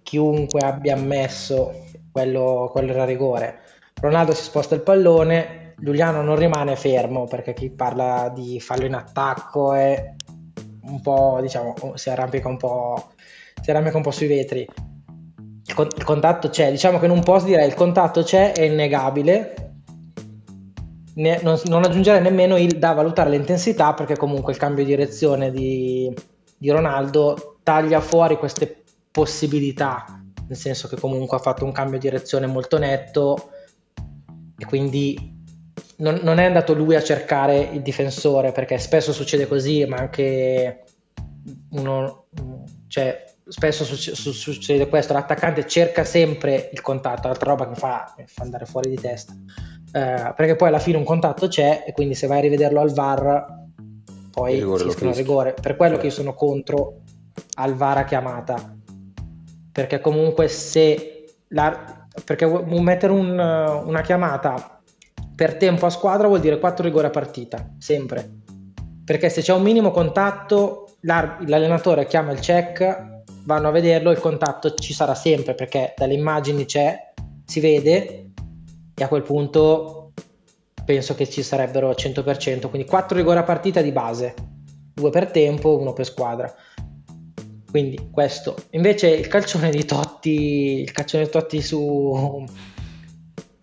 chiunque 0.02 0.62
abbia 0.62 0.94
ammesso 0.94 1.88
quello, 2.10 2.70
quello 2.72 2.94
era 2.94 3.04
rigore. 3.04 3.60
Ronaldo 4.02 4.34
si 4.34 4.42
sposta 4.42 4.74
il 4.74 4.82
pallone, 4.82 5.76
Giuliano 5.78 6.24
non 6.24 6.36
rimane 6.36 6.76
fermo 6.76 7.26
perché 7.26 7.54
chi 7.54 7.70
parla 7.70 8.32
di 8.34 8.60
fallo 8.60 8.86
in 8.86 8.96
attacco 8.96 9.74
è 9.74 10.16
un 10.84 11.02
po', 11.02 11.38
diciamo, 11.40 11.76
si 11.94 12.10
arrampica 12.10 12.48
un 12.48 12.58
po', 12.58 13.12
si 13.62 13.70
arrampica 13.70 13.98
un 13.98 14.04
po' 14.04 14.12
sui 14.12 14.28
vetri. 14.28 14.68
Il 15.68 16.04
contatto 16.04 16.50
c'è, 16.50 16.72
diciamo 16.72 17.00
che 17.00 17.06
in 17.06 17.12
un 17.12 17.24
post 17.24 17.46
direi 17.46 17.68
il 17.68 17.76
contatto 17.76 18.24
c'è, 18.24 18.54
è 18.54 18.64
innegabile, 18.64 19.74
ne, 21.16 21.40
non, 21.44 21.60
non, 21.66 21.84
aggiungere 21.84 22.20
nemmeno 22.20 22.58
il 22.58 22.80
da 22.80 22.94
valutare 22.94 23.30
l'intensità 23.30 23.94
perché 23.94 24.18
comunque 24.18 24.52
il 24.52 24.58
cambio 24.58 24.84
di 24.84 24.90
direzione 24.90 25.52
di, 25.52 26.12
di 26.58 26.70
Ronaldo 26.72 27.60
taglia 27.62 28.02
fuori 28.02 28.38
queste 28.38 28.84
possibilità, 29.12 30.06
nel 30.48 30.58
senso 30.58 30.88
che 30.88 31.00
comunque 31.00 31.38
ha 31.38 31.42
fatto 31.42 31.66
un 31.66 31.72
cambio 31.72 32.00
di 32.00 32.10
direzione 32.10 32.48
molto 32.48 32.80
netto 32.80 33.52
e 34.62 34.66
quindi 34.66 35.40
non, 35.98 36.20
non, 36.22 36.38
è 36.38 36.46
andato 36.46 36.76
lui 36.76 36.94
a 36.94 37.02
cercare 37.02 37.70
il 37.74 37.82
difensore 37.82 38.52
perché 38.52 38.78
spesso 38.78 39.12
succede 39.12 39.48
così, 39.48 39.84
ma 39.86 39.98
anche 39.98 40.84
uno, 41.72 42.28
cioè 42.88 43.26
spesso 43.48 43.84
succede 43.84 44.88
questo, 44.88 45.14
l'attaccante 45.14 45.66
cerca 45.66 46.04
sempre 46.04 46.70
il 46.72 46.82
contatto, 46.82 47.28
altra 47.28 47.50
roba 47.50 47.68
che 47.70 47.76
fa, 47.76 48.14
fa 48.24 48.44
andare 48.44 48.66
fuori 48.66 48.92
di 48.92 48.98
testa, 48.98 49.34
eh, 49.94 50.34
perché 50.36 50.56
poi 50.56 50.68
alla 50.68 50.78
fine 50.78 50.98
un 50.98 51.04
contatto 51.04 51.48
c'è 51.48 51.84
e 51.88 51.92
quindi 51.92 52.14
se 52.14 52.28
vai 52.28 52.38
a 52.38 52.42
rivederlo 52.42 52.82
al 52.82 52.94
VAR 52.94 53.60
poi 54.30 54.60
si 54.60 55.06
il 55.06 55.14
rigore, 55.16 55.56
per 55.60 55.76
quello 55.76 55.98
che 55.98 56.06
io 56.06 56.12
sono 56.12 56.36
contro 56.36 57.00
al 57.56 57.74
VAR 57.74 57.98
a 57.98 58.04
chiamata, 58.04 58.78
perché 59.72 60.00
comunque 60.00 60.48
se 60.48 61.34
la, 61.48 62.01
perché 62.26 62.46
mettere 62.46 63.14
un, 63.14 63.30
una 63.30 64.02
chiamata 64.02 64.82
per 65.36 65.56
tempo 65.56 65.86
a 65.86 65.90
squadra 65.90 66.28
vuol 66.28 66.40
dire 66.40 66.60
4 66.60 66.84
rigori 66.84 67.08
a 67.08 67.10
partita, 67.10 67.74
sempre, 67.78 68.30
perché 69.04 69.30
se 69.30 69.42
c'è 69.42 69.54
un 69.54 69.64
minimo 69.64 69.92
contatto 69.92 70.86
l'allenatore 71.02 72.06
chiama 72.06 72.32
il 72.32 72.40
check 72.40 73.24
vanno 73.46 73.68
a 73.70 73.72
vederlo, 73.72 74.12
il 74.12 74.20
contatto 74.20 74.76
ci 74.76 74.94
sarà 74.94 75.16
sempre 75.16 75.56
perché 75.56 75.94
dalle 75.98 76.14
immagini 76.14 76.66
c'è, 76.66 77.12
si 77.46 77.60
vede 77.60 78.32
e 78.94 79.04
a 79.04 79.08
quel 79.08 79.24
punto 79.24 80.12
penso 80.86 81.16
che 81.16 81.28
ci 81.28 81.42
sarebbero 81.42 81.92
100%, 81.92 82.70
quindi 82.70 82.88
4 82.88 83.18
rigori 83.18 83.38
a 83.38 83.44
partita 83.44 83.82
di 83.82 83.92
base, 83.92 84.34
2 84.94 85.10
per 85.10 85.32
tempo, 85.32 85.80
1 85.80 85.94
per 85.94 86.06
squadra. 86.06 86.54
Quindi 87.72 88.10
questo. 88.12 88.58
Invece 88.72 89.08
il 89.08 89.28
calcione 89.28 89.72
di 89.72 89.86
Totti, 89.86 90.82
il 90.82 90.92
calcione 90.92 91.24
di 91.24 91.30
Totti 91.30 91.62
su, 91.62 92.46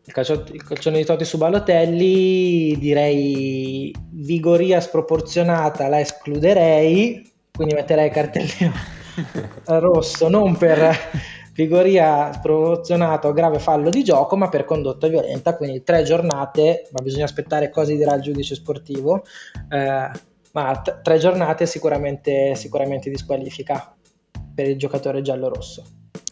il 0.03 0.13
calcione 0.13 0.97
di 0.97 1.05
Totti 1.05 1.27
su 1.27 1.37
Balotelli 1.37 2.79
direi 2.79 3.95
vigoria 4.13 4.81
sproporzionata 4.81 5.89
la 5.89 6.01
escluderei, 6.01 7.31
quindi 7.53 7.75
metterei 7.75 8.09
cartellino 8.09 8.73
rosso 9.67 10.29
non 10.31 10.57
per 10.57 10.97
vigoria 11.53 12.33
sproporzionata 12.33 13.29
o 13.29 13.33
grave 13.33 13.59
fallo 13.59 13.91
di 13.91 14.03
gioco, 14.03 14.37
ma 14.37 14.49
per 14.49 14.65
condotta 14.65 15.09
violenta, 15.09 15.55
quindi 15.55 15.83
tre 15.83 16.03
giornate, 16.05 16.89
ma 16.93 17.03
bisogna 17.03 17.25
aspettare 17.25 17.69
cosa 17.69 17.93
dirà 17.93 18.15
il 18.15 18.23
giudice 18.23 18.55
sportivo, 18.55 19.25
eh, 19.69 20.11
ma 20.53 20.81
t- 20.81 21.03
tre 21.03 21.19
giornate 21.19 21.67
sicuramente, 21.67 22.55
sicuramente 22.55 23.11
disqualifica 23.11 23.93
per 24.59 24.69
il 24.69 24.77
giocatore 24.77 25.23
giallo-rosso. 25.23 25.85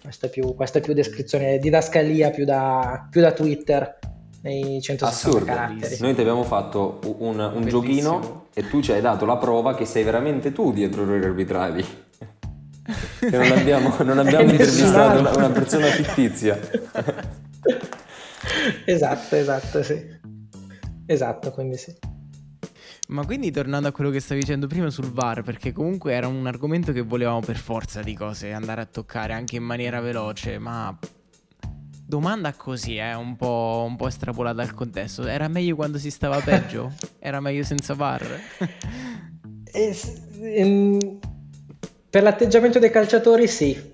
Questa 0.02 0.26
è 0.26 0.30
più, 0.30 0.56
questa 0.56 0.80
è 0.80 0.82
più 0.82 0.94
descrizione 0.94 1.60
didascalia, 1.60 2.30
più 2.30 2.44
da, 2.44 3.06
più 3.08 3.20
da 3.20 3.30
Twitter 3.30 4.00
nei 4.40 4.82
160 4.82 5.06
Assurdo. 5.06 5.44
caratteri. 5.44 5.96
Noi 6.00 6.12
ti 6.12 6.22
abbiamo 6.22 6.42
fatto 6.42 6.98
un, 7.18 7.38
un 7.38 7.68
giochino 7.68 8.46
e 8.52 8.68
tu 8.68 8.80
ci 8.80 8.90
hai 8.90 9.00
dato 9.00 9.26
la 9.26 9.36
prova 9.36 9.76
che 9.76 9.84
sei 9.84 10.02
veramente 10.02 10.52
tu 10.52 10.72
dietro 10.72 11.04
i 11.16 11.22
arbitrali. 11.22 11.84
che 13.20 13.30
non 13.30 13.52
abbiamo, 13.52 13.94
non 14.02 14.18
abbiamo 14.18 14.50
intervistato 14.50 15.20
una, 15.20 15.36
una 15.36 15.50
persona 15.50 15.86
fittizia. 15.86 16.58
esatto, 18.86 19.36
esatto, 19.36 19.84
sì. 19.84 20.04
Esatto, 21.06 21.52
quindi 21.52 21.76
sì. 21.76 21.94
Ma 23.08 23.24
quindi 23.24 23.52
tornando 23.52 23.86
a 23.88 23.92
quello 23.92 24.10
che 24.10 24.18
stavi 24.18 24.40
dicendo 24.40 24.66
prima 24.66 24.90
sul 24.90 25.12
VAR, 25.12 25.42
perché 25.42 25.72
comunque 25.72 26.12
era 26.12 26.26
un 26.26 26.46
argomento 26.46 26.92
che 26.92 27.02
volevamo 27.02 27.40
per 27.40 27.56
forza 27.56 28.02
di 28.02 28.14
cose 28.14 28.52
andare 28.52 28.80
a 28.80 28.86
toccare 28.86 29.32
anche 29.32 29.56
in 29.56 29.62
maniera 29.62 30.00
veloce, 30.00 30.58
ma 30.58 30.96
domanda 32.04 32.52
così, 32.54 32.96
eh, 32.96 33.14
un 33.14 33.36
po', 33.36 33.84
un 33.86 33.94
po' 33.94 34.08
estrapolata 34.08 34.56
dal 34.56 34.74
contesto. 34.74 35.24
Era 35.26 35.46
meglio 35.46 35.76
quando 35.76 35.98
si 35.98 36.10
stava 36.10 36.40
peggio? 36.40 36.92
Era 37.20 37.38
meglio 37.40 37.62
senza 37.62 37.94
VAR? 37.94 38.40
eh, 39.72 39.96
ehm, 40.40 41.18
per 42.10 42.22
l'atteggiamento 42.22 42.80
dei 42.80 42.90
calciatori 42.90 43.46
sì, 43.46 43.90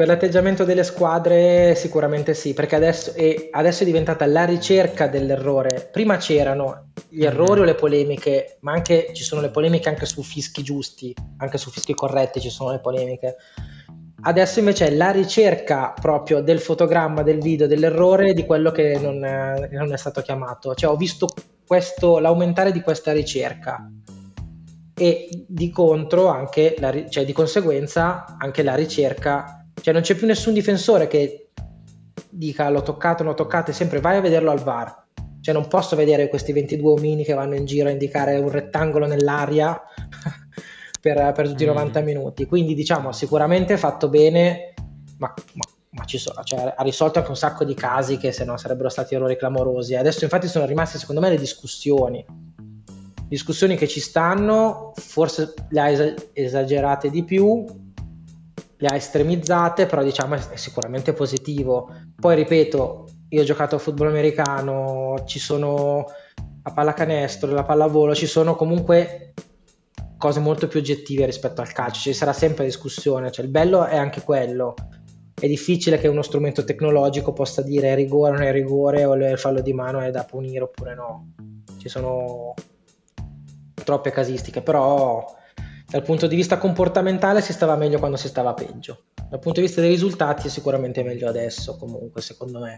per 0.00 0.08
l'atteggiamento 0.08 0.64
delle 0.64 0.82
squadre 0.82 1.74
sicuramente 1.74 2.32
sì, 2.32 2.54
perché 2.54 2.74
adesso 2.74 3.12
è, 3.12 3.48
adesso 3.50 3.82
è 3.82 3.84
diventata 3.84 4.24
la 4.24 4.46
ricerca 4.46 5.08
dell'errore. 5.08 5.90
Prima 5.92 6.16
c'erano 6.16 6.92
gli 7.10 7.22
errori 7.22 7.50
mm-hmm. 7.50 7.60
o 7.60 7.64
le 7.64 7.74
polemiche, 7.74 8.56
ma 8.60 8.72
anche 8.72 9.10
ci 9.12 9.22
sono 9.22 9.42
le 9.42 9.50
polemiche 9.50 9.90
anche 9.90 10.06
su 10.06 10.22
fischi 10.22 10.62
giusti, 10.62 11.14
anche 11.36 11.58
su 11.58 11.70
fischi 11.70 11.92
corretti 11.92 12.40
ci 12.40 12.48
sono 12.48 12.70
le 12.70 12.80
polemiche. 12.80 13.36
Adesso 14.22 14.60
invece 14.60 14.86
è 14.86 14.90
la 14.90 15.10
ricerca 15.10 15.92
proprio 16.00 16.40
del 16.40 16.60
fotogramma, 16.60 17.22
del 17.22 17.40
video, 17.40 17.66
dell'errore 17.66 18.32
di 18.32 18.46
quello 18.46 18.70
che 18.70 18.98
non 18.98 19.22
è, 19.22 19.68
non 19.70 19.92
è 19.92 19.98
stato 19.98 20.22
chiamato. 20.22 20.74
Cioè 20.74 20.90
ho 20.90 20.96
visto 20.96 21.28
questo, 21.66 22.20
l'aumentare 22.20 22.72
di 22.72 22.80
questa 22.80 23.12
ricerca 23.12 23.86
e 24.94 25.44
di 25.46 25.68
contro 25.68 26.28
anche, 26.28 26.74
la, 26.78 27.06
cioè 27.10 27.26
di 27.26 27.32
conseguenza 27.34 28.36
anche 28.38 28.62
la 28.62 28.74
ricerca 28.74 29.59
cioè 29.80 29.92
non 29.92 30.02
c'è 30.02 30.14
più 30.14 30.26
nessun 30.26 30.52
difensore 30.52 31.06
che 31.06 31.50
dica 32.28 32.68
l'ho 32.68 32.82
toccato, 32.82 33.22
non 33.22 33.32
l'ho 33.32 33.38
toccato, 33.38 33.70
è 33.70 33.74
sempre 33.74 34.00
vai 34.00 34.16
a 34.16 34.20
vederlo 34.20 34.50
al 34.50 34.62
VAR. 34.62 35.08
Cioè 35.40 35.54
non 35.54 35.68
posso 35.68 35.96
vedere 35.96 36.28
questi 36.28 36.52
22 36.52 36.90
omini 36.90 37.24
che 37.24 37.32
vanno 37.32 37.54
in 37.54 37.64
giro 37.64 37.88
a 37.88 37.92
indicare 37.92 38.36
un 38.36 38.50
rettangolo 38.50 39.06
nell'aria 39.06 39.80
per, 41.00 41.32
per, 41.32 41.48
tutti 41.48 41.62
i 41.62 41.66
90 41.66 42.00
mm. 42.00 42.04
minuti. 42.04 42.46
Quindi 42.46 42.74
diciamo 42.74 43.12
sicuramente 43.12 43.78
fatto 43.78 44.08
bene, 44.08 44.74
ma, 45.18 45.32
ma, 45.54 45.64
ma 45.90 46.04
so, 46.06 46.32
cioè, 46.44 46.74
ha 46.76 46.82
risolto 46.82 47.18
anche 47.18 47.30
un 47.30 47.36
sacco 47.36 47.64
di 47.64 47.74
casi 47.74 48.18
che 48.18 48.32
se 48.32 48.44
no 48.44 48.58
sarebbero 48.58 48.90
stati 48.90 49.14
errori 49.14 49.36
clamorosi. 49.36 49.94
Adesso 49.94 50.24
infatti 50.24 50.46
sono 50.46 50.66
rimaste 50.66 50.98
secondo 50.98 51.22
me 51.22 51.30
le 51.30 51.38
discussioni. 51.38 52.24
Discussioni 53.26 53.76
che 53.76 53.88
ci 53.88 54.00
stanno, 54.00 54.92
forse 54.96 55.54
le 55.70 55.80
ha 55.80 56.14
esagerate 56.32 57.10
di 57.10 57.24
più, 57.24 57.64
le 58.80 58.88
ha 58.88 58.94
estremizzate, 58.94 59.86
però 59.86 60.02
diciamo 60.02 60.34
è 60.34 60.56
sicuramente 60.56 61.12
positivo. 61.12 61.92
Poi 62.18 62.34
ripeto, 62.34 63.04
io 63.28 63.40
ho 63.42 63.44
giocato 63.44 63.76
a 63.76 63.78
football 63.78 64.08
americano, 64.08 65.22
ci 65.26 65.38
sono 65.38 66.06
a 66.62 66.72
pallacanestro, 66.72 67.52
la 67.52 67.64
pallavolo, 67.64 68.14
ci 68.14 68.26
sono 68.26 68.56
comunque 68.56 69.34
cose 70.16 70.40
molto 70.40 70.66
più 70.66 70.80
oggettive 70.80 71.26
rispetto 71.26 71.60
al 71.60 71.72
calcio, 71.72 72.00
ci 72.00 72.12
sarà 72.12 72.32
sempre 72.32 72.64
discussione, 72.64 73.30
cioè 73.30 73.44
il 73.44 73.50
bello 73.50 73.84
è 73.84 73.96
anche 73.96 74.22
quello. 74.22 74.74
È 75.34 75.46
difficile 75.46 75.98
che 75.98 76.08
uno 76.08 76.22
strumento 76.22 76.64
tecnologico 76.64 77.32
possa 77.32 77.62
dire 77.62 77.94
rigore 77.94 78.32
o 78.32 78.34
non 78.34 78.42
è 78.42 78.52
rigore 78.52 79.04
o 79.04 79.14
il 79.14 79.38
fallo 79.38 79.60
di 79.60 79.72
mano 79.72 80.00
è 80.00 80.10
da 80.10 80.24
punire 80.24 80.64
oppure 80.64 80.94
no. 80.94 81.32
Ci 81.78 81.88
sono 81.88 82.54
troppe 83.84 84.10
casistiche, 84.10 84.62
però 84.62 85.38
dal 85.90 86.02
punto 86.02 86.28
di 86.28 86.36
vista 86.36 86.56
comportamentale 86.56 87.40
si 87.40 87.52
stava 87.52 87.74
meglio 87.74 87.98
quando 87.98 88.16
si 88.16 88.28
stava 88.28 88.54
peggio. 88.54 89.06
Dal 89.28 89.40
punto 89.40 89.58
di 89.60 89.66
vista 89.66 89.80
dei 89.80 89.90
risultati 89.90 90.46
è 90.46 90.50
sicuramente 90.50 91.02
meglio 91.02 91.28
adesso, 91.28 91.76
comunque, 91.76 92.20
secondo 92.22 92.60
me. 92.60 92.76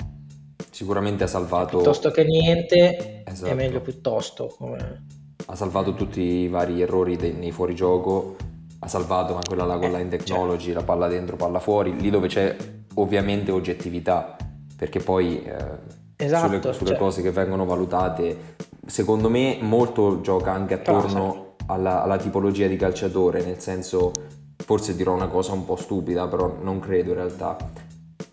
Sicuramente 0.70 1.24
ha 1.24 1.26
salvato... 1.26 1.76
Piuttosto 1.76 2.10
che 2.10 2.24
niente, 2.24 3.22
esatto. 3.26 3.50
è 3.50 3.54
meglio 3.54 3.82
piuttosto. 3.82 4.46
Come... 4.46 5.06
Ha 5.44 5.54
salvato 5.54 5.92
tutti 5.92 6.22
i 6.22 6.48
vari 6.48 6.80
errori 6.80 7.16
dei, 7.16 7.34
nei 7.34 7.52
fuorigioco, 7.52 8.36
ha 8.78 8.88
salvato 8.88 9.34
ma 9.34 9.40
quella 9.46 9.66
con 9.66 9.82
eh, 9.82 9.90
line 9.90 10.08
technology, 10.08 10.64
certo. 10.66 10.78
la 10.78 10.84
palla 10.86 11.08
dentro, 11.08 11.36
palla 11.36 11.60
fuori, 11.60 11.94
lì 12.00 12.08
dove 12.08 12.28
c'è 12.28 12.56
ovviamente 12.94 13.50
oggettività, 13.50 14.36
perché 14.74 15.00
poi... 15.00 15.42
Eh, 15.44 16.00
esatto, 16.16 16.46
sulle, 16.46 16.72
sulle 16.72 16.90
cioè... 16.90 16.98
cose 16.98 17.20
che 17.20 17.30
vengono 17.30 17.66
valutate, 17.66 18.56
secondo 18.86 19.28
me 19.28 19.58
molto 19.60 20.22
gioca 20.22 20.52
anche 20.52 20.74
attorno 20.74 21.51
alla, 21.66 22.02
alla 22.02 22.16
tipologia 22.16 22.66
di 22.66 22.76
calciatore, 22.76 23.44
nel 23.44 23.58
senso, 23.58 24.12
forse 24.56 24.96
dirò 24.96 25.14
una 25.14 25.28
cosa 25.28 25.52
un 25.52 25.64
po' 25.64 25.76
stupida, 25.76 26.26
però 26.28 26.58
non 26.60 26.80
credo 26.80 27.10
in 27.10 27.16
realtà. 27.16 27.56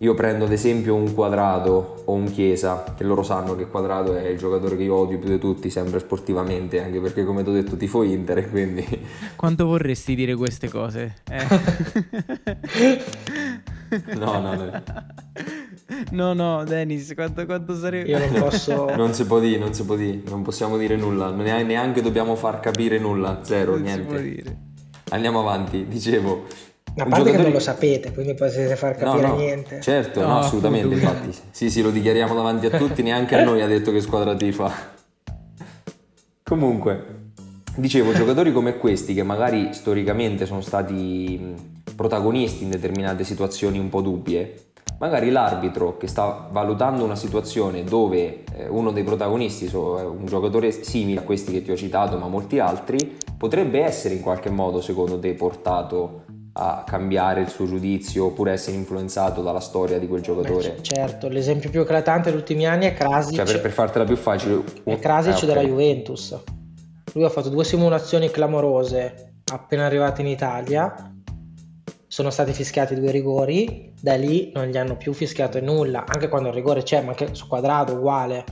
Io 0.01 0.13
prendo 0.13 0.45
ad 0.45 0.53
esempio 0.53 0.95
un 0.95 1.13
quadrato 1.13 2.03
o 2.05 2.13
un 2.13 2.31
chiesa, 2.31 2.93
che 2.95 3.03
loro 3.03 3.21
sanno 3.21 3.57
che 3.57 3.67
quadrato 3.67 4.15
è 4.15 4.27
il 4.27 4.37
giocatore 4.37 4.77
che 4.77 4.83
io 4.83 4.95
odio 4.95 5.19
più 5.19 5.27
di 5.27 5.37
tutti, 5.37 5.69
sempre 5.69 5.99
sportivamente, 5.99 6.81
anche 6.81 7.01
perché 7.01 7.25
come 7.25 7.43
ti 7.43 7.49
ho 7.49 7.51
detto 7.51 7.75
tifo 7.75 8.03
Inter, 8.03 8.49
quindi... 8.49 8.85
Quanto 9.35 9.65
vorresti 9.65 10.15
dire 10.15 10.35
queste 10.35 10.69
cose? 10.69 11.15
Eh. 11.29 11.45
no, 14.15 14.39
no, 14.39 14.55
no. 14.55 14.83
No, 16.11 16.31
no, 16.33 16.63
Dennis, 16.63 17.13
quanto, 17.13 17.45
quanto 17.45 17.75
sarebbe... 17.75 18.09
Io 18.09 18.19
non 18.19 18.39
posso... 18.39 18.85
non 18.95 19.13
si 19.13 19.25
può 19.25 19.39
dire, 19.41 19.59
non 19.59 19.73
si 19.73 19.83
può 19.83 19.97
dire, 19.97 20.21
non 20.29 20.43
possiamo 20.43 20.77
dire 20.77 20.95
nulla, 20.95 21.29
neanche 21.31 22.01
dobbiamo 22.01 22.37
far 22.37 22.61
capire 22.61 22.99
nulla, 22.99 23.39
zero, 23.43 23.71
non 23.73 23.81
niente. 23.81 24.57
Andiamo 25.09 25.41
avanti, 25.41 25.85
dicevo... 25.89 26.67
A 26.97 27.05
parte 27.05 27.09
giocatore... 27.09 27.31
che 27.31 27.43
non 27.43 27.51
lo 27.51 27.59
sapete, 27.59 28.13
quindi 28.13 28.33
potete 28.33 28.75
far 28.75 28.95
capire 28.95 29.27
no, 29.27 29.33
no, 29.33 29.39
niente. 29.39 29.81
Certo, 29.81 30.21
no, 30.21 30.27
no 30.27 30.39
assolutamente, 30.39 30.93
infatti. 30.93 31.37
Sì, 31.51 31.69
sì, 31.69 31.81
lo 31.81 31.91
dichiariamo 31.91 32.33
davanti 32.33 32.65
a 32.65 32.77
tutti, 32.77 33.01
neanche 33.01 33.37
a 33.37 33.43
noi 33.43 33.61
ha 33.61 33.67
detto 33.67 33.91
che 33.91 34.01
squadra 34.01 34.35
tifa. 34.35 34.71
Comunque, 36.43 37.05
dicevo, 37.75 38.11
giocatori 38.13 38.51
come 38.51 38.77
questi 38.77 39.13
che 39.13 39.23
magari 39.23 39.73
storicamente 39.73 40.45
sono 40.45 40.61
stati 40.61 41.55
protagonisti 41.95 42.63
in 42.63 42.69
determinate 42.69 43.23
situazioni 43.23 43.77
un 43.77 43.89
po' 43.89 44.01
dubbie, 44.01 44.71
magari 44.99 45.29
l'arbitro 45.29 45.95
che 45.97 46.07
sta 46.07 46.49
valutando 46.51 47.03
una 47.03 47.15
situazione 47.15 47.83
dove 47.83 48.43
eh, 48.53 48.67
uno 48.67 48.91
dei 48.91 49.03
protagonisti, 49.03 49.69
un 49.73 50.25
giocatore 50.25 50.71
simile 50.71 51.19
a 51.19 51.23
questi 51.23 51.51
che 51.51 51.61
ti 51.61 51.71
ho 51.71 51.75
citato, 51.75 52.17
ma 52.17 52.27
molti 52.27 52.59
altri, 52.59 53.17
potrebbe 53.37 53.81
essere 53.83 54.15
in 54.15 54.21
qualche 54.21 54.49
modo, 54.49 54.81
secondo 54.81 55.19
te, 55.19 55.33
portato 55.33 56.23
a 56.53 56.83
cambiare 56.85 57.41
il 57.41 57.49
suo 57.49 57.65
giudizio 57.65 58.25
oppure 58.25 58.51
essere 58.51 58.75
influenzato 58.75 59.41
dalla 59.41 59.59
storia 59.59 59.99
di 59.99 60.07
quel 60.07 60.21
giocatore. 60.21 60.71
Beh, 60.71 60.83
certo, 60.83 61.27
l'esempio 61.27 61.69
più 61.69 61.81
eclatante 61.81 62.29
degli 62.29 62.39
ultimi 62.39 62.65
anni 62.65 62.85
è 62.85 62.93
Krasic. 62.93 63.35
Cioè, 63.35 63.45
per, 63.45 63.61
per 63.61 63.71
fartela 63.71 64.05
più 64.05 64.15
facile, 64.15 64.63
è 64.83 64.99
Krasic 64.99 65.33
eh, 65.33 65.35
okay. 65.37 65.47
della 65.47 65.61
Juventus. 65.61 66.37
Lui 67.13 67.23
ha 67.23 67.29
fatto 67.29 67.49
due 67.49 67.63
simulazioni 67.63 68.29
clamorose 68.29 69.33
appena 69.51 69.85
arrivato 69.85 70.21
in 70.21 70.27
Italia 70.27 71.13
sono 72.09 72.31
stati 72.31 72.53
fischiati 72.53 72.95
due 72.95 73.11
rigori, 73.11 73.93
da 74.01 74.15
lì 74.15 74.51
non 74.55 74.65
gli 74.65 74.77
hanno 74.77 74.97
più 74.97 75.13
fischiato 75.13 75.61
nulla, 75.61 76.05
anche 76.07 76.27
quando 76.27 76.49
il 76.49 76.55
rigore 76.55 76.81
c'è, 76.81 77.03
ma 77.03 77.09
anche 77.09 77.35
su 77.35 77.47
quadrato 77.47 77.93
uguale. 77.93 78.43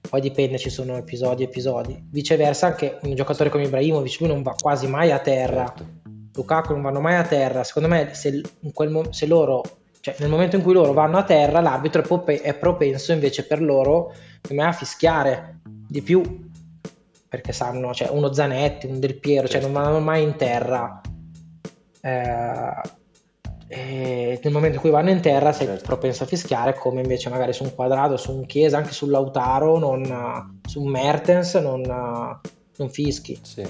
Poi 0.00 0.20
dipende, 0.20 0.58
ci 0.58 0.70
sono 0.70 0.96
episodi 0.96 1.44
e 1.44 1.46
episodi. 1.46 1.96
Viceversa, 2.10 2.66
anche 2.66 2.98
un 3.02 3.14
giocatore 3.14 3.48
come 3.48 3.64
Ibrahimovic, 3.64 4.18
lui 4.18 4.28
non 4.28 4.42
va 4.42 4.56
quasi 4.60 4.88
mai 4.88 5.12
a 5.12 5.20
terra. 5.20 5.66
Certo. 5.66 6.05
Lukaku 6.36 6.72
non 6.72 6.82
vanno 6.82 7.00
mai 7.00 7.16
a 7.16 7.24
terra. 7.24 7.64
Secondo 7.64 7.88
me, 7.88 8.10
se, 8.12 8.42
mo- 8.60 9.12
se 9.12 9.26
loro, 9.26 9.62
cioè 10.00 10.14
nel 10.18 10.28
momento 10.28 10.56
in 10.56 10.62
cui 10.62 10.74
loro 10.74 10.92
vanno 10.92 11.16
a 11.16 11.24
terra, 11.24 11.60
l'arbitro 11.60 12.02
è, 12.02 12.06
prope- 12.06 12.40
è 12.40 12.54
propenso 12.54 13.12
invece 13.12 13.44
per 13.44 13.62
loro 13.62 14.14
a 14.56 14.72
fischiare 14.72 15.60
di 15.64 16.02
più. 16.02 16.44
Perché 17.28 17.52
sanno, 17.52 17.92
cioè 17.92 18.10
uno 18.10 18.32
Zanetti, 18.32 18.86
un 18.86 19.00
Del 19.00 19.18
Piero, 19.18 19.48
cioè 19.48 19.60
non 19.60 19.72
certo. 19.72 19.88
vanno 19.88 20.04
mai 20.04 20.22
in 20.22 20.36
terra. 20.36 21.00
Eh, 22.00 23.04
e 23.68 24.38
nel 24.42 24.52
momento 24.52 24.76
in 24.76 24.80
cui 24.80 24.90
vanno 24.90 25.10
in 25.10 25.20
terra 25.20 25.50
sei 25.52 25.66
certo. 25.66 25.86
propenso 25.86 26.22
a 26.22 26.26
fischiare 26.26 26.74
come 26.74 27.00
invece 27.00 27.30
magari 27.30 27.52
su 27.52 27.64
un 27.64 27.74
quadrato, 27.74 28.16
su 28.16 28.32
un 28.32 28.46
Chiesa, 28.46 28.76
anche 28.76 28.92
sull'Autaro, 28.92 29.78
non, 29.78 30.60
su 30.64 30.82
un 30.82 30.88
Mertens 30.88 31.54
non, 31.56 31.80
non 31.82 32.90
fischi. 32.90 33.38
Sì. 33.42 33.66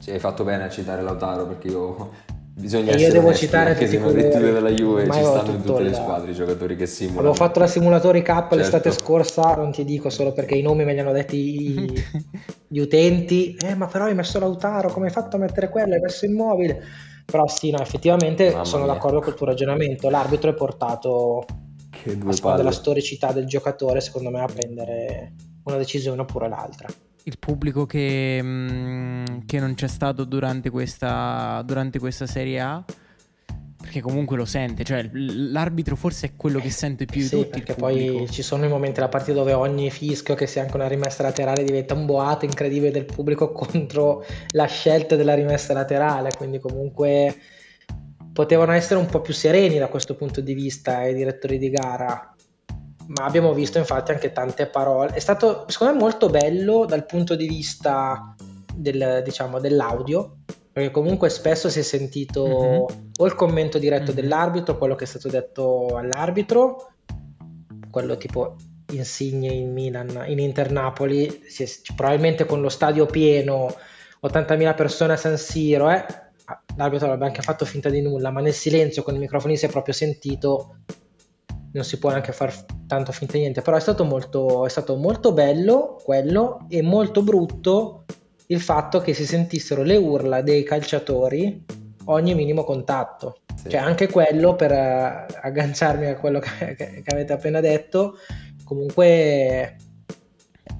Sì, 0.00 0.10
hai 0.10 0.18
fatto 0.18 0.42
bene 0.42 0.64
a 0.64 0.68
citare 0.68 1.02
Lautaro 1.02 1.46
perché 1.46 1.68
io 1.68 2.10
bisogna 2.52 2.90
e 2.90 2.94
essere 2.94 3.06
io 3.06 3.12
devo 3.12 3.34
citare 3.34 3.70
anche 3.70 3.86
se 3.86 3.98
non 3.98 4.12
della 4.12 4.70
Juve 4.70 5.04
ci 5.04 5.22
stanno 5.22 5.52
in 5.52 5.62
tutte 5.62 5.82
le 5.82 5.94
squadre 5.94 6.32
i 6.32 6.34
giocatori 6.34 6.74
che 6.74 6.86
simulano. 6.86 7.28
Avevo 7.28 7.34
fatto 7.34 7.60
la 7.60 7.66
simulatori 7.68 8.22
K 8.22 8.26
certo. 8.26 8.54
l'estate 8.56 8.90
scorsa, 8.90 9.54
non 9.54 9.70
ti 9.70 9.84
dico 9.84 10.10
solo 10.10 10.32
perché 10.32 10.56
i 10.56 10.62
nomi 10.62 10.84
me 10.84 10.92
li 10.94 10.98
hanno 10.98 11.12
detti 11.12 11.92
gli 12.66 12.78
utenti, 12.78 13.54
eh 13.54 13.76
ma 13.76 13.86
però 13.86 14.06
hai 14.06 14.14
messo 14.14 14.40
Lautaro, 14.40 14.90
come 14.90 15.06
hai 15.06 15.12
fatto 15.12 15.36
a 15.36 15.38
mettere 15.38 15.68
quello, 15.68 15.94
hai 15.94 16.00
messo 16.00 16.24
Immobile 16.24 17.08
però 17.30 17.46
sì, 17.46 17.70
no, 17.70 17.80
effettivamente 17.80 18.50
Mamma 18.50 18.64
sono 18.64 18.84
mia. 18.84 18.94
d'accordo 18.94 19.20
col 19.20 19.34
tuo 19.34 19.46
ragionamento. 19.46 20.10
L'arbitro 20.10 20.50
è 20.50 20.54
portato 20.54 21.46
che 21.90 22.18
due 22.18 22.34
a 22.42 22.56
della 22.56 22.72
storicità 22.72 23.32
del 23.32 23.46
giocatore, 23.46 24.00
secondo 24.00 24.30
me, 24.30 24.40
a 24.40 24.46
prendere 24.46 25.34
una 25.64 25.76
decisione 25.76 26.20
oppure 26.20 26.48
l'altra. 26.48 26.88
Il 27.24 27.38
pubblico 27.38 27.86
che, 27.86 28.40
mm, 28.42 29.24
che 29.46 29.60
non 29.60 29.74
c'è 29.74 29.88
stato 29.88 30.24
durante 30.24 30.70
questa, 30.70 31.62
durante 31.64 31.98
questa 31.98 32.26
Serie 32.26 32.60
A 32.60 32.84
perché 33.80 34.02
comunque 34.02 34.36
lo 34.36 34.44
sente, 34.44 34.84
cioè 34.84 35.08
l'arbitro 35.12 35.96
forse 35.96 36.26
è 36.26 36.30
quello 36.36 36.60
che 36.60 36.68
sente 36.70 37.06
più 37.06 37.22
sì, 37.22 37.36
di 37.36 37.42
tutti. 37.42 37.62
Perché 37.62 37.74
poi 37.74 38.26
ci 38.30 38.42
sono 38.42 38.66
i 38.66 38.68
momenti 38.68 38.96
della 38.96 39.08
partita 39.08 39.38
dove 39.38 39.54
ogni 39.54 39.90
fischio, 39.90 40.34
che 40.34 40.46
sia 40.46 40.62
anche 40.62 40.76
una 40.76 40.86
rimessa 40.86 41.22
laterale, 41.22 41.64
diventa 41.64 41.94
un 41.94 42.04
boato 42.04 42.44
incredibile 42.44 42.90
del 42.90 43.06
pubblico 43.06 43.50
contro 43.52 44.24
la 44.48 44.66
scelta 44.66 45.16
della 45.16 45.34
rimessa 45.34 45.72
laterale. 45.72 46.30
Quindi 46.36 46.58
comunque 46.58 47.34
potevano 48.32 48.72
essere 48.72 49.00
un 49.00 49.06
po' 49.06 49.22
più 49.22 49.32
sereni 49.32 49.78
da 49.78 49.88
questo 49.88 50.14
punto 50.14 50.42
di 50.42 50.52
vista 50.52 51.04
i 51.06 51.14
direttori 51.14 51.56
di 51.56 51.70
gara. 51.70 52.34
Ma 53.16 53.24
abbiamo 53.24 53.52
visto 53.52 53.78
infatti 53.78 54.12
anche 54.12 54.32
tante 54.32 54.66
parole. 54.66 55.14
È 55.14 55.18
stato 55.18 55.64
secondo 55.68 55.94
me 55.94 56.00
molto 56.00 56.28
bello 56.28 56.84
dal 56.86 57.06
punto 57.06 57.34
di 57.34 57.48
vista 57.48 58.34
del, 58.74 59.22
diciamo, 59.24 59.58
dell'audio 59.58 60.36
perché 60.72 60.90
comunque 60.92 61.28
spesso 61.30 61.68
si 61.68 61.80
è 61.80 61.82
sentito 61.82 62.46
mm-hmm. 62.46 63.10
o 63.18 63.26
il 63.26 63.34
commento 63.34 63.78
diretto 63.78 64.12
mm-hmm. 64.12 64.14
dell'arbitro, 64.14 64.78
quello 64.78 64.94
che 64.94 65.04
è 65.04 65.06
stato 65.06 65.28
detto 65.28 65.96
all'arbitro, 65.96 66.92
quello 67.90 68.16
tipo 68.16 68.56
Insigne 68.92 69.52
in 69.52 69.72
Milan, 69.72 70.24
in 70.28 70.38
Inter 70.38 70.70
Napoli, 70.70 71.26
è, 71.26 71.64
probabilmente 71.94 72.46
con 72.46 72.60
lo 72.60 72.68
stadio 72.68 73.06
pieno, 73.06 73.74
80.000 74.24 74.74
persone 74.76 75.12
a 75.14 75.16
San 75.16 75.36
Siro, 75.36 75.90
eh, 75.90 76.04
l'arbitro 76.76 77.06
avrebbe 77.06 77.26
anche 77.26 77.42
fatto 77.42 77.64
finta 77.64 77.88
di 77.88 78.00
nulla, 78.00 78.30
ma 78.30 78.40
nel 78.40 78.54
silenzio 78.54 79.02
con 79.02 79.16
i 79.16 79.18
microfoni 79.18 79.56
si 79.56 79.66
è 79.66 79.70
proprio 79.70 79.94
sentito, 79.94 80.76
non 81.72 81.84
si 81.84 81.98
può 81.98 82.10
neanche 82.10 82.32
fare 82.32 82.52
tanto 82.90 83.12
finta 83.12 83.38
niente, 83.38 83.62
però 83.62 83.76
è 83.76 83.80
stato 83.80 84.02
molto, 84.02 84.66
è 84.66 84.68
stato 84.68 84.96
molto 84.96 85.32
bello 85.32 86.00
quello 86.02 86.66
e 86.68 86.82
molto 86.82 87.22
brutto 87.22 88.04
il 88.48 88.60
fatto 88.60 88.98
che 88.98 89.14
si 89.14 89.24
sentissero 89.24 89.84
le 89.84 89.96
urla 89.96 90.42
dei 90.42 90.64
calciatori 90.64 91.64
ogni 92.06 92.34
minimo 92.34 92.64
contatto. 92.64 93.42
Sì. 93.54 93.70
Cioè 93.70 93.80
anche 93.80 94.08
quello, 94.08 94.56
per 94.56 94.72
uh, 94.72 95.32
agganciarmi 95.40 96.06
a 96.06 96.16
quello 96.16 96.40
che, 96.42 96.74
che, 96.74 97.02
che, 97.04 97.14
avete 97.14 97.32
appena 97.32 97.60
detto, 97.60 98.16
comunque 98.64 99.76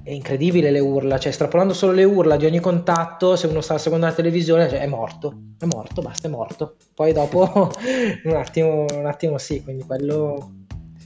è 0.03 0.11
incredibile 0.11 0.69
le 0.69 0.79
urla, 0.79 1.17
cioè 1.17 1.31
estrapolando 1.31 1.73
solo 1.73 1.93
le 1.93 2.03
urla 2.03 2.35
di 2.35 2.45
ogni 2.45 2.59
contatto, 2.59 3.37
se 3.37 3.47
uno 3.47 3.61
sta 3.61 3.77
seguendo 3.77 4.07
la 4.07 4.13
televisione, 4.13 4.67
cioè, 4.67 4.81
è 4.81 4.87
morto, 4.87 5.33
è 5.57 5.65
morto, 5.65 6.01
basta, 6.01 6.27
è 6.27 6.31
morto. 6.31 6.75
Poi 6.93 7.13
dopo 7.13 7.71
un 8.25 8.35
attimo, 8.35 8.85
un 8.97 9.05
attimo 9.05 9.37
sì, 9.37 9.63
quindi 9.63 9.85
quello 9.85 10.59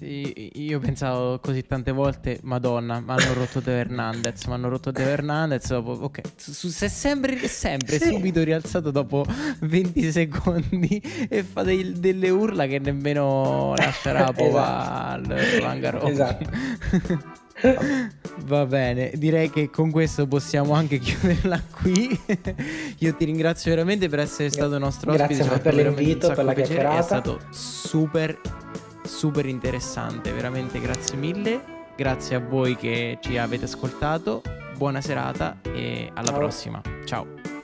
sì, 0.05 0.51
io 0.61 0.79
pensavo 0.79 1.39
così 1.39 1.65
tante 1.65 1.91
volte, 1.91 2.39
Madonna, 2.43 2.99
mi 2.99 3.09
hanno 3.09 3.33
rotto 3.33 3.59
De 3.59 3.71
Hernandez, 3.71 4.45
mi 4.45 4.53
hanno 4.53 4.69
rotto 4.69 4.91
De 4.91 5.01
Hernandez, 5.01 5.67
dopo, 5.67 5.91
ok, 5.91 6.21
su, 6.35 6.69
se 6.69 6.89
sempre, 6.89 7.35
sempre 7.47 7.97
sì. 7.97 8.09
subito 8.09 8.43
rialzato 8.43 8.91
dopo 8.91 9.25
20 9.61 10.11
secondi 10.11 11.01
e 11.27 11.43
fa 11.43 11.63
dei, 11.63 11.99
delle 11.99 12.29
urla 12.29 12.67
che 12.67 12.77
nemmeno 12.77 13.73
lascia 13.75 14.11
Rapo 14.11 14.45
esatto. 14.45 15.33
al 15.33 15.59
Langaro. 15.59 16.01
Esatto. 16.03 16.49
Va 18.45 18.65
bene, 18.65 19.11
direi 19.15 19.49
che 19.49 19.69
con 19.71 19.89
questo 19.89 20.27
possiamo 20.27 20.73
anche 20.73 20.99
chiuderla 20.99 21.63
qui. 21.81 22.19
Io 22.99 23.15
ti 23.15 23.25
ringrazio 23.25 23.71
veramente 23.71 24.07
per 24.07 24.19
essere 24.19 24.49
stato 24.49 24.77
nostro 24.77 25.13
ospite. 25.13 25.35
Grazie 25.35 25.59
per 25.59 25.73
l'invito, 25.73 26.27
per 26.31 26.43
la 26.43 26.53
chiacchierata. 26.53 26.99
È 26.99 27.01
stato 27.01 27.39
super 27.49 28.37
super 29.05 29.45
interessante, 29.45 30.31
veramente 30.31 30.79
grazie 30.79 31.17
mille. 31.17 31.73
Grazie 31.95 32.35
a 32.35 32.39
voi 32.39 32.75
che 32.75 33.17
ci 33.21 33.37
avete 33.37 33.65
ascoltato. 33.65 34.41
Buona 34.75 34.99
serata 34.99 35.57
e 35.61 36.11
alla 36.13 36.27
Ciao. 36.27 36.37
prossima. 36.37 36.81
Ciao. 37.05 37.54